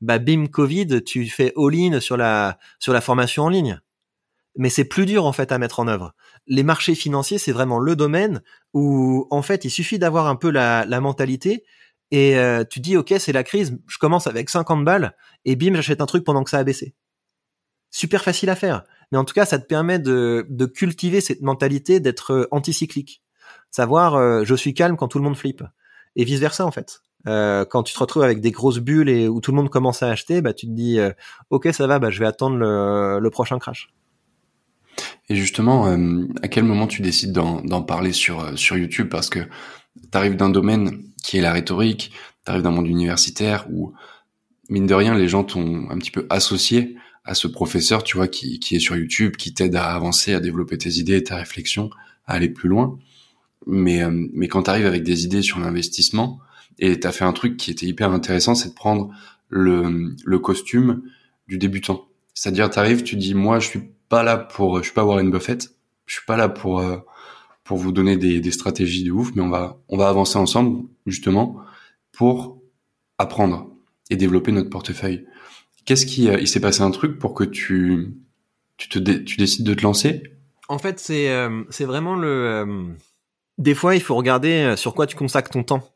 Bah 0.00 0.18
bim 0.18 0.46
Covid, 0.46 1.02
tu 1.04 1.26
fais 1.28 1.52
all-in 1.56 2.00
sur 2.00 2.16
la 2.16 2.58
sur 2.78 2.92
la 2.92 3.00
formation 3.00 3.44
en 3.44 3.48
ligne. 3.48 3.80
Mais 4.56 4.70
c'est 4.70 4.84
plus 4.84 5.06
dur 5.06 5.24
en 5.26 5.32
fait 5.32 5.52
à 5.52 5.58
mettre 5.58 5.80
en 5.80 5.88
œuvre. 5.88 6.14
Les 6.46 6.62
marchés 6.62 6.94
financiers, 6.94 7.38
c'est 7.38 7.52
vraiment 7.52 7.78
le 7.78 7.96
domaine 7.96 8.42
où 8.72 9.26
en 9.30 9.42
fait 9.42 9.64
il 9.64 9.70
suffit 9.70 9.98
d'avoir 9.98 10.26
un 10.26 10.36
peu 10.36 10.50
la, 10.50 10.84
la 10.84 11.00
mentalité 11.00 11.64
et 12.10 12.36
euh, 12.36 12.64
tu 12.64 12.80
dis 12.80 12.96
ok 12.96 13.14
c'est 13.18 13.32
la 13.32 13.44
crise, 13.44 13.78
je 13.86 13.98
commence 13.98 14.26
avec 14.26 14.50
50 14.50 14.84
balles 14.84 15.16
et 15.44 15.56
bim 15.56 15.74
j'achète 15.74 16.00
un 16.00 16.06
truc 16.06 16.24
pendant 16.24 16.44
que 16.44 16.50
ça 16.50 16.58
a 16.58 16.64
baissé. 16.64 16.94
Super 17.90 18.24
facile 18.24 18.50
à 18.50 18.56
faire, 18.56 18.84
mais 19.14 19.18
en 19.18 19.24
tout 19.24 19.32
cas 19.32 19.44
ça 19.44 19.60
te 19.60 19.66
permet 19.66 20.00
de, 20.00 20.66
cultiver 20.74 21.20
cette 21.20 21.40
mentalité 21.40 22.00
d'être 22.00 22.32
euh, 22.32 22.48
anticyclique 22.50 23.22
savoir 23.70 24.16
euh, 24.16 24.42
je 24.44 24.56
suis 24.56 24.74
calme 24.74 24.96
quand 24.96 25.06
tout 25.06 25.18
le 25.18 25.24
monde 25.24 25.36
flippe 25.36 25.62
et 26.16 26.24
vice 26.24 26.40
versa 26.40 26.66
en 26.66 26.72
fait. 26.72 27.00
Euh, 27.28 27.64
quand 27.64 27.84
tu 27.84 27.94
te 27.94 27.98
retrouves 27.98 28.24
avec 28.24 28.40
des 28.40 28.50
grosses 28.50 28.80
bulles 28.80 29.08
et 29.08 29.28
où 29.28 29.40
tout 29.40 29.52
le 29.52 29.56
monde 29.56 29.70
commence 29.70 30.02
à 30.02 30.10
acheter, 30.10 30.42
bah 30.42 30.52
tu 30.52 30.66
te 30.66 30.72
dis 30.72 30.98
ok 31.50 31.68
ça 31.72 31.86
va, 31.86 32.00
bah 32.00 32.10
je 32.10 32.18
vais 32.18 32.26
attendre 32.26 32.56
le, 32.56 33.30
prochain 33.30 33.58
crash. 33.60 33.88
Et 35.28 35.36
justement, 35.36 35.86
à 36.42 36.48
quel 36.48 36.64
moment 36.64 36.86
tu 36.86 37.00
décides 37.00 37.32
d'en 37.32 37.82
parler 37.82 38.12
sur 38.12 38.58
sur 38.58 38.76
YouTube? 38.76 39.08
Parce 39.08 39.30
que 39.30 39.40
tu 39.40 40.18
arrives 40.18 40.36
d'un 40.36 40.50
domaine 40.50 41.02
qui 41.22 41.38
est 41.38 41.40
la 41.40 41.52
rhétorique, 41.52 42.12
tu 42.44 42.50
arrives 42.50 42.62
d'un 42.62 42.72
monde 42.72 42.88
universitaire 42.88 43.66
où 43.70 43.94
mine 44.68 44.86
de 44.86 44.94
rien 44.94 45.14
les 45.14 45.28
gens 45.28 45.44
t'ont 45.44 45.88
un 45.90 45.98
petit 45.98 46.10
peu 46.10 46.26
associé 46.30 46.96
à 47.24 47.34
ce 47.34 47.48
professeur, 47.48 48.04
tu 48.04 48.16
vois, 48.16 48.28
qui, 48.28 48.60
qui 48.60 48.76
est 48.76 48.80
sur 48.80 48.96
YouTube, 48.96 49.36
qui 49.36 49.54
t'aide 49.54 49.76
à 49.76 49.94
avancer, 49.94 50.34
à 50.34 50.40
développer 50.40 50.76
tes 50.76 50.90
idées, 50.98 51.22
ta 51.24 51.36
réflexion, 51.36 51.90
à 52.26 52.34
aller 52.34 52.50
plus 52.50 52.68
loin. 52.68 52.98
Mais, 53.66 54.02
euh, 54.02 54.10
mais 54.32 54.48
quand 54.48 54.64
tu 54.64 54.70
arrives 54.70 54.86
avec 54.86 55.02
des 55.02 55.24
idées 55.24 55.42
sur 55.42 55.58
l'investissement, 55.58 56.38
et 56.78 57.00
tu 57.00 57.06
as 57.06 57.12
fait 57.12 57.24
un 57.24 57.32
truc 57.32 57.56
qui 57.56 57.70
était 57.70 57.86
hyper 57.86 58.10
intéressant, 58.12 58.54
c'est 58.54 58.70
de 58.70 58.74
prendre 58.74 59.10
le, 59.48 60.14
le 60.24 60.38
costume 60.38 61.02
du 61.48 61.56
débutant. 61.56 62.06
C'est-à-dire, 62.34 62.68
tu 62.68 62.78
arrives, 62.78 63.02
tu 63.04 63.16
dis, 63.16 63.34
moi, 63.34 63.58
je 63.58 63.68
suis 63.68 63.82
pas 64.08 64.22
là 64.22 64.36
pour, 64.36 64.78
je 64.78 64.84
suis 64.84 64.92
pas 64.92 65.04
Warren 65.04 65.30
Buffett, 65.30 65.70
je 66.06 66.14
suis 66.14 66.26
pas 66.26 66.36
là 66.36 66.48
pour, 66.48 66.80
euh, 66.80 66.98
pour 67.62 67.78
vous 67.78 67.92
donner 67.92 68.16
des, 68.16 68.40
des 68.40 68.50
stratégies 68.50 69.04
de 69.04 69.12
ouf, 69.12 69.32
mais 69.34 69.42
on 69.42 69.48
va, 69.48 69.78
on 69.88 69.96
va 69.96 70.08
avancer 70.08 70.36
ensemble, 70.36 70.82
justement, 71.06 71.56
pour 72.12 72.60
apprendre 73.16 73.70
et 74.10 74.16
développer 74.16 74.52
notre 74.52 74.68
portefeuille. 74.68 75.26
Qu'est-ce 75.84 76.06
qui, 76.06 76.28
euh, 76.28 76.38
il 76.40 76.48
s'est 76.48 76.60
passé 76.60 76.82
un 76.82 76.90
truc 76.90 77.18
pour 77.18 77.34
que 77.34 77.44
tu, 77.44 78.14
tu 78.76 78.88
te, 78.88 78.98
tu 78.98 79.36
décides 79.36 79.66
de 79.66 79.74
te 79.74 79.82
lancer? 79.82 80.22
En 80.68 80.78
fait, 80.78 80.98
c'est, 80.98 81.30
c'est 81.68 81.84
vraiment 81.84 82.16
le, 82.16 82.96
des 83.58 83.74
fois, 83.74 83.94
il 83.94 84.02
faut 84.02 84.16
regarder 84.16 84.62
euh, 84.64 84.76
sur 84.76 84.94
quoi 84.94 85.06
tu 85.06 85.16
consacres 85.16 85.50
ton 85.50 85.62
temps. 85.62 85.90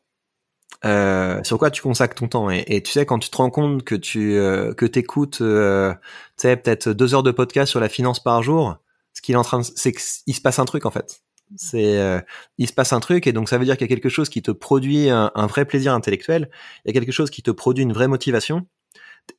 Euh, 0.85 1.43
sur 1.43 1.57
quoi 1.57 1.71
tu 1.71 1.81
consacres 1.81 2.15
ton 2.15 2.29
temps 2.29 2.49
et, 2.49 2.81
tu 2.81 2.91
sais 2.91 3.05
quand 3.05 3.19
tu 3.19 3.29
te 3.29 3.35
rends 3.35 3.49
compte 3.49 3.83
que 3.83 3.95
tu 3.95 4.37
euh, 4.37 4.73
que 4.73 4.85
t'écoutes 4.85 5.41
euh, 5.41 5.93
tu 6.37 6.43
sais 6.43 6.55
peut-être 6.55 6.93
deux 6.93 7.13
heures 7.13 7.23
de 7.23 7.31
podcast 7.31 7.69
sur 7.69 7.81
la 7.81 7.89
finance 7.89 8.23
par 8.23 8.43
jour 8.43 8.77
ce 9.13 9.21
qu'il 9.21 9.33
est 9.35 9.37
en 9.37 9.41
train 9.41 9.61
c'est 9.61 9.91
qu'il 9.91 10.33
se 10.33 10.39
passe 10.39 10.57
un 10.57 10.63
truc 10.63 10.85
en 10.85 10.91
fait 10.91 11.21
c'est 11.57 11.97
euh, 11.97 12.21
il 12.57 12.65
se 12.65 12.71
passe 12.71 12.93
un 12.93 13.01
truc 13.01 13.27
et 13.27 13.33
donc 13.33 13.49
ça 13.49 13.57
veut 13.57 13.65
dire 13.65 13.75
qu'il 13.75 13.89
y 13.89 13.91
a 13.91 13.93
quelque 13.93 14.07
chose 14.07 14.29
qui 14.29 14.41
te 14.41 14.51
produit 14.51 15.09
un, 15.09 15.31
un, 15.35 15.47
vrai 15.47 15.65
plaisir 15.65 15.93
intellectuel 15.93 16.49
il 16.85 16.89
y 16.89 16.91
a 16.91 16.93
quelque 16.97 17.11
chose 17.11 17.29
qui 17.29 17.41
te 17.41 17.51
produit 17.51 17.83
une 17.83 17.91
vraie 17.91 18.07
motivation 18.07 18.65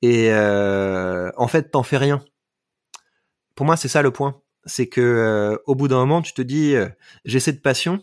et 0.03 0.33
en 0.33 1.48
fait 1.48 1.70
t'en 1.70 1.83
fais 1.83 1.96
rien 1.96 2.22
pour 3.55 3.66
moi 3.66 3.76
c'est 3.76 3.88
ça 3.88 4.03
le 4.03 4.11
point 4.11 4.40
c'est 4.66 4.88
que 4.88 5.61
au 5.66 5.74
bout 5.74 5.88
d'un 5.88 5.98
moment 5.98 6.22
tu 6.22 6.33
te 6.33 6.42
dis 6.42 6.74
j'ai 7.24 7.40
cette 7.40 7.62
passion 7.62 8.03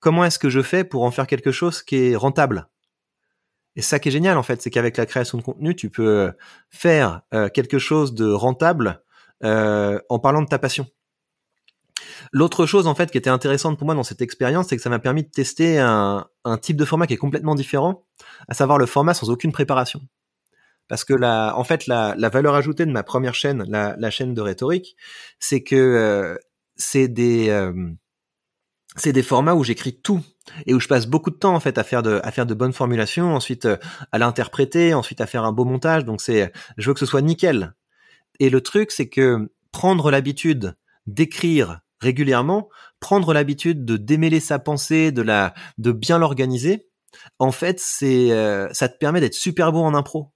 comment 0.00 0.24
est-ce 0.24 0.38
que 0.38 0.48
je 0.48 0.62
fais 0.62 0.84
pour 0.84 1.02
en 1.04 1.10
faire 1.10 1.26
quelque 1.26 1.52
chose 1.52 1.82
qui 1.82 1.96
est 1.96 2.16
rentable? 2.16 2.68
Et 3.76 3.82
ça 3.82 3.98
qui 3.98 4.08
est 4.08 4.12
génial 4.12 4.38
en 4.38 4.42
fait, 4.42 4.60
c'est 4.60 4.70
qu'avec 4.70 4.96
la 4.96 5.06
création 5.06 5.38
de 5.38 5.42
contenu, 5.42 5.76
tu 5.76 5.90
peux 5.90 6.08
euh, 6.08 6.32
faire 6.70 7.22
euh, 7.32 7.48
quelque 7.48 7.78
chose 7.78 8.14
de 8.14 8.30
rentable 8.30 9.02
euh, 9.44 10.00
en 10.08 10.18
parlant 10.18 10.42
de 10.42 10.48
ta 10.48 10.58
passion. 10.58 10.86
L'autre 12.32 12.66
chose 12.66 12.86
en 12.86 12.94
fait 12.94 13.10
qui 13.10 13.18
était 13.18 13.30
intéressante 13.30 13.78
pour 13.78 13.86
moi 13.86 13.94
dans 13.94 14.02
cette 14.02 14.20
expérience, 14.20 14.68
c'est 14.68 14.76
que 14.76 14.82
ça 14.82 14.90
m'a 14.90 14.98
permis 14.98 15.22
de 15.22 15.28
tester 15.28 15.78
un, 15.78 16.26
type 16.60 16.76
de 16.76 16.84
format 16.84 17.06
qui 17.06 17.14
est 17.14 17.18
complètement 17.18 17.54
différent, 17.54 18.04
à 18.48 18.54
savoir 18.54 18.78
le 18.78 18.86
format 18.86 19.14
sans 19.14 19.30
aucune 19.30 19.52
préparation. 19.52 20.00
Parce 20.88 21.04
que 21.04 21.14
la, 21.14 21.56
en 21.56 21.64
fait, 21.64 21.86
la, 21.86 22.14
valeur 22.32 22.54
ajoutée 22.54 22.86
de 22.86 22.90
ma 22.90 23.02
première 23.02 23.34
chaîne, 23.34 23.64
la, 23.68 24.10
chaîne 24.10 24.34
de 24.34 24.40
rhétorique, 24.40 24.96
c'est 25.38 25.62
que 25.62 26.38
c'est 26.76 27.08
des 27.08 27.50
c'est 28.98 29.12
des 29.12 29.22
formats 29.22 29.54
où 29.54 29.64
j'écris 29.64 30.00
tout 30.00 30.22
et 30.66 30.74
où 30.74 30.80
je 30.80 30.88
passe 30.88 31.06
beaucoup 31.06 31.30
de 31.30 31.36
temps 31.36 31.54
en 31.54 31.60
fait 31.60 31.78
à 31.78 31.84
faire 31.84 32.02
de 32.02 32.20
à 32.22 32.30
faire 32.30 32.46
de 32.46 32.54
bonnes 32.54 32.72
formulations, 32.72 33.34
ensuite 33.34 33.66
euh, 33.66 33.76
à 34.12 34.18
l'interpréter, 34.18 34.94
ensuite 34.94 35.20
à 35.20 35.26
faire 35.26 35.44
un 35.44 35.52
beau 35.52 35.64
montage. 35.64 36.04
Donc 36.04 36.20
c'est 36.20 36.52
je 36.76 36.88
veux 36.88 36.94
que 36.94 37.00
ce 37.00 37.06
soit 37.06 37.22
nickel. 37.22 37.74
Et 38.40 38.50
le 38.50 38.60
truc 38.60 38.90
c'est 38.90 39.08
que 39.08 39.50
prendre 39.72 40.10
l'habitude 40.10 40.76
d'écrire 41.06 41.80
régulièrement, 42.00 42.68
prendre 43.00 43.32
l'habitude 43.32 43.84
de 43.84 43.96
démêler 43.96 44.40
sa 44.40 44.58
pensée, 44.58 45.12
de 45.12 45.22
la 45.22 45.54
de 45.78 45.92
bien 45.92 46.18
l'organiser, 46.18 46.88
en 47.38 47.52
fait, 47.52 47.80
c'est 47.80 48.32
euh, 48.32 48.68
ça 48.72 48.88
te 48.88 48.98
permet 48.98 49.20
d'être 49.20 49.34
super 49.34 49.72
bon 49.72 49.84
en 49.84 49.94
impro. 49.94 50.32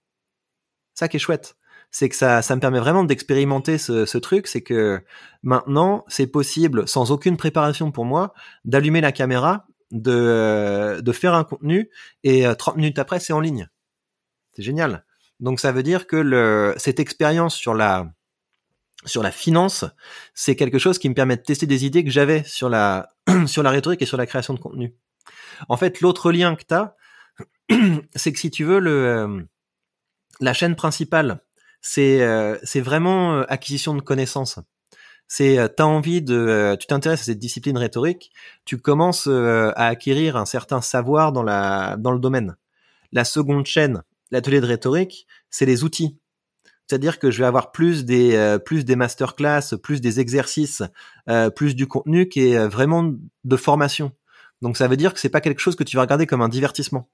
Qui 1.09 1.17
est 1.17 1.21
chouette 1.21 1.57
c'est 1.95 2.09
que 2.09 2.17
ça, 2.17 2.41
ça 2.41 2.57
me 2.57 2.61
permet 2.61 2.81
vraiment 2.81 3.05
d'expérimenter 3.05 3.77
ce, 3.77 4.17
truc, 4.17 4.47
c'est 4.47 4.63
que 4.63 5.05
maintenant, 5.43 6.07
c'est 6.09 6.27
possible, 6.27 6.89
sans 6.89 7.13
aucune 7.13 7.37
préparation 7.37 7.93
pour 7.93 8.07
moi, 8.07 8.33
d'allumer 8.65 9.03
la 9.03 9.13
caméra, 9.13 9.67
de, 9.91 10.11
euh, 10.11 11.03
de 11.03 11.13
faire 11.13 11.35
un 11.35 11.45
contenu, 11.45 11.91
et 12.25 12.45
30 12.45 12.75
euh, 12.75 12.79
minutes 12.79 12.99
après, 12.99 13.21
c'est 13.21 13.35
en 13.35 13.41
ligne. 13.41 13.69
C'est 14.55 14.63
génial. 14.63 15.05
Donc 15.39 15.61
ça 15.61 15.71
veut 15.71 15.83
dire 15.83 16.07
que 16.07 16.75
cette 16.79 16.99
expérience 16.99 17.55
sur 17.55 17.75
la, 17.75 18.11
sur 19.05 19.23
la 19.23 19.31
finance, 19.31 19.85
c'est 20.33 20.57
quelque 20.57 20.79
chose 20.79 20.99
qui 20.99 21.11
me 21.11 21.15
permet 21.15 21.37
de 21.37 21.43
tester 21.43 21.67
des 21.67 21.85
idées 21.85 22.05
que 22.05 22.11
j'avais 22.11 22.43
sur 22.45 22.71
la, 22.71 23.11
sur 23.47 23.63
la 23.63 23.71
rhétorique 23.71 24.01
et 24.01 24.07
sur 24.07 24.17
la 24.17 24.27
création 24.27 24.55
de 24.55 24.61
contenu. 24.61 24.95
En 25.69 25.77
fait, 25.77 26.01
l'autre 26.01 26.33
lien 26.33 26.57
que 26.57 26.65
tu 26.67 26.75
as, 26.75 26.97
c'est 28.15 28.33
que 28.33 28.39
si 28.39 28.51
tu 28.51 28.65
veux, 28.65 28.79
le, 28.79 28.91
euh, 28.91 29.43
la 30.43 30.53
chaîne 30.53 30.77
principale 30.77 31.41
c'est 31.83 32.23
euh, 32.23 32.57
vraiment 32.77 33.35
euh, 33.35 33.45
acquisition 33.49 33.95
de 33.95 34.01
connaissances. 34.01 34.59
C'est 35.29 35.59
euh, 35.59 35.69
t'as 35.69 35.85
envie 35.85 36.23
de, 36.23 36.77
tu 36.81 36.87
t'intéresses 36.87 37.23
à 37.23 37.25
cette 37.25 37.39
discipline 37.39 37.77
rhétorique, 37.77 38.31
tu 38.65 38.79
commences 38.79 39.27
à 39.27 39.87
acquérir 39.89 40.37
un 40.37 40.47
certain 40.47 40.81
savoir 40.81 41.33
dans 41.33 41.43
la 41.43 41.97
dans 41.99 42.13
le 42.13 42.21
domaine. 42.21 42.57
La 43.13 43.25
seconde 43.25 43.67
chaîne, 43.67 44.03
l'atelier 44.31 44.61
de 44.61 44.67
rhétorique, 44.67 45.27
c'est 45.51 45.67
les 45.67 45.85
outils. 45.85 46.19
C'est-à-dire 46.87 47.19
que 47.19 47.31
je 47.31 47.39
vais 47.39 47.47
avoir 47.47 47.73
plus 47.73 48.05
des 48.05 48.59
plus 48.65 48.85
des 48.85 48.97
masterclass, 48.97 49.77
plus 49.83 50.01
des 50.01 50.21
exercices, 50.21 50.83
plus 51.57 51.75
du 51.75 51.87
contenu 51.87 52.29
qui 52.29 52.53
est 52.53 52.69
vraiment 52.69 53.13
de 53.45 53.57
formation. 53.57 54.13
Donc 54.61 54.77
ça 54.77 54.87
veut 54.89 54.97
dire 54.97 55.15
que 55.15 55.21
c'est 55.21 55.31
pas 55.31 55.41
quelque 55.41 55.61
chose 55.61 55.77
que 55.77 55.85
tu 55.85 55.97
vas 55.97 56.03
regarder 56.03 56.27
comme 56.27 56.43
un 56.43 56.49
divertissement 56.49 57.09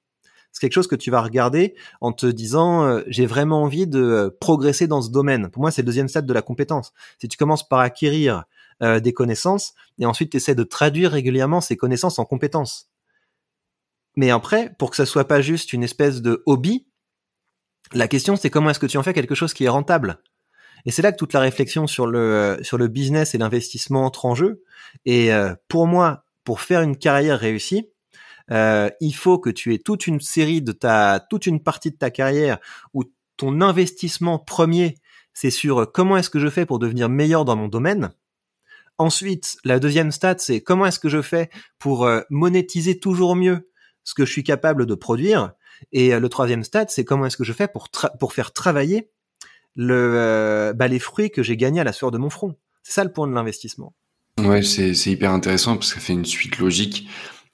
c'est 0.52 0.60
quelque 0.60 0.74
chose 0.74 0.88
que 0.88 0.96
tu 0.96 1.10
vas 1.10 1.22
regarder 1.22 1.74
en 2.00 2.12
te 2.12 2.26
disant 2.26 2.84
euh, 2.84 3.02
j'ai 3.06 3.26
vraiment 3.26 3.62
envie 3.62 3.86
de 3.86 4.02
euh, 4.02 4.36
progresser 4.40 4.86
dans 4.86 5.02
ce 5.02 5.10
domaine. 5.10 5.50
Pour 5.50 5.60
moi, 5.60 5.70
c'est 5.70 5.82
le 5.82 5.86
deuxième 5.86 6.08
stade 6.08 6.26
de 6.26 6.32
la 6.32 6.42
compétence. 6.42 6.92
Si 7.20 7.28
tu 7.28 7.36
commences 7.36 7.68
par 7.68 7.80
acquérir 7.80 8.44
euh, 8.82 9.00
des 9.00 9.12
connaissances 9.12 9.74
et 9.98 10.06
ensuite 10.06 10.30
tu 10.30 10.36
essaies 10.36 10.54
de 10.54 10.64
traduire 10.64 11.12
régulièrement 11.12 11.60
ces 11.60 11.76
connaissances 11.76 12.18
en 12.18 12.24
compétences. 12.24 12.90
Mais 14.16 14.30
après, 14.30 14.74
pour 14.78 14.90
que 14.90 14.96
ça 14.96 15.06
soit 15.06 15.28
pas 15.28 15.40
juste 15.40 15.72
une 15.72 15.84
espèce 15.84 16.22
de 16.22 16.42
hobby, 16.46 16.88
la 17.92 18.08
question 18.08 18.36
c'est 18.36 18.50
comment 18.50 18.70
est-ce 18.70 18.80
que 18.80 18.86
tu 18.86 18.98
en 18.98 19.02
fais 19.02 19.14
quelque 19.14 19.34
chose 19.34 19.54
qui 19.54 19.64
est 19.64 19.68
rentable? 19.68 20.20
Et 20.86 20.90
c'est 20.90 21.02
là 21.02 21.12
que 21.12 21.18
toute 21.18 21.32
la 21.32 21.40
réflexion 21.40 21.86
sur 21.86 22.06
le 22.06 22.58
sur 22.62 22.78
le 22.78 22.88
business 22.88 23.34
et 23.34 23.38
l'investissement 23.38 24.04
entre 24.04 24.26
en 24.26 24.34
jeu. 24.34 24.62
Et 25.06 25.30
pour 25.66 25.86
moi, 25.86 26.24
pour 26.44 26.60
faire 26.60 26.82
une 26.82 26.96
carrière 26.96 27.38
réussie, 27.38 27.88
euh, 28.50 28.90
il 29.00 29.14
faut 29.14 29.38
que 29.38 29.50
tu 29.50 29.74
aies 29.74 29.78
toute 29.78 30.06
une 30.06 30.20
série 30.20 30.62
de 30.62 30.72
ta, 30.72 31.24
toute 31.28 31.46
une 31.46 31.62
partie 31.62 31.90
de 31.90 31.96
ta 31.96 32.10
carrière 32.10 32.58
où 32.94 33.04
ton 33.36 33.60
investissement 33.60 34.38
premier, 34.38 34.96
c'est 35.34 35.50
sur 35.50 35.82
euh, 35.82 35.86
comment 35.86 36.16
est-ce 36.16 36.30
que 36.30 36.38
je 36.38 36.48
fais 36.48 36.66
pour 36.66 36.78
devenir 36.78 37.08
meilleur 37.08 37.44
dans 37.44 37.56
mon 37.56 37.68
domaine. 37.68 38.10
Ensuite, 38.96 39.56
la 39.64 39.78
deuxième 39.78 40.10
stade, 40.10 40.40
c'est 40.40 40.60
comment 40.60 40.86
est-ce 40.86 40.98
que 40.98 41.08
je 41.08 41.22
fais 41.22 41.50
pour 41.78 42.04
euh, 42.04 42.22
monétiser 42.30 42.98
toujours 42.98 43.36
mieux 43.36 43.70
ce 44.02 44.14
que 44.14 44.24
je 44.24 44.32
suis 44.32 44.44
capable 44.44 44.86
de 44.86 44.94
produire. 44.94 45.52
Et 45.92 46.18
le 46.18 46.28
troisième 46.28 46.64
stade, 46.64 46.90
c'est 46.90 47.04
comment 47.04 47.26
est-ce 47.26 47.36
que 47.36 47.44
je 47.44 47.52
fais 47.52 47.68
pour, 47.68 47.88
pour 48.18 48.32
faire 48.32 48.52
travailler 48.52 49.10
le, 49.76 50.72
bah, 50.74 50.88
les 50.88 50.98
fruits 50.98 51.30
que 51.30 51.44
j'ai 51.44 51.56
gagnés 51.56 51.80
à 51.80 51.84
la 51.84 51.92
sueur 51.92 52.10
de 52.10 52.18
mon 52.18 52.30
front. 52.30 52.56
C'est 52.82 52.94
ça 52.94 53.04
le 53.04 53.12
point 53.12 53.28
de 53.28 53.32
l'investissement. 53.32 53.94
Ouais, 54.38 54.62
c'est 54.62 54.92
hyper 55.06 55.30
intéressant 55.30 55.76
parce 55.76 55.92
que 55.92 56.00
ça 56.00 56.00
fait 56.00 56.14
une 56.14 56.24
suite 56.24 56.58
logique 56.58 57.08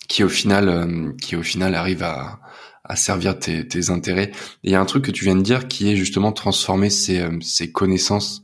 qui 0.09 0.25
au 0.25 0.29
final 0.29 0.69
euh, 0.69 1.13
qui 1.21 1.37
au 1.37 1.43
final 1.43 1.75
arrive 1.75 2.03
à, 2.03 2.41
à 2.85 2.97
servir 2.97 3.39
tes, 3.39 3.67
tes 3.67 3.91
intérêts. 3.91 4.31
Et 4.63 4.69
il 4.69 4.71
y 4.71 4.75
a 4.75 4.81
un 4.81 4.85
truc 4.85 5.05
que 5.05 5.11
tu 5.11 5.25
viens 5.25 5.37
de 5.37 5.43
dire 5.43 5.69
qui 5.69 5.91
est 5.91 5.97
justement 5.97 6.33
transformer 6.33 6.91
ces, 6.91 7.21
euh, 7.21 7.39
ces 7.41 7.73
connaissances 7.73 8.43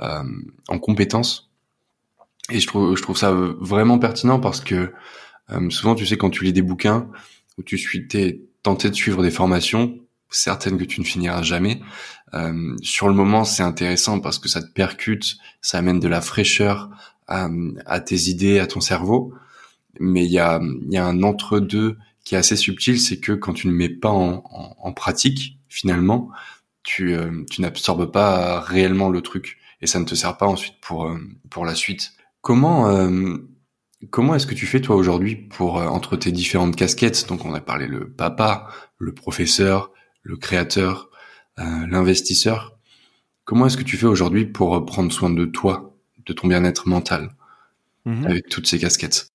euh, 0.00 0.22
en 0.68 0.78
compétences. 0.78 1.50
Et 2.50 2.60
je 2.60 2.66
trouve, 2.66 2.96
je 2.96 3.02
trouve 3.02 3.16
ça 3.16 3.32
vraiment 3.32 3.98
pertinent 3.98 4.40
parce 4.40 4.60
que 4.60 4.92
euh, 5.50 5.70
souvent, 5.70 5.94
tu 5.94 6.06
sais, 6.06 6.16
quand 6.16 6.30
tu 6.30 6.44
lis 6.44 6.52
des 6.52 6.62
bouquins 6.62 7.08
où 7.58 7.62
tu 7.62 7.78
suis, 7.78 8.06
t'es 8.06 8.40
tenté 8.62 8.90
de 8.90 8.94
suivre 8.94 9.22
des 9.22 9.30
formations, 9.30 9.98
certaines 10.30 10.78
que 10.78 10.84
tu 10.84 11.00
ne 11.00 11.06
finiras 11.06 11.42
jamais. 11.42 11.80
Euh, 12.34 12.76
sur 12.82 13.08
le 13.08 13.14
moment, 13.14 13.44
c'est 13.44 13.62
intéressant 13.62 14.20
parce 14.20 14.38
que 14.38 14.48
ça 14.48 14.62
te 14.62 14.70
percute, 14.72 15.36
ça 15.60 15.78
amène 15.78 15.98
de 15.98 16.08
la 16.08 16.20
fraîcheur 16.20 16.90
à, 17.26 17.48
à 17.86 18.00
tes 18.00 18.28
idées, 18.28 18.60
à 18.60 18.66
ton 18.66 18.80
cerveau. 18.80 19.34
Mais 19.98 20.24
il 20.24 20.30
y 20.30 20.38
a, 20.38 20.60
y 20.88 20.96
a 20.96 21.04
un 21.04 21.22
entre-deux 21.22 21.96
qui 22.24 22.34
est 22.34 22.38
assez 22.38 22.56
subtil, 22.56 23.00
c'est 23.00 23.18
que 23.18 23.32
quand 23.32 23.52
tu 23.52 23.66
ne 23.66 23.72
mets 23.72 23.88
pas 23.88 24.10
en, 24.10 24.44
en, 24.78 24.92
pratique, 24.92 25.58
finalement, 25.68 26.30
tu, 26.82 27.14
euh, 27.14 27.44
tu 27.50 27.60
n'absorbes 27.62 28.10
pas 28.10 28.60
réellement 28.60 29.08
le 29.08 29.22
truc 29.22 29.58
et 29.80 29.86
ça 29.86 29.98
ne 29.98 30.04
te 30.04 30.14
sert 30.14 30.36
pas 30.36 30.46
ensuite 30.46 30.80
pour, 30.80 31.06
euh, 31.06 31.18
pour 31.48 31.64
la 31.64 31.74
suite. 31.74 32.12
Comment, 32.40 32.88
euh, 32.88 33.36
comment 34.10 34.34
est-ce 34.34 34.46
que 34.46 34.54
tu 34.54 34.66
fais 34.66 34.80
toi 34.80 34.96
aujourd'hui 34.96 35.36
pour 35.36 35.76
entre 35.76 36.16
tes 36.16 36.32
différentes 36.32 36.76
casquettes? 36.76 37.26
Donc 37.28 37.44
on 37.44 37.54
a 37.54 37.60
parlé 37.60 37.86
le 37.86 38.10
papa, 38.10 38.68
le 38.98 39.12
professeur, 39.12 39.90
le 40.22 40.36
créateur, 40.36 41.10
l'investisseur. 41.56 42.78
Comment 43.44 43.66
est-ce 43.66 43.76
que 43.76 43.82
tu 43.82 43.98
fais 43.98 44.06
aujourd'hui 44.06 44.46
pour 44.46 44.86
prendre 44.86 45.12
soin 45.12 45.28
de 45.28 45.44
toi, 45.44 45.94
de 46.24 46.32
ton 46.32 46.48
bien-être 46.48 46.88
mental, 46.88 47.34
mmh 48.06 48.24
avec 48.24 48.48
toutes 48.48 48.66
ces 48.66 48.78
casquettes? 48.78 49.30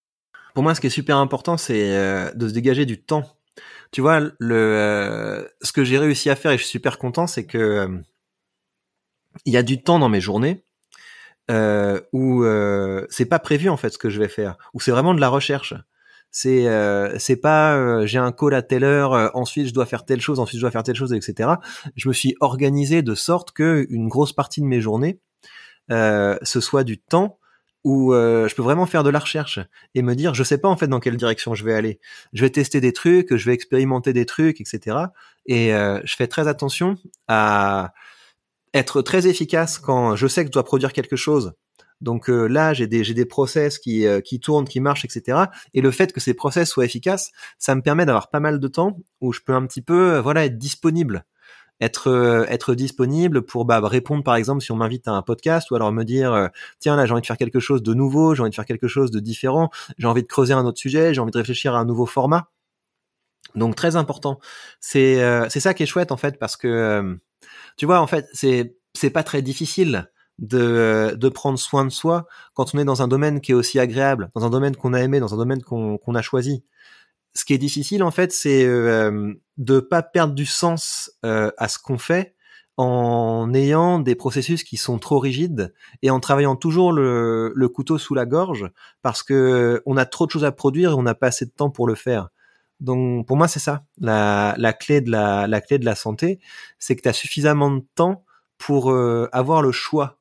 Pour 0.56 0.64
moi, 0.64 0.74
ce 0.74 0.82
qui 0.82 0.88
est 0.88 0.90
super 0.90 1.18
important, 1.18 1.58
c'est 1.58 1.96
euh, 1.96 2.32
de 2.34 2.48
se 2.48 2.54
dégager 2.54 2.88
du 2.88 3.00
temps. 3.00 3.30
Tu 3.92 4.02
vois, 4.02 4.20
le, 4.20 4.56
euh, 4.56 5.48
ce 5.62 5.72
que 5.72 5.84
j'ai 5.84 5.98
réussi 5.98 6.30
à 6.30 6.36
faire 6.36 6.52
et 6.52 6.58
je 6.58 6.64
suis 6.64 6.72
super 6.72 6.98
content, 6.98 7.28
c'est 7.28 7.46
que 7.46 7.58
euh, 7.58 7.88
il 9.46 9.54
y 9.54 9.58
a 9.58 9.64
du 9.64 9.82
temps 9.82 10.00
dans 10.00 10.10
mes 10.10 10.22
journées 10.22 10.66
euh, 11.52 12.02
où 12.12 12.44
c'est 13.10 13.26
pas 13.26 13.40
prévu 13.40 13.70
en 13.70 13.78
fait 13.78 13.92
ce 13.92 13.98
que 13.98 14.10
je 14.10 14.20
vais 14.20 14.28
faire, 14.28 14.58
où 14.74 14.80
c'est 14.80 14.92
vraiment 14.92 15.14
de 15.14 15.22
la 15.22 15.30
recherche. 15.30 15.74
C'est 16.32 16.68
c'est 17.20 17.38
pas 17.38 18.06
j'ai 18.06 18.18
un 18.18 18.32
call 18.34 18.54
à 18.56 18.62
telle 18.62 18.84
heure, 18.84 19.32
ensuite 19.36 19.68
je 19.68 19.74
dois 19.74 19.86
faire 19.86 20.04
telle 20.04 20.20
chose, 20.20 20.40
ensuite 20.40 20.60
je 20.60 20.64
dois 20.64 20.72
faire 20.72 20.84
telle 20.84 20.96
chose, 20.96 21.14
etc. 21.14 21.52
Je 21.96 22.10
me 22.10 22.14
suis 22.14 22.36
organisé 22.42 23.02
de 23.02 23.16
sorte 23.16 23.52
que 23.52 23.86
une 23.90 24.10
grosse 24.10 24.34
partie 24.34 24.60
de 24.60 24.66
mes 24.66 24.82
journées 24.82 25.20
ce 25.90 26.60
soit 26.60 26.84
du 26.84 26.98
temps 26.98 27.40
où 27.86 28.14
euh, 28.14 28.48
je 28.50 28.56
peux 28.56 28.64
vraiment 28.64 28.88
faire 28.88 29.04
de 29.04 29.12
la 29.12 29.20
recherche 29.20 29.60
et 29.94 30.02
me 30.02 30.16
dire 30.16 30.34
je 30.34 30.44
sais 30.44 30.58
pas 30.58 30.68
en 30.68 30.76
fait 30.76 30.88
dans 30.88 31.00
quelle 31.00 31.18
direction 31.18 31.54
je 31.54 31.64
vais 31.64 31.74
aller. 31.74 32.00
Je 32.34 32.42
vais 32.42 32.50
tester 32.50 32.82
des 32.82 32.92
trucs, 32.92 33.34
je 33.36 33.46
vais 33.46 33.54
expérimenter 33.54 34.12
des 34.12 34.26
trucs, 34.26 34.60
etc. 34.60 34.98
Et 35.46 35.74
euh, 35.74 36.02
je 36.04 36.16
fais 36.16 36.28
très 36.28 36.48
attention 36.48 36.98
à 37.28 37.94
être 38.74 39.04
très 39.04 39.28
efficace 39.28 39.78
quand 39.78 40.16
je 40.16 40.26
sais 40.26 40.44
que 40.44 40.48
je 40.48 40.54
dois 40.54 40.66
produire 40.66 40.94
quelque 40.94 41.16
chose. 41.16 41.54
Donc 42.02 42.28
euh, 42.28 42.48
là, 42.48 42.74
j'ai 42.74 42.88
des 42.88 43.04
j'ai 43.04 43.14
des 43.14 43.26
process 43.26 43.78
qui 43.78 44.04
qui 44.26 44.40
tournent, 44.40 44.68
qui 44.68 44.80
marchent, 44.80 45.06
etc. 45.06 45.44
Et 45.76 45.82
le 45.82 45.92
fait 45.92 46.12
que 46.12 46.20
ces 46.20 46.34
process 46.34 46.70
soient 46.70 46.86
efficaces, 46.86 47.32
ça 47.60 47.76
me 47.76 47.84
permet 47.84 48.08
d'avoir 48.08 48.32
pas 48.32 48.40
mal 48.40 48.60
de 48.60 48.68
temps 48.68 48.98
où 49.22 49.32
je 49.32 49.42
peux 49.46 49.54
un 49.54 49.66
petit 49.68 49.84
peu 49.84 50.18
voilà 50.18 50.46
être 50.46 50.58
disponible 50.58 51.24
être 51.82 52.10
euh, 52.10 52.46
être 52.48 52.74
disponible 52.74 53.42
pour 53.42 53.66
bah, 53.66 53.82
répondre 53.84 54.24
par 54.24 54.36
exemple 54.36 54.64
si 54.64 54.72
on 54.72 54.78
m'invite 54.78 55.08
à 55.08 55.12
un 55.12 55.22
podcast 55.22 55.70
ou 55.72 55.76
alors 55.76 55.92
me 55.92 56.04
dire 56.04 56.34
euh, 56.34 56.48
tiens 56.80 56.96
là 56.96 57.06
j'ai 57.06 57.12
envie 57.12 57.22
de 57.22 57.28
faire 57.28 57.38
quelque 57.38 57.60
chose 57.60 57.84
de 57.84 57.94
nouveau 57.94 58.34
j'ai 58.34 58.42
envie 58.42 58.50
de 58.50 58.56
faire 58.56 58.66
quelque 58.66 58.88
chose 58.88 59.12
de 59.12 59.20
différent 59.20 59.70
j'ai 59.98 60.08
envie 60.08 60.22
de 60.22 60.28
creuser 60.28 60.54
un 60.54 60.66
autre 60.66 60.80
sujet 60.80 61.14
j'ai 61.14 61.20
envie 61.20 61.32
de 61.32 61.38
réfléchir 61.38 61.76
à 61.76 61.80
un 61.80 61.86
nouveau 61.86 62.06
format 62.06 62.50
donc 63.56 63.76
très 63.76 63.96
important. 63.96 64.40
C'est 64.80 65.22
euh, 65.24 65.48
c'est 65.50 65.60
ça 65.60 65.74
qui 65.74 65.84
est 65.84 65.86
chouette 65.86 66.12
en 66.12 66.18
fait 66.18 66.38
parce 66.40 66.58
que 66.58 67.18
tu 67.78 67.86
vois 67.86 68.00
en 68.00 68.08
fait 68.08 68.28
c'est 68.34 68.78
c'est 68.94 69.10
pas 69.10 69.24
très 69.24 69.42
difficile 69.42 70.10
de, 70.40 71.16
de 71.18 71.30
prendre 71.30 71.58
soin 71.58 71.86
de 71.86 71.90
soi 71.90 72.28
quand 72.54 72.76
on 72.76 72.80
est 72.80 72.86
dans 72.86 73.02
un 73.02 73.08
domaine 73.08 73.40
qui 73.40 73.54
est 73.54 73.56
aussi 73.56 73.80
agréable, 73.80 74.30
dans 74.36 74.46
un 74.46 74.50
domaine 74.50 74.76
qu'on 74.76 74.94
a 74.94 75.02
aimé, 75.02 75.20
dans 75.20 75.34
un 75.34 75.38
domaine 75.38 75.62
qu'on 75.62 75.98
qu'on 75.98 76.16
a 76.16 76.22
choisi 76.22 76.64
ce 77.36 77.44
qui 77.44 77.54
est 77.54 77.60
difficile 77.60 78.02
en 78.04 78.12
fait, 78.12 78.32
c'est 78.32 78.66
euh, 78.66 79.34
de 79.58 79.80
pas 79.80 80.02
perdre 80.02 80.34
du 80.34 80.46
sens 80.46 81.12
euh, 81.26 81.52
à 81.58 81.68
ce 81.68 81.78
qu'on 81.78 81.98
fait 81.98 82.34
en 82.78 83.54
ayant 83.54 84.00
des 84.00 84.16
processus 84.16 84.64
qui 84.64 84.78
sont 84.78 85.00
trop 85.00 85.20
rigides 85.20 85.74
et 86.02 86.10
en 86.10 86.20
travaillant 86.20 86.56
toujours 86.56 86.92
le, 86.92 87.70
couteau 87.74 87.98
sous 87.98 88.16
la 88.16 88.26
gorge 88.26 88.70
parce 89.02 89.24
que 89.24 89.82
on 89.86 89.96
a 89.96 90.06
trop 90.06 90.26
de 90.26 90.32
choses 90.32 90.44
à 90.44 90.52
produire 90.52 90.92
et 90.92 90.94
on 90.94 91.04
n'a 91.04 91.16
pas 91.16 91.28
assez 91.28 91.46
de 91.46 91.52
temps 91.52 91.70
pour 91.70 91.88
le 91.88 91.96
faire. 91.96 92.30
Donc 92.82 93.26
pour 93.28 93.38
moi 93.38 93.48
c'est 93.48 93.60
ça 93.60 93.86
la, 93.98 94.56
clé 94.78 95.00
de 95.02 95.12
la, 95.12 95.62
clé 95.62 95.78
de 95.78 95.86
la 95.86 95.96
santé, 95.96 96.40
c'est 96.80 96.96
que 96.96 97.02
tu 97.02 97.10
as 97.10 97.14
suffisamment 97.14 97.72
de 97.72 97.84
temps 97.96 98.26
pour 98.58 98.92
euh, 98.92 99.30
avoir 99.32 99.62
le 99.62 99.72
choix, 99.72 100.20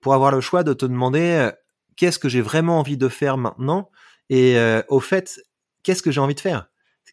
pour 0.00 0.14
avoir 0.14 0.30
le 0.30 0.40
choix 0.40 0.62
de 0.62 0.72
te 0.72 0.86
demander 0.86 1.20
euh, 1.20 1.52
qu'est-ce 1.96 2.20
que 2.20 2.28
j'ai 2.28 2.40
vraiment 2.40 2.78
envie 2.78 2.96
de 2.96 3.08
faire 3.08 3.36
maintenant 3.36 3.90
et 4.32 4.56
au 4.86 5.00
fait 5.00 5.40
qu'est-ce 5.82 6.02
que 6.02 6.10
j'ai 6.10 6.20
envie 6.20 6.34
de 6.34 6.40
faire? 6.40 6.68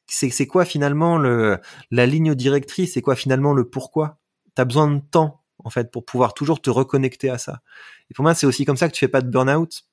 C'est 0.07 0.47
quoi 0.47 0.65
finalement 0.65 1.18
le 1.18 1.59
la 1.91 2.05
ligne 2.05 2.36
directrice? 2.36 2.93
C'est 2.93 3.01
quoi 3.01 3.15
finalement 3.15 3.53
le 3.53 3.70
pourquoi? 3.70 4.20
Tu 4.55 4.61
as 4.61 4.65
besoin 4.65 4.89
de 4.89 5.01
temps 5.01 5.43
en 5.63 5.70
fait 5.70 5.91
pour 5.91 6.05
pouvoir 6.05 6.34
toujours 6.34 6.61
te 6.61 6.70
reconnecter 6.70 7.30
à 7.30 7.38
ça. 7.38 7.61
Et 8.09 8.13
pour 8.13 8.24
moi 8.24 8.34
c'est 8.34 8.45
aussi 8.45 8.65
comme 8.65 8.78
ça 8.78 8.88
que 8.88 8.93
tu 8.93 8.99
fais 8.99 9.07
pas 9.07 9.22
de 9.22 9.30
burn-out. 9.30 9.84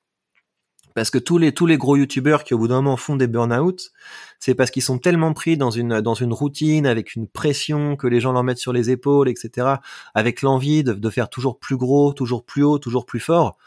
Parce 0.93 1.09
que 1.09 1.17
tous 1.17 1.37
les 1.37 1.53
tous 1.53 1.65
les 1.65 1.77
gros 1.77 1.97
youtubeurs 1.97 2.45
qui 2.45 2.53
au 2.53 2.57
bout 2.57 2.69
d'un 2.69 2.75
moment 2.75 2.95
font 2.95 3.17
des 3.17 3.27
burn-out 3.27 3.91
c'est 4.39 4.55
parce 4.55 4.71
qu'ils 4.71 4.83
sont 4.83 4.97
tellement 4.97 5.33
pris 5.33 5.57
dans 5.57 5.71
une 5.71 5.99
dans 5.99 6.13
une 6.13 6.31
routine 6.31 6.87
avec 6.87 7.15
une 7.15 7.27
pression 7.27 7.97
que 7.97 8.07
les 8.07 8.21
gens 8.21 8.31
leur 8.31 8.43
mettent 8.43 8.59
sur 8.59 8.71
les 8.71 8.89
épaules 8.91 9.27
etc 9.27 9.67
avec 10.13 10.41
l'envie 10.41 10.85
de, 10.85 10.93
de 10.93 11.09
faire 11.09 11.29
toujours 11.29 11.59
plus 11.59 11.75
gros 11.75 12.13
toujours 12.13 12.45
plus 12.45 12.63
haut 12.63 12.79
toujours 12.79 13.05
plus 13.05 13.19
fort. 13.19 13.57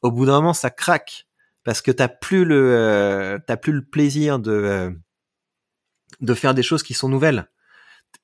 Au 0.00 0.10
bout 0.10 0.24
d'un 0.24 0.40
moment 0.40 0.54
ça 0.54 0.70
craque 0.70 1.26
parce 1.64 1.82
que 1.82 1.90
t'as 1.90 2.08
plus 2.08 2.44
le 2.44 2.74
euh, 2.74 3.38
t'as 3.46 3.56
plus 3.56 3.72
le 3.72 3.84
plaisir 3.84 4.38
de 4.38 4.52
euh, 4.52 4.90
de 6.20 6.34
faire 6.34 6.54
des 6.54 6.62
choses 6.62 6.82
qui 6.82 6.94
sont 6.94 7.08
nouvelles. 7.08 7.48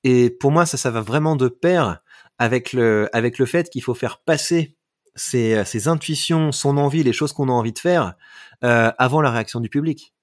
Et 0.03 0.29
pour 0.29 0.51
moi, 0.51 0.65
ça, 0.65 0.77
ça 0.77 0.91
va 0.91 1.01
vraiment 1.01 1.35
de 1.35 1.47
pair 1.47 2.01
avec 2.37 2.73
le 2.73 3.09
avec 3.13 3.37
le 3.37 3.45
fait 3.45 3.69
qu'il 3.69 3.83
faut 3.83 3.93
faire 3.93 4.19
passer 4.19 4.77
ses, 5.15 5.63
ses 5.65 5.87
intuitions, 5.87 6.51
son 6.51 6.77
envie, 6.77 7.03
les 7.03 7.13
choses 7.13 7.33
qu'on 7.33 7.49
a 7.49 7.51
envie 7.51 7.73
de 7.73 7.79
faire 7.79 8.15
euh, 8.63 8.91
avant 8.97 9.21
la 9.21 9.31
réaction 9.31 9.59
du 9.59 9.69
public. 9.69 10.13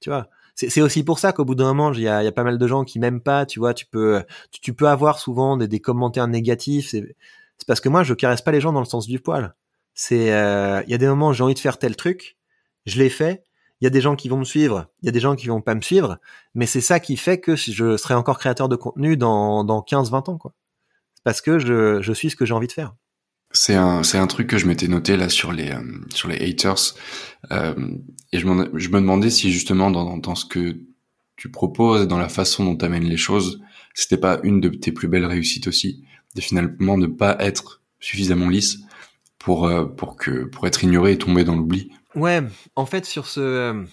Tu 0.00 0.10
vois? 0.10 0.28
C'est 0.54 0.82
aussi 0.82 1.02
pour 1.02 1.18
ça 1.18 1.32
qu'au 1.32 1.46
bout 1.46 1.54
d'un 1.54 1.72
moment, 1.72 1.92
il 1.94 2.02
y 2.02 2.08
a, 2.08 2.22
y 2.22 2.26
a, 2.26 2.32
pas 2.32 2.44
mal 2.44 2.58
de 2.58 2.66
gens 2.66 2.84
qui 2.84 2.98
m'aiment 2.98 3.22
pas. 3.22 3.46
Tu 3.46 3.58
vois, 3.58 3.72
tu 3.72 3.86
peux 3.86 4.22
tu, 4.50 4.74
peux 4.74 4.86
avoir 4.86 5.18
souvent 5.18 5.56
des, 5.56 5.66
des 5.66 5.80
commentaires 5.80 6.28
négatifs. 6.28 6.90
C'est 6.90 7.16
parce 7.66 7.80
que 7.80 7.88
moi, 7.88 8.02
je 8.02 8.12
caresse 8.12 8.42
pas 8.42 8.52
les 8.52 8.60
gens 8.60 8.72
dans 8.72 8.80
le 8.80 8.86
sens 8.86 9.06
du 9.06 9.18
poil. 9.18 9.54
C'est 9.94 10.32
euh, 10.32 10.82
il 10.86 10.90
y 10.90 10.94
a 10.94 10.98
des 10.98 11.06
moments 11.08 11.28
où 11.28 11.32
j'ai 11.32 11.42
envie 11.42 11.54
de 11.54 11.58
faire 11.58 11.78
tel 11.78 11.96
truc 11.96 12.36
je 12.86 12.98
l'ai 12.98 13.10
fait. 13.10 13.44
Il 13.80 13.84
y 13.84 13.86
a 13.86 13.90
des 13.90 14.00
gens 14.00 14.14
qui 14.14 14.28
vont 14.28 14.38
me 14.38 14.44
suivre, 14.44 14.86
il 15.02 15.06
y 15.06 15.08
a 15.08 15.12
des 15.12 15.18
gens 15.18 15.34
qui 15.34 15.48
vont 15.48 15.60
pas 15.60 15.74
me 15.74 15.80
suivre, 15.80 16.18
mais 16.54 16.66
c'est 16.66 16.80
ça 16.80 17.00
qui 17.00 17.16
fait 17.16 17.40
que 17.40 17.56
je 17.56 17.96
serai 17.96 18.14
encore 18.14 18.38
créateur 18.38 18.68
de 18.68 18.76
contenu 18.76 19.16
dans, 19.16 19.64
dans 19.64 19.80
15-20 19.80 20.30
ans, 20.30 20.38
quoi. 20.38 20.54
Parce 21.24 21.40
que 21.40 21.58
je, 21.58 22.00
je 22.00 22.12
suis 22.12 22.30
ce 22.30 22.36
que 22.36 22.46
j'ai 22.46 22.54
envie 22.54 22.68
de 22.68 22.72
faire. 22.72 22.94
C'est 23.50 23.74
un, 23.74 24.02
c'est 24.02 24.18
un 24.18 24.26
truc 24.26 24.46
que 24.46 24.56
je 24.56 24.66
m'étais 24.66 24.88
noté 24.88 25.16
là 25.16 25.28
sur 25.28 25.52
les, 25.52 25.70
euh, 25.70 25.82
sur 26.14 26.28
les 26.28 26.36
haters. 26.36 26.94
Euh, 27.50 27.74
et 28.32 28.38
je, 28.38 28.46
je 28.46 28.88
me 28.88 29.00
demandais 29.00 29.30
si 29.30 29.52
justement 29.52 29.90
dans, 29.90 30.16
dans 30.16 30.34
ce 30.34 30.46
que 30.46 30.78
tu 31.36 31.50
proposes, 31.50 32.06
dans 32.08 32.18
la 32.18 32.28
façon 32.28 32.64
dont 32.64 32.76
tu 32.76 32.84
amènes 32.84 33.04
les 33.04 33.16
choses, 33.16 33.60
c'était 33.94 34.16
pas 34.16 34.40
une 34.42 34.60
de 34.60 34.68
tes 34.68 34.92
plus 34.92 35.08
belles 35.08 35.26
réussites 35.26 35.66
aussi, 35.66 36.04
de 36.34 36.40
finalement 36.40 36.96
ne 36.96 37.06
pas 37.06 37.36
être 37.40 37.82
suffisamment 38.00 38.48
lisse 38.48 38.78
pour, 39.38 39.66
euh, 39.66 39.84
pour 39.84 40.16
que, 40.16 40.44
pour 40.44 40.66
être 40.66 40.82
ignoré 40.84 41.12
et 41.12 41.18
tomber 41.18 41.44
dans 41.44 41.56
l'oubli. 41.56 41.90
Ouais, 42.14 42.42
en 42.76 42.86
fait 42.86 43.04
sur 43.06 43.26
ce 43.26 43.86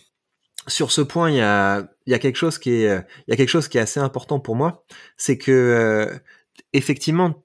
sur 0.68 0.92
ce 0.92 1.02
point, 1.02 1.30
il 1.32 1.38
y 1.38 1.42
a 1.42 1.88
y 2.06 2.14
a 2.14 2.20
quelque 2.20 2.36
chose 2.36 2.58
qui 2.60 2.72
est 2.72 3.06
il 3.28 3.32
y 3.32 3.34
a 3.34 3.38
quelque 3.38 3.50
chose 3.50 3.68
qui 3.68 3.78
est 3.78 3.82
assez 3.82 4.00
important 4.00 4.40
pour 4.40 4.56
moi, 4.56 4.86
c'est 5.18 5.38
que 5.38 5.52
euh, 5.52 6.20
effectivement, 6.74 7.44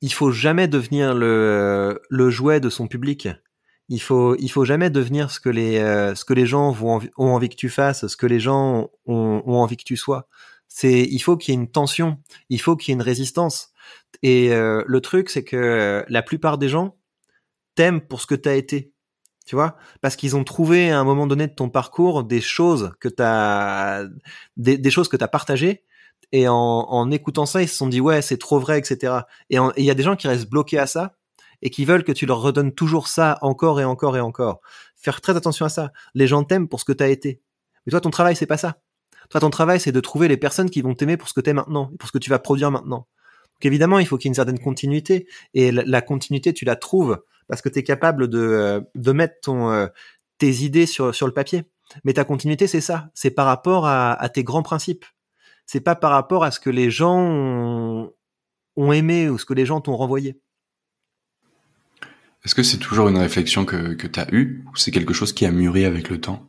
il 0.00 0.12
faut 0.12 0.30
jamais 0.30 0.68
devenir 0.68 1.14
le 1.14 2.00
le 2.10 2.30
jouet 2.30 2.60
de 2.60 2.70
son 2.70 2.88
public. 2.88 3.28
Il 3.88 4.00
faut 4.00 4.36
il 4.36 4.48
faut 4.50 4.64
jamais 4.64 4.90
devenir 4.90 5.30
ce 5.30 5.40
que 5.40 5.50
les 5.50 5.78
euh, 5.78 6.14
ce 6.14 6.24
que 6.24 6.34
les 6.34 6.46
gens 6.46 6.70
vont 6.72 7.00
ont 7.16 7.28
envie 7.34 7.48
que 7.48 7.56
tu 7.56 7.68
fasses, 7.68 8.06
ce 8.06 8.16
que 8.16 8.26
les 8.26 8.40
gens 8.40 8.90
ont, 9.06 9.42
ont 9.46 9.56
envie 9.56 9.76
que 9.76 9.84
tu 9.84 9.96
sois. 9.96 10.28
C'est 10.68 11.02
il 11.02 11.20
faut 11.20 11.36
qu'il 11.36 11.54
y 11.54 11.56
ait 11.56 11.60
une 11.60 11.70
tension, 11.70 12.18
il 12.48 12.60
faut 12.60 12.76
qu'il 12.76 12.92
y 12.92 12.94
ait 12.94 12.96
une 12.96 13.02
résistance. 13.02 13.72
Et 14.22 14.52
euh, 14.52 14.82
le 14.86 15.00
truc 15.00 15.30
c'est 15.30 15.44
que 15.44 16.04
la 16.08 16.22
plupart 16.22 16.58
des 16.58 16.68
gens 16.68 16.96
t'aiment 17.74 18.00
pour 18.00 18.20
ce 18.20 18.26
que 18.26 18.34
t'as 18.34 18.54
été 18.56 18.93
tu 19.44 19.56
vois? 19.56 19.76
Parce 20.00 20.16
qu'ils 20.16 20.36
ont 20.36 20.44
trouvé 20.44 20.90
à 20.90 20.98
un 20.98 21.04
moment 21.04 21.26
donné 21.26 21.46
de 21.46 21.52
ton 21.52 21.68
parcours 21.68 22.24
des 22.24 22.40
choses 22.40 22.92
que 23.00 23.08
t'as 23.08 24.04
des, 24.56 24.90
choses 24.90 25.08
que 25.08 25.16
t'as 25.16 25.28
partagées 25.28 25.84
et 26.32 26.48
en, 26.48 27.10
écoutant 27.10 27.46
ça 27.46 27.62
ils 27.62 27.68
se 27.68 27.76
sont 27.76 27.86
dit 27.86 28.00
ouais 28.00 28.22
c'est 28.22 28.38
trop 28.38 28.58
vrai 28.58 28.78
etc 28.78 29.20
et 29.50 29.58
il 29.76 29.84
y 29.84 29.90
a 29.90 29.94
des 29.94 30.02
gens 30.02 30.16
qui 30.16 30.26
restent 30.28 30.48
bloqués 30.48 30.78
à 30.78 30.86
ça 30.86 31.16
et 31.62 31.70
qui 31.70 31.84
veulent 31.84 32.04
que 32.04 32.12
tu 32.12 32.26
leur 32.26 32.40
redonnes 32.40 32.72
toujours 32.72 33.08
ça 33.08 33.38
encore 33.40 33.80
et 33.80 33.84
encore 33.84 34.16
et 34.16 34.20
encore. 34.20 34.60
Faire 34.96 35.20
très 35.20 35.36
attention 35.36 35.66
à 35.66 35.68
ça. 35.68 35.92
Les 36.14 36.26
gens 36.26 36.44
t'aiment 36.44 36.68
pour 36.68 36.80
ce 36.80 36.84
que 36.84 36.92
t'as 36.92 37.08
été. 37.08 37.40
Mais 37.86 37.90
toi 37.90 38.00
ton 38.00 38.10
travail 38.10 38.36
c'est 38.36 38.46
pas 38.46 38.56
ça. 38.56 38.78
Toi 39.30 39.40
ton 39.40 39.50
travail 39.50 39.80
c'est 39.80 39.92
de 39.92 40.00
trouver 40.00 40.28
les 40.28 40.36
personnes 40.36 40.70
qui 40.70 40.82
vont 40.82 40.94
t'aimer 40.94 41.16
pour 41.16 41.28
ce 41.28 41.34
que 41.34 41.40
t'es 41.40 41.52
maintenant 41.52 41.90
pour 41.98 42.08
ce 42.08 42.12
que 42.12 42.18
tu 42.18 42.30
vas 42.30 42.38
produire 42.38 42.70
maintenant. 42.70 43.06
Donc 43.54 43.64
évidemment 43.64 43.98
il 43.98 44.06
faut 44.06 44.16
qu'il 44.16 44.26
y 44.26 44.28
ait 44.28 44.32
une 44.32 44.34
certaine 44.34 44.58
continuité 44.58 45.26
et 45.54 45.72
la 45.72 46.02
continuité 46.02 46.52
tu 46.52 46.64
la 46.64 46.76
trouves 46.76 47.22
parce 47.48 47.62
que 47.62 47.68
tu 47.68 47.78
es 47.78 47.82
capable 47.82 48.28
de, 48.28 48.38
euh, 48.38 48.80
de 48.94 49.12
mettre 49.12 49.36
ton, 49.42 49.70
euh, 49.70 49.86
tes 50.38 50.50
idées 50.64 50.86
sur 50.86 51.14
sur 51.14 51.26
le 51.26 51.32
papier. 51.32 51.64
Mais 52.04 52.14
ta 52.14 52.24
continuité, 52.24 52.66
c'est 52.66 52.80
ça. 52.80 53.10
C'est 53.14 53.30
par 53.30 53.46
rapport 53.46 53.86
à, 53.86 54.28
tes 54.32 54.42
grands 54.42 54.62
principes. 54.62 55.04
C'est 55.66 55.80
pas 55.80 55.94
par 55.94 56.10
rapport 56.10 56.42
à 56.44 56.50
ce 56.50 56.58
que 56.58 56.70
les 56.70 56.90
gens 56.90 57.18
ont, 57.18 58.12
ont 58.76 58.92
aimé 58.92 59.28
ou 59.28 59.38
ce 59.38 59.44
que 59.44 59.54
les 59.54 59.66
gens 59.66 59.80
t'ont 59.80 59.96
renvoyé. 59.96 60.40
Est-ce 62.44 62.54
que 62.54 62.62
c'est 62.62 62.78
toujours 62.78 63.08
une 63.08 63.18
réflexion 63.18 63.64
que, 63.64 63.94
que 63.94 64.06
tu 64.06 64.20
as 64.20 64.26
eue 64.32 64.64
ou 64.66 64.76
c'est 64.76 64.90
quelque 64.90 65.14
chose 65.14 65.32
qui 65.32 65.46
a 65.46 65.50
mûri 65.50 65.84
avec 65.84 66.10
le 66.10 66.20
temps? 66.20 66.46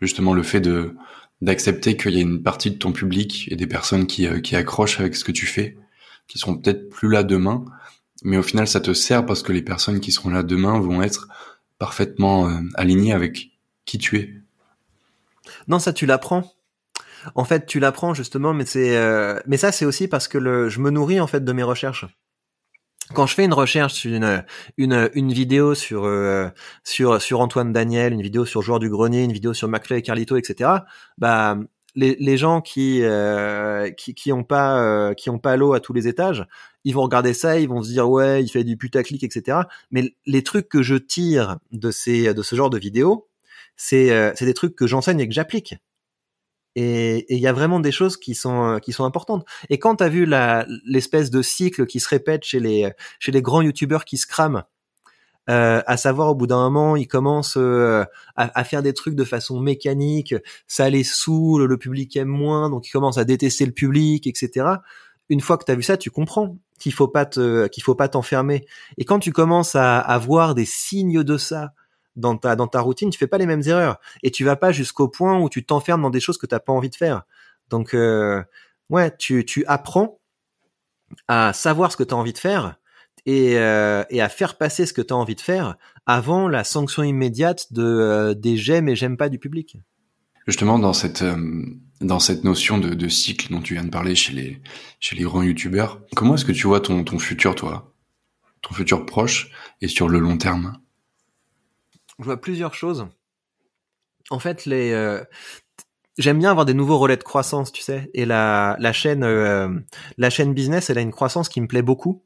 Justement, 0.00 0.32
le 0.32 0.42
fait 0.42 0.60
de 0.60 0.96
d'accepter 1.40 1.96
qu'il 1.96 2.14
y 2.14 2.18
a 2.18 2.22
une 2.22 2.42
partie 2.42 2.72
de 2.72 2.76
ton 2.76 2.92
public 2.92 3.46
et 3.50 3.56
des 3.56 3.66
personnes 3.66 4.06
qui, 4.06 4.26
euh, 4.26 4.40
qui 4.40 4.56
accrochent 4.56 4.98
avec 4.98 5.14
ce 5.14 5.22
que 5.22 5.30
tu 5.30 5.46
fais, 5.46 5.76
qui 6.26 6.38
seront 6.38 6.56
peut-être 6.58 6.88
plus 6.90 7.08
là 7.08 7.22
demain, 7.22 7.64
mais 8.22 8.36
au 8.36 8.42
final, 8.42 8.66
ça 8.66 8.80
te 8.80 8.92
sert 8.92 9.24
parce 9.26 9.42
que 9.42 9.52
les 9.52 9.62
personnes 9.62 10.00
qui 10.00 10.12
seront 10.12 10.30
là 10.30 10.42
demain 10.42 10.78
vont 10.80 11.02
être 11.02 11.28
parfaitement 11.78 12.48
euh, 12.48 12.60
alignées 12.74 13.12
avec 13.12 13.50
qui 13.84 13.98
tu 13.98 14.18
es. 14.18 14.34
Non, 15.66 15.78
ça 15.78 15.92
tu 15.92 16.06
l'apprends. 16.06 16.52
En 17.34 17.44
fait, 17.44 17.66
tu 17.66 17.80
l'apprends 17.80 18.14
justement, 18.14 18.54
mais 18.54 18.66
c'est, 18.66 18.96
euh, 18.96 19.38
mais 19.46 19.56
ça 19.56 19.72
c'est 19.72 19.84
aussi 19.84 20.08
parce 20.08 20.28
que 20.28 20.38
le, 20.38 20.68
je 20.68 20.80
me 20.80 20.90
nourris 20.90 21.20
en 21.20 21.26
fait 21.26 21.44
de 21.44 21.52
mes 21.52 21.62
recherches 21.62 22.06
quand 23.14 23.26
je 23.26 23.34
fais 23.34 23.44
une 23.44 23.54
recherche 23.54 23.94
sur 23.94 24.12
une 24.12 24.44
une, 24.76 25.10
une 25.14 25.32
vidéo 25.32 25.74
sur 25.74 26.04
euh, 26.04 26.48
sur 26.84 27.22
sur 27.22 27.40
Antoine 27.40 27.72
Daniel, 27.72 28.12
une 28.12 28.22
vidéo 28.22 28.44
sur 28.44 28.62
Joueur 28.62 28.78
du 28.78 28.90
Grenier, 28.90 29.24
une 29.24 29.32
vidéo 29.32 29.54
sur 29.54 29.68
McFly 29.68 30.00
et 30.00 30.02
Carlito, 30.02 30.36
etc. 30.36 30.70
Bah 31.16 31.58
les, 31.94 32.16
les 32.20 32.36
gens 32.36 32.60
qui, 32.60 33.00
euh, 33.02 33.90
qui 33.90 34.14
qui 34.14 34.32
ont 34.32 34.44
pas 34.44 34.80
euh, 34.80 35.14
qui 35.14 35.30
ont 35.30 35.38
pas 35.38 35.56
l'eau 35.56 35.72
à 35.72 35.80
tous 35.80 35.92
les 35.92 36.06
étages, 36.06 36.46
ils 36.84 36.94
vont 36.94 37.02
regarder 37.02 37.34
ça, 37.34 37.58
ils 37.58 37.68
vont 37.68 37.82
se 37.82 37.90
dire 37.90 38.08
ouais, 38.08 38.42
il 38.42 38.48
fait 38.48 38.64
du 38.64 38.76
putaclic, 38.76 39.24
etc. 39.24 39.58
Mais 39.90 40.14
les 40.26 40.42
trucs 40.42 40.68
que 40.68 40.82
je 40.82 40.96
tire 40.96 41.58
de 41.72 41.90
ces 41.90 42.34
de 42.34 42.42
ce 42.42 42.56
genre 42.56 42.70
de 42.70 42.78
vidéos, 42.78 43.28
c'est 43.76 44.34
c'est 44.36 44.46
des 44.46 44.54
trucs 44.54 44.76
que 44.76 44.86
j'enseigne 44.86 45.20
et 45.20 45.28
que 45.28 45.34
j'applique. 45.34 45.76
Et 46.80 47.34
il 47.34 47.40
y 47.40 47.48
a 47.48 47.52
vraiment 47.52 47.80
des 47.80 47.90
choses 47.90 48.16
qui 48.16 48.36
sont 48.36 48.62
euh, 48.64 48.78
qui 48.78 48.92
sont 48.92 49.04
importantes. 49.04 49.44
Et 49.68 49.80
quand 49.80 49.96
tu 49.96 50.04
as 50.04 50.08
vu 50.08 50.26
la 50.26 50.64
l'espèce 50.84 51.28
de 51.28 51.42
cycle 51.42 51.86
qui 51.86 51.98
se 51.98 52.08
répète 52.08 52.44
chez 52.44 52.60
les 52.60 52.92
chez 53.18 53.32
les 53.32 53.42
grands 53.42 53.62
youtubeurs 53.62 54.04
qui 54.04 54.16
se 54.16 54.28
crament, 54.28 54.62
euh, 55.50 55.82
à 55.86 55.96
savoir 55.96 56.28
au 56.28 56.34
bout 56.36 56.46
d'un 56.46 56.58
moment 56.70 56.94
ils 56.94 57.08
commencent 57.08 57.56
euh, 57.56 58.04
à, 58.36 58.62
faire 58.62 58.84
des 58.84 58.92
trucs 58.92 59.16
de 59.16 59.24
façon 59.24 59.58
mécanique, 59.58 60.36
ça 60.68 60.88
les 60.88 61.02
saoule, 61.02 61.64
le 61.64 61.78
public 61.78 62.16
aime 62.16 62.28
moins, 62.28 62.70
donc 62.70 62.86
ils 62.86 62.92
commencent 62.92 63.18
à 63.18 63.24
détester 63.24 63.66
le 63.66 63.72
public, 63.72 64.28
etc. 64.28 64.66
Une 65.30 65.40
fois 65.40 65.58
que 65.58 65.64
tu 65.64 65.72
as 65.72 65.74
vu 65.74 65.82
ça, 65.82 65.96
tu 65.96 66.12
comprends 66.12 66.58
qu'il 66.78 66.92
faut 66.92 67.08
pas 67.08 67.26
te 67.26 67.66
qu'il 67.68 67.82
faut 67.82 67.94
pas 67.94 68.08
t'enfermer. 68.08 68.66
Et 68.96 69.04
quand 69.04 69.18
tu 69.18 69.32
commences 69.32 69.74
à, 69.74 70.18
voir 70.18 70.54
des 70.54 70.64
signes 70.64 71.22
de 71.22 71.36
ça 71.36 71.72
dans 72.16 72.36
ta 72.36 72.56
dans 72.56 72.66
ta 72.66 72.80
routine, 72.80 73.10
tu 73.10 73.18
fais 73.18 73.26
pas 73.26 73.38
les 73.38 73.46
mêmes 73.46 73.62
erreurs 73.66 73.98
et 74.22 74.30
tu 74.30 74.44
vas 74.44 74.56
pas 74.56 74.72
jusqu'au 74.72 75.08
point 75.08 75.38
où 75.38 75.48
tu 75.48 75.64
t'enfermes 75.64 76.02
dans 76.02 76.10
des 76.10 76.20
choses 76.20 76.38
que 76.38 76.46
t'as 76.46 76.60
pas 76.60 76.72
envie 76.72 76.90
de 76.90 76.96
faire. 76.96 77.22
Donc 77.70 77.94
euh, 77.94 78.42
ouais, 78.90 79.14
tu 79.16 79.44
tu 79.44 79.64
apprends 79.66 80.20
à 81.26 81.52
savoir 81.52 81.92
ce 81.92 81.96
que 81.96 82.04
tu 82.04 82.14
as 82.14 82.16
envie 82.16 82.32
de 82.32 82.38
faire 82.38 82.76
et, 83.26 83.58
euh, 83.58 84.04
et 84.10 84.20
à 84.20 84.28
faire 84.28 84.56
passer 84.56 84.86
ce 84.86 84.92
que 84.92 85.02
tu 85.02 85.12
as 85.12 85.16
envie 85.16 85.34
de 85.34 85.40
faire 85.40 85.76
avant 86.06 86.48
la 86.48 86.64
sanction 86.64 87.02
immédiate 87.02 87.72
de 87.72 87.82
euh, 87.82 88.34
des 88.34 88.56
j'aime 88.56 88.88
et 88.88 88.96
j'aime 88.96 89.16
pas 89.16 89.28
du 89.28 89.38
public. 89.38 89.78
Justement 90.46 90.78
dans 90.78 90.94
cette 90.94 91.22
dans 92.00 92.20
cette 92.20 92.44
notion 92.44 92.78
de, 92.78 92.94
de 92.94 93.08
cycle 93.08 93.52
dont 93.52 93.60
tu 93.60 93.74
viens 93.74 93.84
de 93.84 93.90
parler 93.90 94.14
chez 94.14 94.32
les 94.32 94.62
chez 95.00 95.16
les 95.16 95.24
grands 95.24 95.42
youtubeurs, 95.42 96.00
comment 96.14 96.34
est-ce 96.34 96.44
que 96.44 96.52
tu 96.52 96.66
vois 96.66 96.80
ton 96.80 97.04
ton 97.04 97.18
futur 97.18 97.54
toi, 97.54 97.92
ton 98.62 98.74
futur 98.74 99.06
proche 99.06 99.50
et 99.80 99.88
sur 99.88 100.08
le 100.08 100.18
long 100.18 100.38
terme? 100.38 100.78
je 102.18 102.24
vois 102.24 102.40
plusieurs 102.40 102.74
choses. 102.74 103.06
En 104.30 104.38
fait, 104.38 104.66
les 104.66 104.92
euh, 104.92 105.22
j'aime 106.18 106.38
bien 106.38 106.50
avoir 106.50 106.66
des 106.66 106.74
nouveaux 106.74 106.98
relais 106.98 107.16
de 107.16 107.22
croissance, 107.22 107.72
tu 107.72 107.82
sais. 107.82 108.10
Et 108.14 108.24
la 108.26 108.76
la 108.78 108.92
chaîne 108.92 109.24
euh, 109.24 109.68
la 110.16 110.30
chaîne 110.30 110.54
business, 110.54 110.90
elle 110.90 110.98
a 110.98 111.02
une 111.02 111.12
croissance 111.12 111.48
qui 111.48 111.60
me 111.60 111.66
plaît 111.66 111.82
beaucoup. 111.82 112.24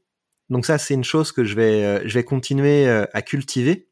Donc 0.51 0.67
ça, 0.67 0.79
c'est 0.79 0.95
une 0.95 1.05
chose 1.05 1.33
que 1.33 1.45
je 1.45 1.55
vais 1.55 1.85
euh, 1.85 2.03
je 2.05 2.15
vais 2.15 2.25
continuer 2.25 2.89
à 2.89 3.23
cultiver. 3.23 3.89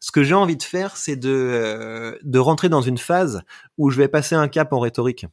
Ce 0.00 0.12
que 0.12 0.22
j'ai 0.22 0.34
envie 0.34 0.56
de 0.56 0.62
faire, 0.62 0.96
c'est 0.96 1.16
de 1.16 2.18
de 2.22 2.38
rentrer 2.38 2.68
dans 2.68 2.82
une 2.82 2.98
phase 2.98 3.42
où 3.76 3.90
je 3.90 3.98
vais 3.98 4.08
passer 4.08 4.34
un 4.34 4.48
cap 4.48 4.72
en 4.72 4.80
rhétorique. 4.80 5.26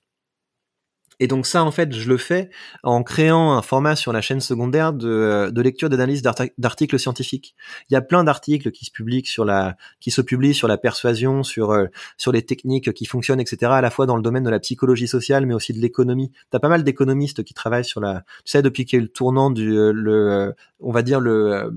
Et 1.19 1.27
donc 1.27 1.45
ça, 1.45 1.63
en 1.63 1.71
fait, 1.71 1.93
je 1.93 2.09
le 2.09 2.17
fais 2.17 2.49
en 2.83 3.03
créant 3.03 3.53
un 3.53 3.61
format 3.61 3.95
sur 3.95 4.11
la 4.11 4.21
chaîne 4.21 4.41
secondaire 4.41 4.93
de, 4.93 5.07
euh, 5.07 5.51
de 5.51 5.61
lecture 5.61 5.89
d'analyse 5.89 6.21
d'articles 6.57 6.99
scientifiques. 6.99 7.55
Il 7.89 7.93
y 7.93 7.97
a 7.97 8.01
plein 8.01 8.23
d'articles 8.23 8.71
qui 8.71 8.85
se 8.85 8.91
publient 8.91 9.25
sur 9.25 9.45
la, 9.45 9.77
qui 10.01 10.11
se 10.11 10.21
publient 10.21 10.53
sur 10.53 10.67
la 10.67 10.77
persuasion, 10.77 11.43
sur 11.43 11.71
euh, 11.71 11.85
sur 12.17 12.31
les 12.31 12.41
techniques 12.41 12.93
qui 12.93 13.05
fonctionnent, 13.05 13.39
etc. 13.39 13.71
À 13.71 13.81
la 13.81 13.89
fois 13.89 14.05
dans 14.05 14.17
le 14.17 14.21
domaine 14.21 14.43
de 14.43 14.49
la 14.49 14.59
psychologie 14.59 15.07
sociale, 15.07 15.45
mais 15.45 15.53
aussi 15.53 15.73
de 15.73 15.79
l'économie. 15.79 16.31
T'as 16.49 16.59
pas 16.59 16.69
mal 16.69 16.83
d'économistes 16.83 17.43
qui 17.43 17.53
travaillent 17.53 17.85
sur 17.85 18.01
la, 18.01 18.23
tu 18.43 18.51
sais, 18.51 18.61
depuis 18.61 18.85
qu'il 18.85 18.97
y 18.97 18.99
a 18.99 19.03
eu 19.03 19.05
le 19.05 19.11
tournant 19.11 19.51
du, 19.51 19.77
euh, 19.77 19.91
le, 19.93 20.53
on 20.79 20.91
va 20.91 21.01
dire 21.01 21.19
le 21.19 21.71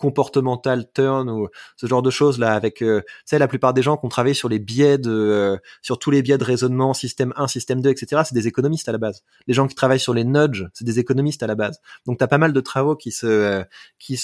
comportemental 0.00 0.90
turn 0.92 1.28
ou 1.28 1.48
ce 1.76 1.86
genre 1.86 2.00
de 2.00 2.10
choses 2.10 2.38
là 2.38 2.54
avec 2.54 2.82
euh, 2.82 3.02
tu 3.04 3.12
sais 3.26 3.38
la 3.38 3.46
plupart 3.46 3.74
des 3.74 3.82
gens 3.82 3.98
qui 3.98 4.06
ont 4.06 4.08
travaillé 4.08 4.34
sur 4.34 4.48
les 4.48 4.58
biais 4.58 4.96
de 4.96 5.10
euh, 5.10 5.56
sur 5.82 5.98
tous 5.98 6.10
les 6.10 6.22
biais 6.22 6.38
de 6.38 6.44
raisonnement 6.44 6.94
système 6.94 7.34
1 7.36 7.46
système 7.48 7.82
2 7.82 7.90
etc 7.90 8.22
c'est 8.24 8.34
des 8.34 8.48
économistes 8.48 8.88
à 8.88 8.92
la 8.92 8.98
base. 8.98 9.22
Les 9.46 9.52
gens 9.52 9.68
qui 9.68 9.74
travaillent 9.74 10.00
sur 10.00 10.14
les 10.14 10.24
nudges 10.24 10.68
c'est 10.72 10.86
des 10.86 10.98
économistes 10.98 11.42
à 11.42 11.46
la 11.46 11.54
base. 11.54 11.80
Donc 12.06 12.16
tu 12.16 12.24
as 12.24 12.28
pas 12.28 12.38
mal 12.38 12.54
de 12.54 12.60
travaux 12.60 12.96
qui 12.96 13.12
se 13.12 13.26
euh, 13.26 13.62
qui 13.98 14.18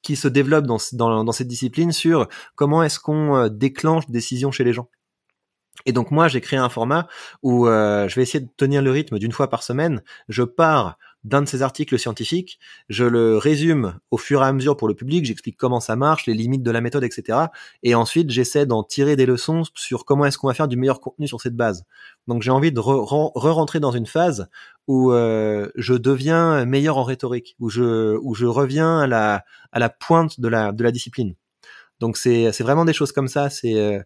qui 0.00 0.16
se 0.16 0.28
développent 0.28 0.66
dans, 0.66 0.78
dans, 0.92 1.24
dans 1.24 1.32
cette 1.32 1.48
discipline 1.48 1.92
sur 1.92 2.26
comment 2.56 2.82
est-ce 2.82 2.98
qu'on 2.98 3.36
euh, 3.36 3.48
déclenche 3.50 4.06
des 4.06 4.14
décisions 4.14 4.50
chez 4.50 4.64
les 4.64 4.72
gens. 4.72 4.88
Et 5.84 5.92
donc 5.92 6.10
moi 6.10 6.26
j'ai 6.28 6.40
créé 6.40 6.58
un 6.58 6.70
format 6.70 7.06
où 7.42 7.66
je 7.66 8.14
vais 8.14 8.22
essayer 8.22 8.40
de 8.40 8.50
tenir 8.56 8.80
le 8.80 8.90
rythme 8.90 9.18
d'une 9.18 9.32
fois 9.32 9.50
par 9.50 9.62
semaine. 9.62 10.02
Je 10.28 10.42
pars 10.42 10.96
d'un 11.24 11.42
de 11.42 11.48
ces 11.48 11.62
articles 11.62 11.98
scientifiques, 11.98 12.58
je 12.88 13.04
le 13.04 13.38
résume 13.38 13.98
au 14.10 14.18
fur 14.18 14.42
et 14.42 14.46
à 14.46 14.52
mesure 14.52 14.76
pour 14.76 14.88
le 14.88 14.94
public, 14.94 15.24
j'explique 15.24 15.56
comment 15.56 15.80
ça 15.80 15.96
marche, 15.96 16.26
les 16.26 16.34
limites 16.34 16.62
de 16.62 16.70
la 16.70 16.80
méthode, 16.80 17.02
etc. 17.02 17.38
Et 17.82 17.94
ensuite, 17.94 18.30
j'essaie 18.30 18.66
d'en 18.66 18.82
tirer 18.82 19.16
des 19.16 19.26
leçons 19.26 19.62
sur 19.74 20.04
comment 20.04 20.26
est-ce 20.26 20.38
qu'on 20.38 20.48
va 20.48 20.54
faire 20.54 20.68
du 20.68 20.76
meilleur 20.76 21.00
contenu 21.00 21.26
sur 21.26 21.40
cette 21.40 21.56
base. 21.56 21.84
Donc 22.28 22.42
j'ai 22.42 22.50
envie 22.50 22.72
de 22.72 22.80
re-rentrer 22.80 23.80
dans 23.80 23.92
une 23.92 24.06
phase 24.06 24.48
où 24.86 25.12
euh, 25.12 25.68
je 25.76 25.94
deviens 25.94 26.64
meilleur 26.66 26.98
en 26.98 27.04
rhétorique, 27.04 27.56
où 27.58 27.70
je, 27.70 28.16
où 28.18 28.34
je 28.34 28.46
reviens 28.46 29.00
à 29.00 29.06
la, 29.06 29.44
à 29.72 29.78
la 29.78 29.88
pointe 29.88 30.40
de 30.40 30.48
la, 30.48 30.72
de 30.72 30.84
la 30.84 30.92
discipline. 30.92 31.34
Donc 32.00 32.18
c'est 32.18 32.50
vraiment 32.60 32.84
des 32.84 32.92
choses 32.92 33.12
comme 33.12 33.28
ça, 33.28 33.50
c'est... 33.50 33.74
Euh, 33.74 34.00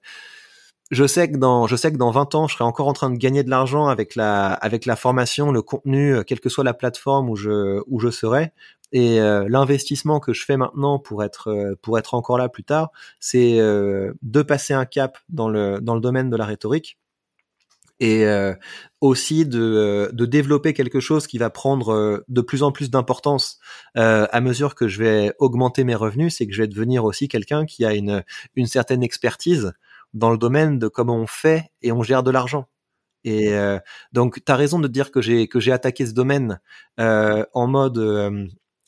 je 0.91 1.07
sais 1.07 1.31
que 1.31 1.37
dans 1.37 1.67
je 1.67 1.77
sais 1.77 1.93
que 1.93 1.97
dans 1.99 2.11
20 2.11 2.35
ans, 2.35 2.49
je 2.49 2.55
serai 2.55 2.65
encore 2.65 2.89
en 2.89 2.93
train 2.93 3.11
de 3.11 3.19
gagner 3.19 3.43
de 3.43 3.51
l'argent 3.51 3.89
avec 3.89 4.15
la 4.15 4.53
avec 4.55 4.87
la 4.87 4.97
formation, 4.97 5.53
le 5.53 5.63
contenu, 5.63 6.15
euh, 6.15 6.23
quelle 6.23 6.41
que 6.41 6.49
soit 6.49 6.65
la 6.65 6.75
plateforme 6.75 7.29
où 7.29 7.37
je 7.37 7.83
où 7.87 8.01
je 8.01 8.11
serai. 8.11 8.53
Et 8.93 9.21
euh, 9.21 9.47
l'investissement 9.51 10.19
que 10.19 10.33
je 10.33 10.45
fais 10.45 10.57
maintenant 10.57 10.99
pour 10.99 11.23
être 11.23 11.49
euh, 11.51 11.75
pour 11.83 11.99
être 11.99 12.15
encore 12.15 12.39
là 12.39 12.49
plus 12.49 12.65
tard, 12.65 12.91
c'est 13.21 13.59
de 13.59 14.43
passer 14.43 14.73
un 14.75 14.87
cap 14.87 15.19
dans 15.29 15.49
le 15.49 15.81
dans 15.81 15.95
le 15.95 16.01
domaine 16.01 16.31
de 16.31 16.37
la 16.37 16.47
rhétorique 16.47 16.99
et 18.01 18.25
aussi 19.01 19.45
de, 19.45 20.09
de 20.13 20.25
développer 20.25 20.73
quelque 20.73 21.01
chose 21.01 21.27
qui 21.27 21.37
va 21.37 21.51
prendre 21.51 22.23
de 22.29 22.41
plus 22.41 22.63
en 22.63 22.71
plus 22.71 22.91
d'importance 22.91 23.59
à 23.97 24.41
mesure 24.41 24.77
que 24.77 24.87
je 24.87 25.03
vais 25.03 25.33
augmenter 25.41 25.83
mes 25.83 25.97
revenus, 25.97 26.37
c'est 26.37 26.47
que 26.47 26.53
je 26.53 26.63
vais 26.63 26.69
devenir 26.69 27.05
aussi 27.05 27.27
quelqu'un 27.27 27.67
qui 27.67 27.85
a 27.85 27.95
une, 27.95 28.23
une 28.55 28.67
certaine 28.67 29.03
expertise 29.03 29.73
dans 30.15 30.31
le 30.31 30.39
domaine 30.39 30.79
de 30.79 30.89
comment 30.89 31.17
on 31.17 31.27
fait 31.27 31.71
et 31.83 31.93
on 31.93 32.03
gère 32.03 32.23
de 32.23 32.31
l'argent. 32.31 32.69
Et 33.25 33.55
euh, 33.55 33.79
donc, 34.13 34.45
tu 34.45 34.53
as 34.53 34.57
raison 34.57 34.79
de 34.79 34.89
dire 34.89 35.11
que 35.11 35.21
j'ai 35.21 35.49
que 35.49 35.61
j'ai 35.61 35.73
attaqué 35.73 36.07
ce 36.07 36.13
domaine 36.13 36.61
euh, 37.01 37.45
en 37.53 37.67
mode 37.67 37.99
euh, 37.99 38.47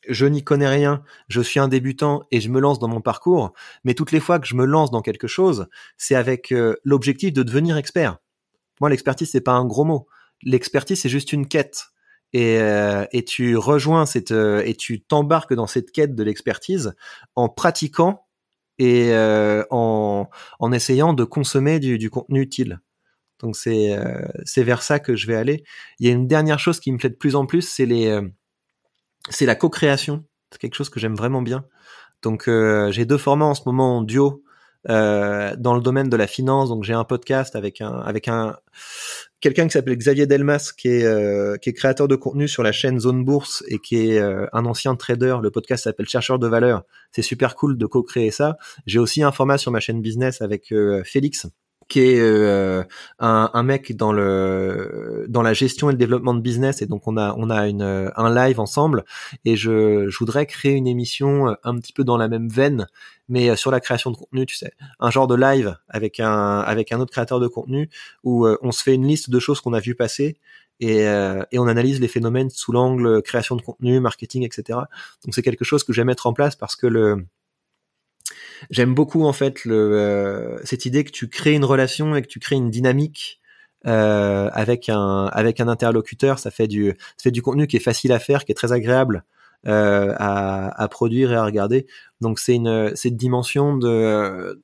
je 0.08 0.26
n'y 0.26 0.42
connais 0.42 0.68
rien, 0.68 1.02
je 1.28 1.40
suis 1.40 1.60
un 1.60 1.68
débutant 1.68 2.26
et 2.30 2.40
je 2.40 2.48
me 2.48 2.60
lance 2.60 2.78
dans 2.78 2.88
mon 2.88 3.00
parcours. 3.00 3.52
Mais 3.84 3.94
toutes 3.94 4.12
les 4.12 4.20
fois 4.20 4.38
que 4.38 4.46
je 4.46 4.54
me 4.54 4.64
lance 4.64 4.90
dans 4.90 5.02
quelque 5.02 5.26
chose, 5.26 5.68
c'est 5.98 6.14
avec 6.14 6.54
l'objectif 6.84 7.34
de 7.34 7.42
devenir 7.42 7.76
expert. 7.76 8.16
Moi, 8.80 8.88
l'expertise 8.88 9.30
c'est 9.30 9.42
pas 9.42 9.52
un 9.52 9.66
gros 9.66 9.84
mot. 9.84 10.06
L'expertise 10.42 11.00
c'est 11.02 11.10
juste 11.10 11.34
une 11.34 11.46
quête. 11.46 11.88
Et, 12.32 12.54
et 13.12 13.24
tu 13.26 13.58
rejoins 13.58 14.06
cette 14.06 14.30
et 14.30 14.74
tu 14.74 15.02
t'embarques 15.02 15.52
dans 15.52 15.66
cette 15.66 15.92
quête 15.92 16.14
de 16.14 16.22
l'expertise 16.22 16.94
en 17.34 17.50
pratiquant 17.50 18.26
et 18.80 19.12
euh, 19.12 19.62
en, 19.70 20.26
en 20.58 20.72
essayant 20.72 21.12
de 21.12 21.24
consommer 21.24 21.78
du, 21.78 21.98
du 21.98 22.08
contenu 22.08 22.40
utile. 22.40 22.80
Donc 23.38 23.54
c'est 23.54 23.94
euh, 23.94 24.26
c'est 24.44 24.62
vers 24.62 24.82
ça 24.82 24.98
que 24.98 25.14
je 25.14 25.26
vais 25.26 25.36
aller. 25.36 25.64
Il 25.98 26.06
y 26.06 26.10
a 26.10 26.12
une 26.12 26.26
dernière 26.26 26.58
chose 26.58 26.80
qui 26.80 26.90
me 26.90 26.96
plaît 26.96 27.10
de 27.10 27.14
plus 27.14 27.36
en 27.36 27.44
plus, 27.44 27.60
c'est 27.60 27.84
les 27.84 28.08
euh, 28.08 28.26
c'est 29.28 29.44
la 29.44 29.54
co-création. 29.54 30.24
C'est 30.50 30.58
quelque 30.58 30.74
chose 30.74 30.88
que 30.88 30.98
j'aime 30.98 31.14
vraiment 31.14 31.42
bien. 31.42 31.66
Donc 32.22 32.50
j'ai 32.90 33.04
deux 33.04 33.18
formats 33.18 33.46
en 33.46 33.54
ce 33.54 33.62
moment 33.66 33.98
en 33.98 34.02
duo 34.02 34.42
dans 34.86 35.74
le 35.74 35.80
domaine 35.80 36.08
de 36.08 36.16
la 36.16 36.26
finance. 36.26 36.68
Donc 36.68 36.84
j'ai 36.84 36.94
un 36.94 37.04
podcast 37.04 37.56
avec 37.56 37.80
un 37.80 37.92
avec 38.00 38.28
un 38.28 38.56
quelqu'un 39.40 39.66
qui 39.66 39.72
s'appelle 39.72 39.96
Xavier 39.96 40.26
Delmas, 40.26 40.72
qui 40.76 40.88
est, 40.88 41.04
euh, 41.04 41.56
qui 41.56 41.70
est 41.70 41.72
créateur 41.72 42.08
de 42.08 42.16
contenu 42.16 42.46
sur 42.46 42.62
la 42.62 42.72
chaîne 42.72 43.00
Zone 43.00 43.24
Bourse 43.24 43.64
et 43.68 43.78
qui 43.78 43.96
est 43.96 44.18
euh, 44.18 44.46
un 44.52 44.66
ancien 44.66 44.94
trader. 44.96 45.36
Le 45.42 45.50
podcast 45.50 45.84
s'appelle 45.84 46.08
Chercheur 46.08 46.38
de 46.38 46.46
valeur. 46.46 46.84
C'est 47.12 47.22
super 47.22 47.56
cool 47.56 47.76
de 47.76 47.86
co-créer 47.86 48.30
ça. 48.30 48.56
J'ai 48.86 48.98
aussi 48.98 49.22
un 49.22 49.32
format 49.32 49.58
sur 49.58 49.72
ma 49.72 49.80
chaîne 49.80 50.00
business 50.00 50.42
avec 50.42 50.72
Félix, 51.04 51.46
qui 51.90 52.00
est 52.00 52.20
euh, 52.20 52.84
un, 53.18 53.50
un, 53.52 53.62
mec 53.64 53.96
dans 53.96 54.12
le 54.12 55.26
dans 55.28 55.42
la 55.42 55.52
gestion 55.52 55.90
et 55.90 55.92
le 55.92 55.98
développement 55.98 56.32
de 56.32 56.40
business 56.40 56.80
et 56.80 56.86
donc 56.86 57.06
on 57.06 57.16
a 57.18 57.34
on 57.36 57.50
a 57.50 57.68
une 57.68 57.82
un 58.14 58.34
live 58.34 58.60
ensemble 58.60 59.04
et 59.44 59.56
je, 59.56 60.08
je 60.08 60.18
voudrais 60.18 60.46
créer 60.46 60.72
une 60.72 60.86
émission 60.86 61.48
euh, 61.48 61.54
un 61.64 61.76
petit 61.78 61.92
peu 61.92 62.04
dans 62.04 62.16
la 62.16 62.28
même 62.28 62.48
veine 62.48 62.86
mais 63.28 63.50
euh, 63.50 63.56
sur 63.56 63.72
la 63.72 63.80
création 63.80 64.12
de 64.12 64.16
contenu 64.16 64.46
tu 64.46 64.54
sais 64.54 64.72
un 65.00 65.10
genre 65.10 65.26
de 65.26 65.34
live 65.34 65.76
avec 65.88 66.20
un 66.20 66.60
avec 66.60 66.92
un 66.92 67.00
autre 67.00 67.10
créateur 67.10 67.40
de 67.40 67.48
contenu 67.48 67.90
où 68.22 68.46
on 68.62 68.70
se 68.70 68.82
fait 68.82 68.94
une 68.94 69.06
liste 69.06 69.28
de 69.28 69.38
choses 69.40 69.60
qu'on 69.60 69.72
a 69.72 69.80
vu 69.80 69.96
passer 69.96 70.38
et, 70.82 71.00
et, 71.00 71.58
on 71.58 71.66
analyse 71.66 72.00
les 72.00 72.08
phénomènes 72.08 72.48
sous 72.48 72.72
l'angle 72.72 73.20
création 73.20 73.54
de 73.54 73.60
contenu, 73.60 74.00
marketing, 74.00 74.46
etc. 74.46 74.78
Donc 75.22 75.34
c'est 75.34 75.42
quelque 75.42 75.62
chose 75.62 75.84
que 75.84 75.92
j'aime 75.92 76.06
mettre 76.06 76.26
en 76.26 76.32
place 76.32 76.56
parce 76.56 76.74
que 76.74 76.86
le, 76.86 77.26
J'aime 78.70 78.94
beaucoup 78.94 79.24
en 79.24 79.32
fait 79.32 79.64
le, 79.64 79.74
euh, 79.74 80.60
cette 80.64 80.84
idée 80.86 81.04
que 81.04 81.10
tu 81.10 81.28
crées 81.28 81.54
une 81.54 81.64
relation 81.64 82.14
et 82.14 82.22
que 82.22 82.26
tu 82.26 82.38
crées 82.40 82.56
une 82.56 82.70
dynamique 82.70 83.40
euh, 83.86 84.50
avec 84.52 84.88
un 84.88 85.26
avec 85.32 85.60
un 85.60 85.68
interlocuteur. 85.68 86.38
Ça 86.38 86.50
fait 86.50 86.68
du 86.68 86.96
ça 87.16 87.22
fait 87.22 87.30
du 87.30 87.42
contenu 87.42 87.66
qui 87.66 87.76
est 87.76 87.80
facile 87.80 88.12
à 88.12 88.18
faire, 88.18 88.44
qui 88.44 88.52
est 88.52 88.54
très 88.54 88.72
agréable 88.72 89.24
euh, 89.66 90.14
à, 90.18 90.82
à, 90.82 90.88
produire 90.88 91.32
et 91.32 91.36
à 91.36 91.44
regarder. 91.44 91.86
Donc 92.20 92.38
c'est 92.38 92.54
une 92.54 92.94
cette 92.96 93.16
dimension 93.16 93.76
de 93.76 94.62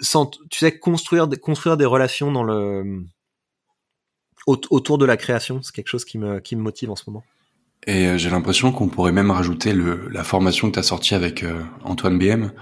sans, 0.00 0.26
tu 0.26 0.58
sais 0.58 0.78
construire 0.78 1.28
construire 1.40 1.76
des 1.76 1.86
relations 1.86 2.32
dans 2.32 2.42
le 2.44 3.04
autour 4.46 4.98
de 4.98 5.04
la 5.04 5.16
création. 5.16 5.62
C'est 5.62 5.74
quelque 5.74 5.88
chose 5.88 6.04
qui 6.04 6.18
me 6.18 6.40
qui 6.40 6.56
me 6.56 6.62
motive 6.62 6.90
en 6.90 6.96
ce 6.96 7.04
moment. 7.08 7.24
Et 7.86 8.06
euh, 8.06 8.18
j'ai 8.18 8.30
l'impression 8.30 8.72
qu'on 8.72 8.88
pourrait 8.88 9.12
même 9.12 9.30
rajouter 9.30 9.72
le, 9.72 10.08
la 10.08 10.24
formation 10.24 10.68
que 10.68 10.74
tu 10.74 10.78
as 10.78 10.84
sortie 10.84 11.14
avec 11.14 11.42
euh, 11.42 11.62
Antoine 11.84 12.18
BM, 12.18 12.52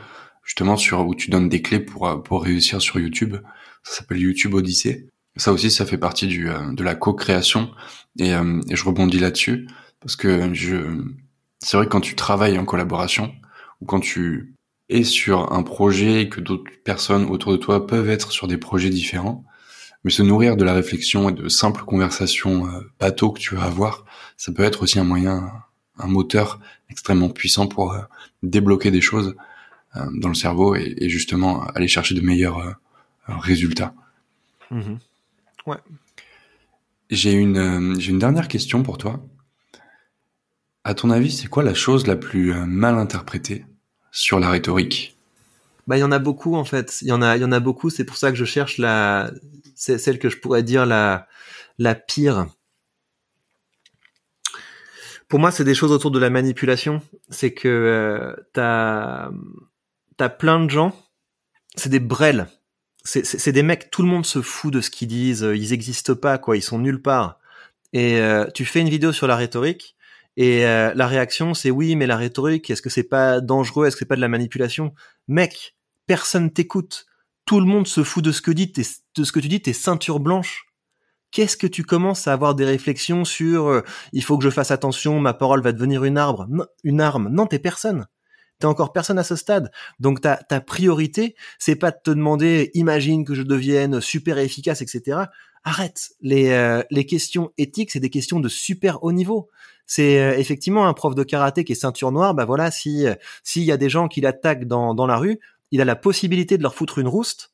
justement 0.45 0.77
sur 0.77 1.07
où 1.07 1.14
tu 1.14 1.31
donnes 1.31 1.49
des 1.49 1.62
clés 1.62 1.81
pour 1.81 2.09
euh, 2.09 2.16
pour 2.16 2.43
réussir 2.43 2.81
sur 2.81 2.99
YouTube. 2.99 3.37
Ça 3.83 3.99
s'appelle 3.99 4.21
YouTube 4.21 4.55
Odyssée. 4.55 5.09
Ça 5.37 5.53
aussi, 5.53 5.71
ça 5.71 5.87
fait 5.87 5.99
partie 5.99 6.27
du 6.27 6.49
de 6.73 6.83
la 6.83 6.95
co-création 6.95 7.71
et, 8.18 8.31
et, 8.31 8.77
je 8.77 8.85
rebondis 8.85 9.21
là-dessus 9.21 9.68
parce 10.01 10.16
que 10.16 10.53
je 10.53 10.77
c'est 11.61 11.77
vrai 11.77 11.87
que 11.87 11.93
quand 11.93 12.01
tu 12.01 12.16
travailles 12.16 12.59
en 12.59 12.64
collaboration 12.64 13.33
ou 13.81 13.87
quand 13.87 14.01
tu 14.01 14.57
es 14.89 15.05
sur 15.05 15.53
un 15.53 15.62
projet 15.62 16.23
et 16.23 16.29
que 16.29 16.41
d'autres 16.41 16.71
personnes 16.85 17.27
autour 17.27 17.53
de 17.53 17.59
toi 17.59 17.87
peuvent 17.87 18.11
être 18.11 18.33
sur 18.33 18.49
des 18.49 18.59
projets 18.59 18.91
différents, 18.91 19.45
mais 20.05 20.11
se 20.11 20.22
nourrir 20.22 20.57
de 20.57 20.64
la 20.64 20.72
réflexion 20.72 21.28
et 21.28 21.32
de 21.32 21.48
simples 21.48 21.84
conversations 21.84 22.66
euh, 22.66 22.80
bateaux 22.98 23.30
que 23.30 23.40
tu 23.40 23.55
vas 23.55 23.64
avoir, 23.64 24.05
ça 24.36 24.53
peut 24.53 24.62
être 24.62 24.82
aussi 24.82 24.98
un 24.98 25.05
moyen, 25.05 25.53
un 25.98 26.07
moteur 26.07 26.61
extrêmement 26.88 27.28
puissant 27.28 27.66
pour 27.66 27.92
euh, 27.92 28.01
débloquer 28.42 28.90
des 28.90 29.01
choses 29.01 29.36
euh, 29.96 30.07
dans 30.14 30.28
le 30.28 30.34
cerveau 30.34 30.74
et, 30.74 30.94
et, 30.98 31.09
justement 31.09 31.64
aller 31.74 31.88
chercher 31.88 32.14
de 32.14 32.20
meilleurs 32.20 32.76
résultats. 33.26 33.94
Mmh. 34.70 34.94
Ouais. 35.66 35.78
J'ai 37.11 37.32
une, 37.32 38.01
j'ai 38.01 38.11
une 38.11 38.18
dernière 38.18 38.48
question 38.48 38.82
pour 38.82 38.98
toi. 38.98 39.20
À 40.84 40.94
ton 40.94 41.11
avis, 41.11 41.30
c'est 41.30 41.48
quoi 41.48 41.62
la 41.62 41.74
chose 41.74 42.07
la 42.07 42.16
plus 42.16 42.55
mal 42.55 42.96
interprétée 42.96 43.66
sur 44.12 44.40
la 44.40 44.48
rhétorique? 44.48 45.20
Bah, 45.91 45.97
il 45.97 46.01
y 46.03 46.05
en 46.05 46.12
a 46.12 46.20
beaucoup 46.20 46.55
en 46.55 46.64
fait. 46.64 46.99
Il 47.03 47.09
y 47.09 47.12
en 47.12 47.20
a, 47.20 47.36
il 47.36 47.43
a 47.43 47.59
beaucoup. 47.59 47.91
C'est 47.91 48.05
pour 48.05 48.16
ça 48.16 48.30
que 48.30 48.36
je 48.36 48.45
cherche 48.45 48.78
la, 48.78 49.32
c'est 49.74 49.99
celle 49.99 50.20
que 50.20 50.30
je 50.30 50.38
pourrais 50.38 50.62
dire 50.62 50.86
la, 50.86 51.26
la 51.78 51.97
pire. 51.97 52.47
Pour 55.26 55.41
moi, 55.41 55.51
c'est 55.51 55.64
des 55.64 55.74
choses 55.74 55.91
autour 55.91 56.12
de 56.12 56.20
la 56.20 56.30
manipulation. 56.30 57.03
C'est 57.28 57.53
que 57.55 57.66
euh, 57.66 58.36
t'as, 58.53 59.32
t'as 60.16 60.28
plein 60.28 60.64
de 60.64 60.70
gens. 60.70 60.97
C'est 61.74 61.88
des 61.88 61.99
brels. 61.99 62.47
C'est, 63.03 63.51
des 63.51 63.64
mecs. 63.64 63.91
Tout 63.91 64.03
le 64.03 64.09
monde 64.09 64.26
se 64.26 64.43
fout 64.43 64.72
de 64.72 64.80
ce 64.80 64.91
qu'ils 64.91 65.09
disent. 65.09 65.49
Ils 65.53 65.72
existent 65.72 66.14
pas, 66.14 66.38
quoi. 66.38 66.57
Ils 66.57 66.62
sont 66.62 66.78
nulle 66.78 67.03
part. 67.03 67.41
Et 67.93 68.20
euh, 68.20 68.47
tu 68.55 68.64
fais 68.64 68.80
une 68.80 68.88
vidéo 68.88 69.11
sur 69.11 69.26
la 69.26 69.34
rhétorique. 69.34 69.97
Et 70.36 70.64
euh, 70.66 70.93
la 70.95 71.09
réaction, 71.09 71.53
c'est 71.53 71.72
oui, 71.72 71.97
mais 71.97 72.07
la 72.07 72.16
rhétorique, 72.16 72.70
est-ce 72.70 72.80
que 72.80 72.91
c'est 72.91 73.03
pas 73.03 73.41
dangereux? 73.41 73.86
Est-ce 73.86 73.97
que 73.97 74.01
c'est 74.01 74.05
pas 74.05 74.14
de 74.14 74.20
la 74.20 74.28
manipulation? 74.28 74.95
Mec, 75.26 75.74
personne 76.11 76.51
t'écoute. 76.51 77.07
Tout 77.47 77.61
le 77.61 77.67
monde 77.67 77.87
se 77.87 78.03
fout 78.03 78.25
de 78.25 78.33
ce 78.33 78.43
que, 78.43 78.51
de 78.51 79.25
ce 79.25 79.31
que 79.31 79.39
tu 79.39 79.47
dis, 79.47 79.63
t'es 79.63 79.73
ceinture 79.73 80.19
blanche. 80.19 80.67
Qu'est-ce 81.31 81.57
que 81.57 81.69
tu 81.69 81.85
commences 81.85 82.27
à 82.27 82.33
avoir 82.33 82.57
des 82.57 82.65
réflexions 82.65 83.25
sur 83.25 83.69
euh, 83.69 83.83
il 84.13 84.25
faut 84.25 84.37
que 84.37 84.43
je 84.43 84.51
fasse 84.51 84.73
attention, 84.73 85.21
ma 85.21 85.35
parole 85.35 85.63
va 85.63 85.71
devenir 85.71 86.03
une 86.03 86.19
arbre, 86.19 86.49
une 86.83 87.01
arme. 87.01 87.29
Non, 87.31 87.47
t'es 87.47 87.61
personne. 87.61 88.09
T'es 88.59 88.67
encore 88.67 88.93
personne 88.93 89.21
à 89.21 89.23
ce 89.23 89.37
stade. 89.37 89.71
Donc 90.01 90.21
ta, 90.21 90.39
ta 90.39 90.61
priorité, 90.61 91.37
c'est 91.61 91.77
pas 91.77 91.93
de 91.93 91.99
te 92.03 92.11
demander 92.11 92.73
imagine 92.75 93.25
que 93.25 93.37
je 93.37 93.43
devienne 93.43 94.01
super 94.01 94.39
efficace, 94.39 94.83
etc. 94.83 95.27
Arrête. 95.63 96.11
Les, 96.21 96.51
euh, 96.51 96.83
les 96.91 97.07
questions 97.07 97.53
éthiques, 97.57 97.93
c'est 97.93 98.01
des 98.01 98.11
questions 98.11 98.41
de 98.41 98.49
super 98.49 99.05
haut 99.05 99.13
niveau. 99.13 99.49
C'est 99.87 100.21
euh, 100.21 100.37
effectivement 100.37 100.89
un 100.89 100.93
prof 100.93 101.15
de 101.15 101.23
karaté 101.23 101.63
qui 101.63 101.71
est 101.71 101.77
ceinture 101.77 102.11
noire. 102.11 102.35
Bah 102.35 102.47
voilà, 102.47 102.73
si 102.73 103.07
s'il 103.45 103.63
y 103.63 103.71
a 103.71 103.77
des 103.77 103.89
gens 103.89 104.09
qui 104.09 104.21
l'attaquent 104.21 104.67
dans 104.67 105.07
la 105.07 105.17
rue, 105.17 105.39
il 105.71 105.81
a 105.81 105.85
la 105.85 105.97
possibilité 105.97 106.59
de 106.59 106.62
leur 106.62 106.75
foutre 106.75 106.99
une 106.99 107.09
rouste. 107.09 107.53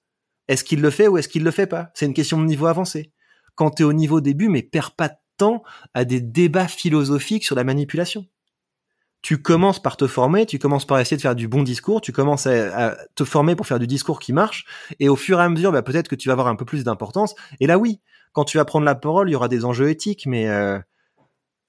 Est-ce 0.48 0.64
qu'il 0.64 0.80
le 0.80 0.90
fait 0.90 1.08
ou 1.08 1.18
est-ce 1.18 1.28
qu'il 1.28 1.44
le 1.44 1.50
fait 1.50 1.66
pas? 1.66 1.90
C'est 1.94 2.06
une 2.06 2.14
question 2.14 2.38
de 2.38 2.44
niveau 2.44 2.66
avancé. 2.66 3.12
Quand 3.54 3.70
tu 3.70 3.82
es 3.82 3.86
au 3.86 3.92
niveau 3.92 4.20
début, 4.20 4.48
mais 4.48 4.62
perds 4.62 4.94
pas 4.94 5.08
de 5.08 5.16
temps 5.36 5.62
à 5.94 6.04
des 6.04 6.20
débats 6.20 6.68
philosophiques 6.68 7.44
sur 7.44 7.56
la 7.56 7.64
manipulation. 7.64 8.26
Tu 9.22 9.42
commences 9.42 9.82
par 9.82 9.96
te 9.96 10.06
former, 10.06 10.46
tu 10.46 10.58
commences 10.58 10.86
par 10.86 11.00
essayer 11.00 11.16
de 11.16 11.22
faire 11.22 11.34
du 11.34 11.48
bon 11.48 11.62
discours, 11.62 12.00
tu 12.00 12.12
commences 12.12 12.46
à, 12.46 12.96
te 13.16 13.24
former 13.24 13.56
pour 13.56 13.66
faire 13.66 13.80
du 13.80 13.86
discours 13.86 14.20
qui 14.20 14.32
marche, 14.32 14.66
et 15.00 15.08
au 15.08 15.16
fur 15.16 15.40
et 15.40 15.42
à 15.42 15.48
mesure, 15.48 15.72
bah, 15.72 15.82
peut-être 15.82 16.06
que 16.06 16.14
tu 16.14 16.28
vas 16.28 16.34
avoir 16.34 16.46
un 16.46 16.54
peu 16.54 16.64
plus 16.64 16.84
d'importance. 16.84 17.34
Et 17.58 17.66
là, 17.66 17.76
oui, 17.76 18.00
quand 18.32 18.44
tu 18.44 18.56
vas 18.56 18.64
prendre 18.64 18.84
la 18.84 18.94
parole, 18.94 19.28
il 19.28 19.32
y 19.32 19.34
aura 19.34 19.48
des 19.48 19.64
enjeux 19.64 19.88
éthiques, 19.88 20.26
mais 20.26 20.48
euh, 20.48 20.78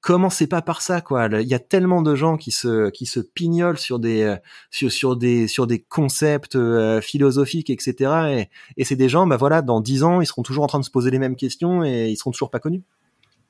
commencez 0.08 0.48
pas 0.48 0.62
par 0.62 0.82
ça 0.82 1.02
quoi. 1.02 1.28
Il 1.28 1.50
y 1.50 1.54
a 1.54 1.60
tellement 1.60 2.02
de 2.02 2.16
gens 2.16 2.38
qui 2.38 2.52
se 2.52 2.90
qui 2.92 3.06
se 3.06 3.20
pignolent 3.20 3.78
sur 3.78 4.00
des 4.00 4.22
euh, 4.22 4.38
sur, 4.72 4.90
sur 4.90 5.18
des 5.18 5.50
sur 5.50 5.68
des 5.68 5.80
concepts 5.80 6.56
euh, 6.56 7.02
philosophiques 7.02 7.70
etc 7.70 8.48
et, 8.78 8.82
et 8.82 8.86
c'est 8.86 8.96
des 8.96 9.10
gens 9.10 9.28
bah 9.28 9.36
voilà 9.36 9.62
dans 9.62 9.82
dix 9.82 10.04
ans 10.04 10.22
ils 10.22 10.26
seront 10.26 10.44
toujours 10.44 10.64
en 10.64 10.68
train 10.68 10.80
de 10.80 10.86
se 10.86 10.92
poser 10.92 11.12
les 11.12 11.20
mêmes 11.20 11.36
questions 11.36 11.84
et 11.84 12.08
ils 12.08 12.16
seront 12.16 12.32
toujours 12.32 12.50
pas 12.50 12.60
connus. 12.60 12.84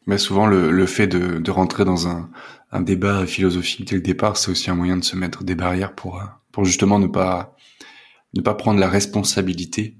Mais 0.07 0.17
souvent 0.17 0.47
le, 0.47 0.71
le 0.71 0.85
fait 0.87 1.05
de, 1.05 1.37
de 1.37 1.51
rentrer 1.51 1.85
dans 1.85 2.07
un, 2.07 2.27
un 2.71 2.81
débat 2.81 3.27
philosophique 3.27 3.87
dès 3.87 3.95
le 3.95 4.01
départ 4.01 4.35
c'est 4.35 4.49
aussi 4.49 4.71
un 4.71 4.75
moyen 4.75 4.97
de 4.97 5.03
se 5.03 5.15
mettre 5.15 5.43
des 5.43 5.53
barrières 5.53 5.93
pour 5.93 6.19
euh, 6.19 6.25
pour 6.51 6.65
justement 6.65 6.97
ne 6.97 7.05
pas 7.05 7.55
ne 8.33 8.41
pas 8.41 8.55
prendre 8.55 8.79
la 8.79 8.89
responsabilité. 8.89 9.95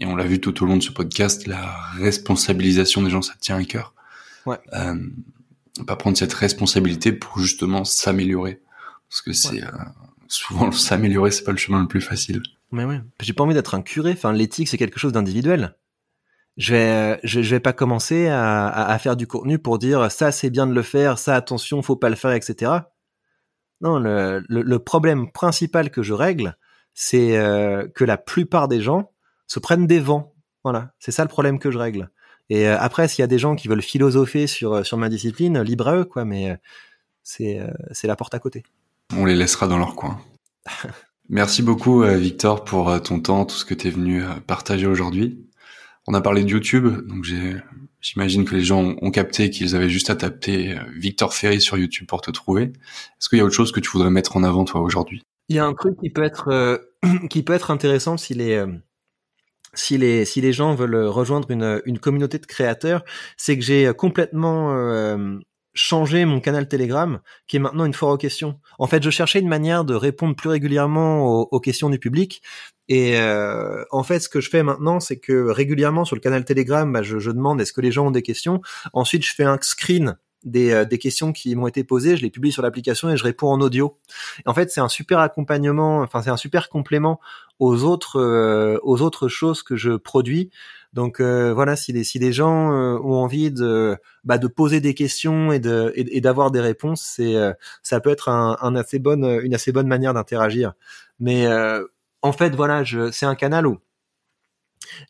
Et 0.00 0.06
on 0.06 0.14
l'a 0.14 0.26
vu 0.26 0.40
tout 0.40 0.62
au 0.62 0.66
long 0.66 0.76
de 0.76 0.82
ce 0.82 0.92
podcast 0.92 1.48
la 1.48 1.72
responsabilisation 1.96 3.02
des 3.02 3.10
gens 3.10 3.20
ça 3.22 3.34
tient 3.40 3.56
à 3.56 3.64
cœur. 3.64 3.94
Ouais. 4.46 4.58
Euh, 4.74 4.94
pas 5.86 5.96
prendre 5.96 6.16
cette 6.16 6.32
responsabilité 6.32 7.12
pour 7.12 7.38
justement 7.38 7.84
s'améliorer. 7.84 8.60
Parce 9.08 9.22
que 9.22 9.32
c'est 9.32 9.62
euh, 9.62 9.70
souvent 10.28 10.70
s'améliorer 10.72 11.30
c'est 11.30 11.44
pas 11.44 11.52
le 11.52 11.58
chemin 11.58 11.80
le 11.80 11.88
plus 11.88 12.00
facile. 12.00 12.42
Mais 12.70 12.84
ouais. 12.84 13.00
J'ai 13.20 13.32
pas 13.32 13.44
envie 13.44 13.54
d'être 13.54 13.74
un 13.74 13.82
curé. 13.82 14.12
Enfin 14.12 14.32
l'éthique 14.32 14.68
c'est 14.68 14.78
quelque 14.78 14.98
chose 14.98 15.12
d'individuel. 15.12 15.76
Je 16.56 16.74
vais 16.74 17.20
je, 17.22 17.40
vais 17.40 17.60
pas 17.60 17.72
commencer 17.72 18.26
à, 18.26 18.66
à, 18.66 18.98
faire 18.98 19.16
du 19.16 19.28
contenu 19.28 19.60
pour 19.60 19.78
dire 19.78 20.10
ça 20.10 20.32
c'est 20.32 20.50
bien 20.50 20.66
de 20.66 20.72
le 20.72 20.82
faire 20.82 21.18
ça 21.18 21.36
attention 21.36 21.82
faut 21.82 21.94
pas 21.94 22.10
le 22.10 22.16
faire 22.16 22.32
etc 22.32 22.72
non 23.80 24.00
le, 24.00 24.42
le, 24.48 24.78
problème 24.80 25.30
principal 25.30 25.88
que 25.88 26.02
je 26.02 26.12
règle 26.12 26.56
c'est 27.00 27.36
euh, 27.36 27.86
que 27.94 28.02
la 28.02 28.16
plupart 28.18 28.66
des 28.66 28.80
gens 28.80 29.12
se 29.46 29.60
prennent 29.60 29.86
des 29.86 30.00
vents. 30.00 30.34
Voilà. 30.64 30.90
C'est 30.98 31.12
ça 31.12 31.22
le 31.22 31.28
problème 31.28 31.60
que 31.60 31.70
je 31.70 31.78
règle 31.78 32.10
et 32.50 32.68
euh, 32.68 32.76
après, 32.78 33.08
s'il 33.08 33.22
y 33.22 33.24
a 33.24 33.28
des 33.28 33.38
gens 33.38 33.56
qui 33.56 33.68
veulent 33.68 33.82
philosopher 33.82 34.46
sur 34.46 34.74
euh, 34.74 34.82
sur 34.84 34.96
ma 34.96 35.08
discipline, 35.08 35.60
libre 35.60 35.88
à 35.88 35.96
eux, 35.96 36.04
quoi. 36.04 36.24
Mais 36.24 36.50
euh, 36.50 36.56
c'est 37.22 37.60
c'est 37.92 38.06
la 38.06 38.16
porte 38.16 38.34
à 38.34 38.38
côté. 38.38 38.62
On 39.14 39.24
les 39.24 39.34
laissera 39.34 39.66
dans 39.68 39.78
leur 39.78 39.94
coin. 39.94 40.20
Merci 41.28 41.62
beaucoup, 41.62 42.02
Victor, 42.02 42.64
pour 42.64 43.02
ton 43.02 43.20
temps, 43.20 43.44
tout 43.44 43.56
ce 43.56 43.66
que 43.66 43.74
tu 43.74 43.88
es 43.88 43.90
venu 43.90 44.22
partager 44.46 44.86
aujourd'hui. 44.86 45.46
On 46.06 46.14
a 46.14 46.22
parlé 46.22 46.42
de 46.42 46.48
YouTube, 46.48 47.06
donc 47.06 47.26
j'imagine 48.00 48.46
que 48.46 48.54
les 48.54 48.62
gens 48.62 48.94
ont 49.02 49.10
capté 49.10 49.50
qu'ils 49.50 49.76
avaient 49.76 49.90
juste 49.90 50.08
à 50.08 50.16
taper 50.16 50.80
Victor 50.96 51.34
Ferry 51.34 51.60
sur 51.60 51.76
YouTube 51.76 52.06
pour 52.06 52.22
te 52.22 52.30
trouver. 52.30 52.62
Est-ce 52.62 53.28
qu'il 53.28 53.36
y 53.36 53.42
a 53.42 53.44
autre 53.44 53.54
chose 53.54 53.72
que 53.72 53.80
tu 53.80 53.90
voudrais 53.90 54.08
mettre 54.08 54.38
en 54.38 54.42
avant, 54.42 54.64
toi, 54.64 54.80
aujourd'hui? 54.80 55.22
Il 55.50 55.56
y 55.56 55.58
a 55.58 55.66
un 55.66 55.74
truc 55.74 56.00
qui 56.00 56.08
peut 56.08 56.22
être 56.22 56.80
qui 57.28 57.42
peut 57.42 57.52
être 57.52 57.70
intéressant 57.70 58.16
s'il 58.16 58.40
est 58.40 58.64
si 59.74 59.98
les 59.98 60.24
si 60.24 60.40
les 60.40 60.52
gens 60.52 60.74
veulent 60.74 61.06
rejoindre 61.06 61.50
une 61.50 61.82
une 61.86 61.98
communauté 61.98 62.38
de 62.38 62.46
créateurs, 62.46 63.04
c'est 63.36 63.56
que 63.56 63.64
j'ai 63.64 63.92
complètement 63.96 64.74
euh, 64.74 65.38
changé 65.78 66.24
mon 66.24 66.40
canal 66.40 66.68
Telegram, 66.68 67.20
qui 67.46 67.56
est 67.56 67.60
maintenant 67.60 67.84
une 67.84 67.94
foire 67.94 68.12
aux 68.12 68.18
questions. 68.18 68.60
En 68.78 68.86
fait, 68.86 69.02
je 69.02 69.10
cherchais 69.10 69.38
une 69.38 69.48
manière 69.48 69.84
de 69.84 69.94
répondre 69.94 70.34
plus 70.34 70.48
régulièrement 70.48 71.24
aux, 71.24 71.60
questions 71.60 71.88
du 71.88 71.98
public. 71.98 72.42
Et 72.88 73.18
euh, 73.18 73.84
en 73.90 74.02
fait, 74.02 74.20
ce 74.20 74.28
que 74.28 74.40
je 74.40 74.50
fais 74.50 74.62
maintenant, 74.62 74.98
c'est 74.98 75.18
que 75.18 75.48
régulièrement 75.50 76.04
sur 76.04 76.16
le 76.16 76.20
canal 76.20 76.44
Telegram, 76.44 76.90
bah, 76.92 77.02
je, 77.02 77.18
je, 77.18 77.30
demande 77.30 77.60
est-ce 77.60 77.72
que 77.72 77.80
les 77.80 77.92
gens 77.92 78.06
ont 78.06 78.10
des 78.10 78.22
questions. 78.22 78.60
Ensuite, 78.92 79.24
je 79.24 79.34
fais 79.34 79.44
un 79.44 79.58
screen 79.60 80.16
des, 80.44 80.70
euh, 80.70 80.84
des 80.84 80.98
questions 80.98 81.32
qui 81.32 81.54
m'ont 81.54 81.66
été 81.66 81.84
posées, 81.84 82.16
je 82.16 82.22
les 82.22 82.30
publie 82.30 82.52
sur 82.52 82.62
l'application 82.62 83.10
et 83.10 83.16
je 83.16 83.24
réponds 83.24 83.48
en 83.48 83.60
audio. 83.60 83.98
en 84.46 84.54
fait, 84.54 84.70
c'est 84.70 84.80
un 84.80 84.88
super 84.88 85.18
accompagnement, 85.18 86.00
enfin 86.00 86.22
c'est 86.22 86.30
un 86.30 86.36
super 86.36 86.68
complément 86.68 87.20
aux 87.58 87.84
autres 87.84 88.20
euh, 88.20 88.78
aux 88.82 89.02
autres 89.02 89.28
choses 89.28 89.62
que 89.62 89.76
je 89.76 89.92
produis. 89.92 90.50
Donc 90.92 91.20
euh, 91.20 91.52
voilà, 91.52 91.76
si 91.76 91.92
les 91.92 92.04
si 92.04 92.18
les 92.18 92.32
gens 92.32 92.70
ont 92.70 93.14
envie 93.14 93.50
de 93.50 93.96
bah, 94.24 94.38
de 94.38 94.46
poser 94.46 94.80
des 94.80 94.94
questions 94.94 95.52
et 95.52 95.60
de 95.60 95.92
et, 95.96 96.20
d'avoir 96.20 96.50
des 96.50 96.60
réponses, 96.60 97.02
c'est 97.02 97.34
ça 97.82 98.00
peut 98.00 98.10
être 98.10 98.28
un, 98.28 98.56
un, 98.60 98.74
assez 98.74 98.98
bonne 98.98 99.24
une 99.42 99.54
assez 99.54 99.72
bonne 99.72 99.88
manière 99.88 100.14
d'interagir. 100.14 100.72
Mais 101.20 101.46
en 102.22 102.32
fait, 102.32 102.54
voilà, 102.54 102.84
je 102.84 103.10
c'est 103.10 103.26
un 103.26 103.34
canal 103.34 103.66
où 103.66 103.78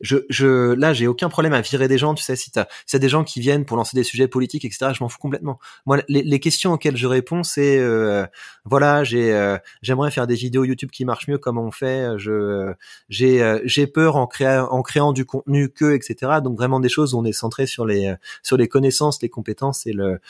je, 0.01 0.18
je, 0.29 0.72
là, 0.74 0.93
j'ai 0.93 1.07
aucun 1.07 1.29
problème 1.29 1.53
à 1.53 1.61
virer 1.61 1.89
des 1.89 1.99
gens. 1.99 2.14
Tu 2.14 2.22
sais, 2.22 2.37
si 2.37 2.51
t'as, 2.51 2.66
si 2.87 2.99
des 2.99 3.09
gens 3.09 3.24
qui 3.24 3.41
viennent 3.41 3.64
pour 3.64 3.76
lancer 3.76 3.97
des 3.97 4.05
sujets 4.05 4.29
politiques, 4.29 4.64
etc., 4.64 4.93
je 4.95 5.03
m'en 5.03 5.09
fous 5.09 5.18
complètement. 5.18 5.59
Moi, 5.87 5.99
les, 6.09 6.22
les, 6.22 6.41
questions 6.41 6.72
auxquelles 6.72 6.97
je 6.97 7.07
réponds, 7.07 7.43
c'est, 7.43 7.79
euh, 7.79 8.26
voilà, 8.64 9.05
j'ai, 9.05 9.33
euh, 9.33 9.59
j'aimerais 9.83 10.11
faire 10.11 10.26
des 10.26 10.35
vidéos 10.35 10.64
YouTube 10.64 10.91
qui 10.91 11.05
marchent 11.05 11.29
mieux, 11.29 11.39
comment 11.39 11.64
on 11.64 11.70
fait. 11.70 12.18
Je, 12.18 12.72
j'ai, 13.09 13.43
euh, 13.43 13.61
j'ai 13.64 13.87
peur 13.87 14.16
en 14.16 14.26
créant, 14.26 14.66
en 14.66 14.83
créant 14.83 15.12
du 15.12 15.24
contenu 15.24 15.68
que, 15.68 15.95
etc. 15.95 16.41
Donc 16.43 16.57
vraiment 16.57 16.81
des 16.81 16.89
choses 16.89 17.14
où 17.14 17.18
on 17.18 17.24
est 17.24 17.33
centré 17.33 17.66
sur 17.66 17.87
les, 17.87 18.14
sur 18.43 18.57
les 18.57 18.68
connaissances, 18.68 19.22
les 19.22 19.29
compétences 19.29 19.87
et 19.87 19.93
le, 19.93 20.20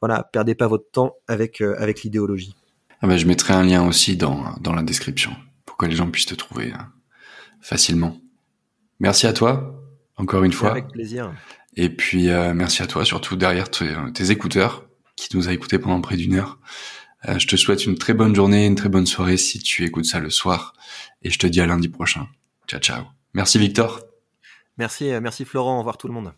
voilà, 0.00 0.22
perdez 0.22 0.54
pas 0.54 0.66
votre 0.66 0.90
temps 0.90 1.16
avec, 1.26 1.60
avec 1.60 2.02
l'idéologie. 2.02 2.54
Ah 3.00 3.06
ben, 3.06 3.16
je 3.16 3.26
mettrai 3.26 3.54
un 3.54 3.62
lien 3.62 3.86
aussi 3.86 4.16
dans, 4.16 4.54
dans 4.60 4.72
la 4.72 4.82
description 4.82 5.32
pour 5.64 5.76
que 5.76 5.86
les 5.86 5.96
gens 5.96 6.10
puissent 6.10 6.26
te 6.26 6.34
trouver 6.34 6.72
facilement. 7.60 8.16
Merci 9.00 9.26
à 9.26 9.32
toi, 9.32 9.82
encore 10.16 10.44
une 10.44 10.52
fois. 10.52 10.70
Avec 10.70 10.88
plaisir. 10.88 11.32
Et 11.76 11.88
puis 11.90 12.30
euh, 12.30 12.54
merci 12.54 12.82
à 12.82 12.86
toi, 12.86 13.04
surtout 13.04 13.36
derrière 13.36 13.70
tes, 13.70 14.30
écouteurs, 14.30 14.88
qui 15.16 15.36
nous 15.36 15.48
a 15.48 15.52
écoutés 15.52 15.78
pendant 15.78 16.00
près 16.00 16.16
d'une 16.16 16.34
heure. 16.34 16.58
Euh, 17.28 17.38
je 17.38 17.46
te 17.46 17.56
souhaite 17.56 17.84
une 17.84 17.96
très 17.96 18.14
bonne 18.14 18.34
journée, 18.34 18.66
une 18.66 18.74
très 18.74 18.88
bonne 18.88 19.06
soirée 19.06 19.36
si 19.36 19.60
tu 19.60 19.84
écoutes 19.84 20.04
ça 20.04 20.18
le 20.18 20.30
soir. 20.30 20.72
Et 21.22 21.30
je 21.30 21.38
te 21.38 21.46
dis 21.46 21.60
à 21.60 21.66
lundi 21.66 21.88
prochain. 21.88 22.26
Ciao, 22.66 22.80
ciao. 22.80 23.04
Merci 23.34 23.58
Victor. 23.58 24.00
Merci, 24.76 25.10
euh, 25.10 25.20
merci 25.20 25.44
Florent. 25.44 25.76
Au 25.76 25.78
revoir 25.78 25.98
tout 25.98 26.08
le 26.08 26.14
monde. 26.14 26.32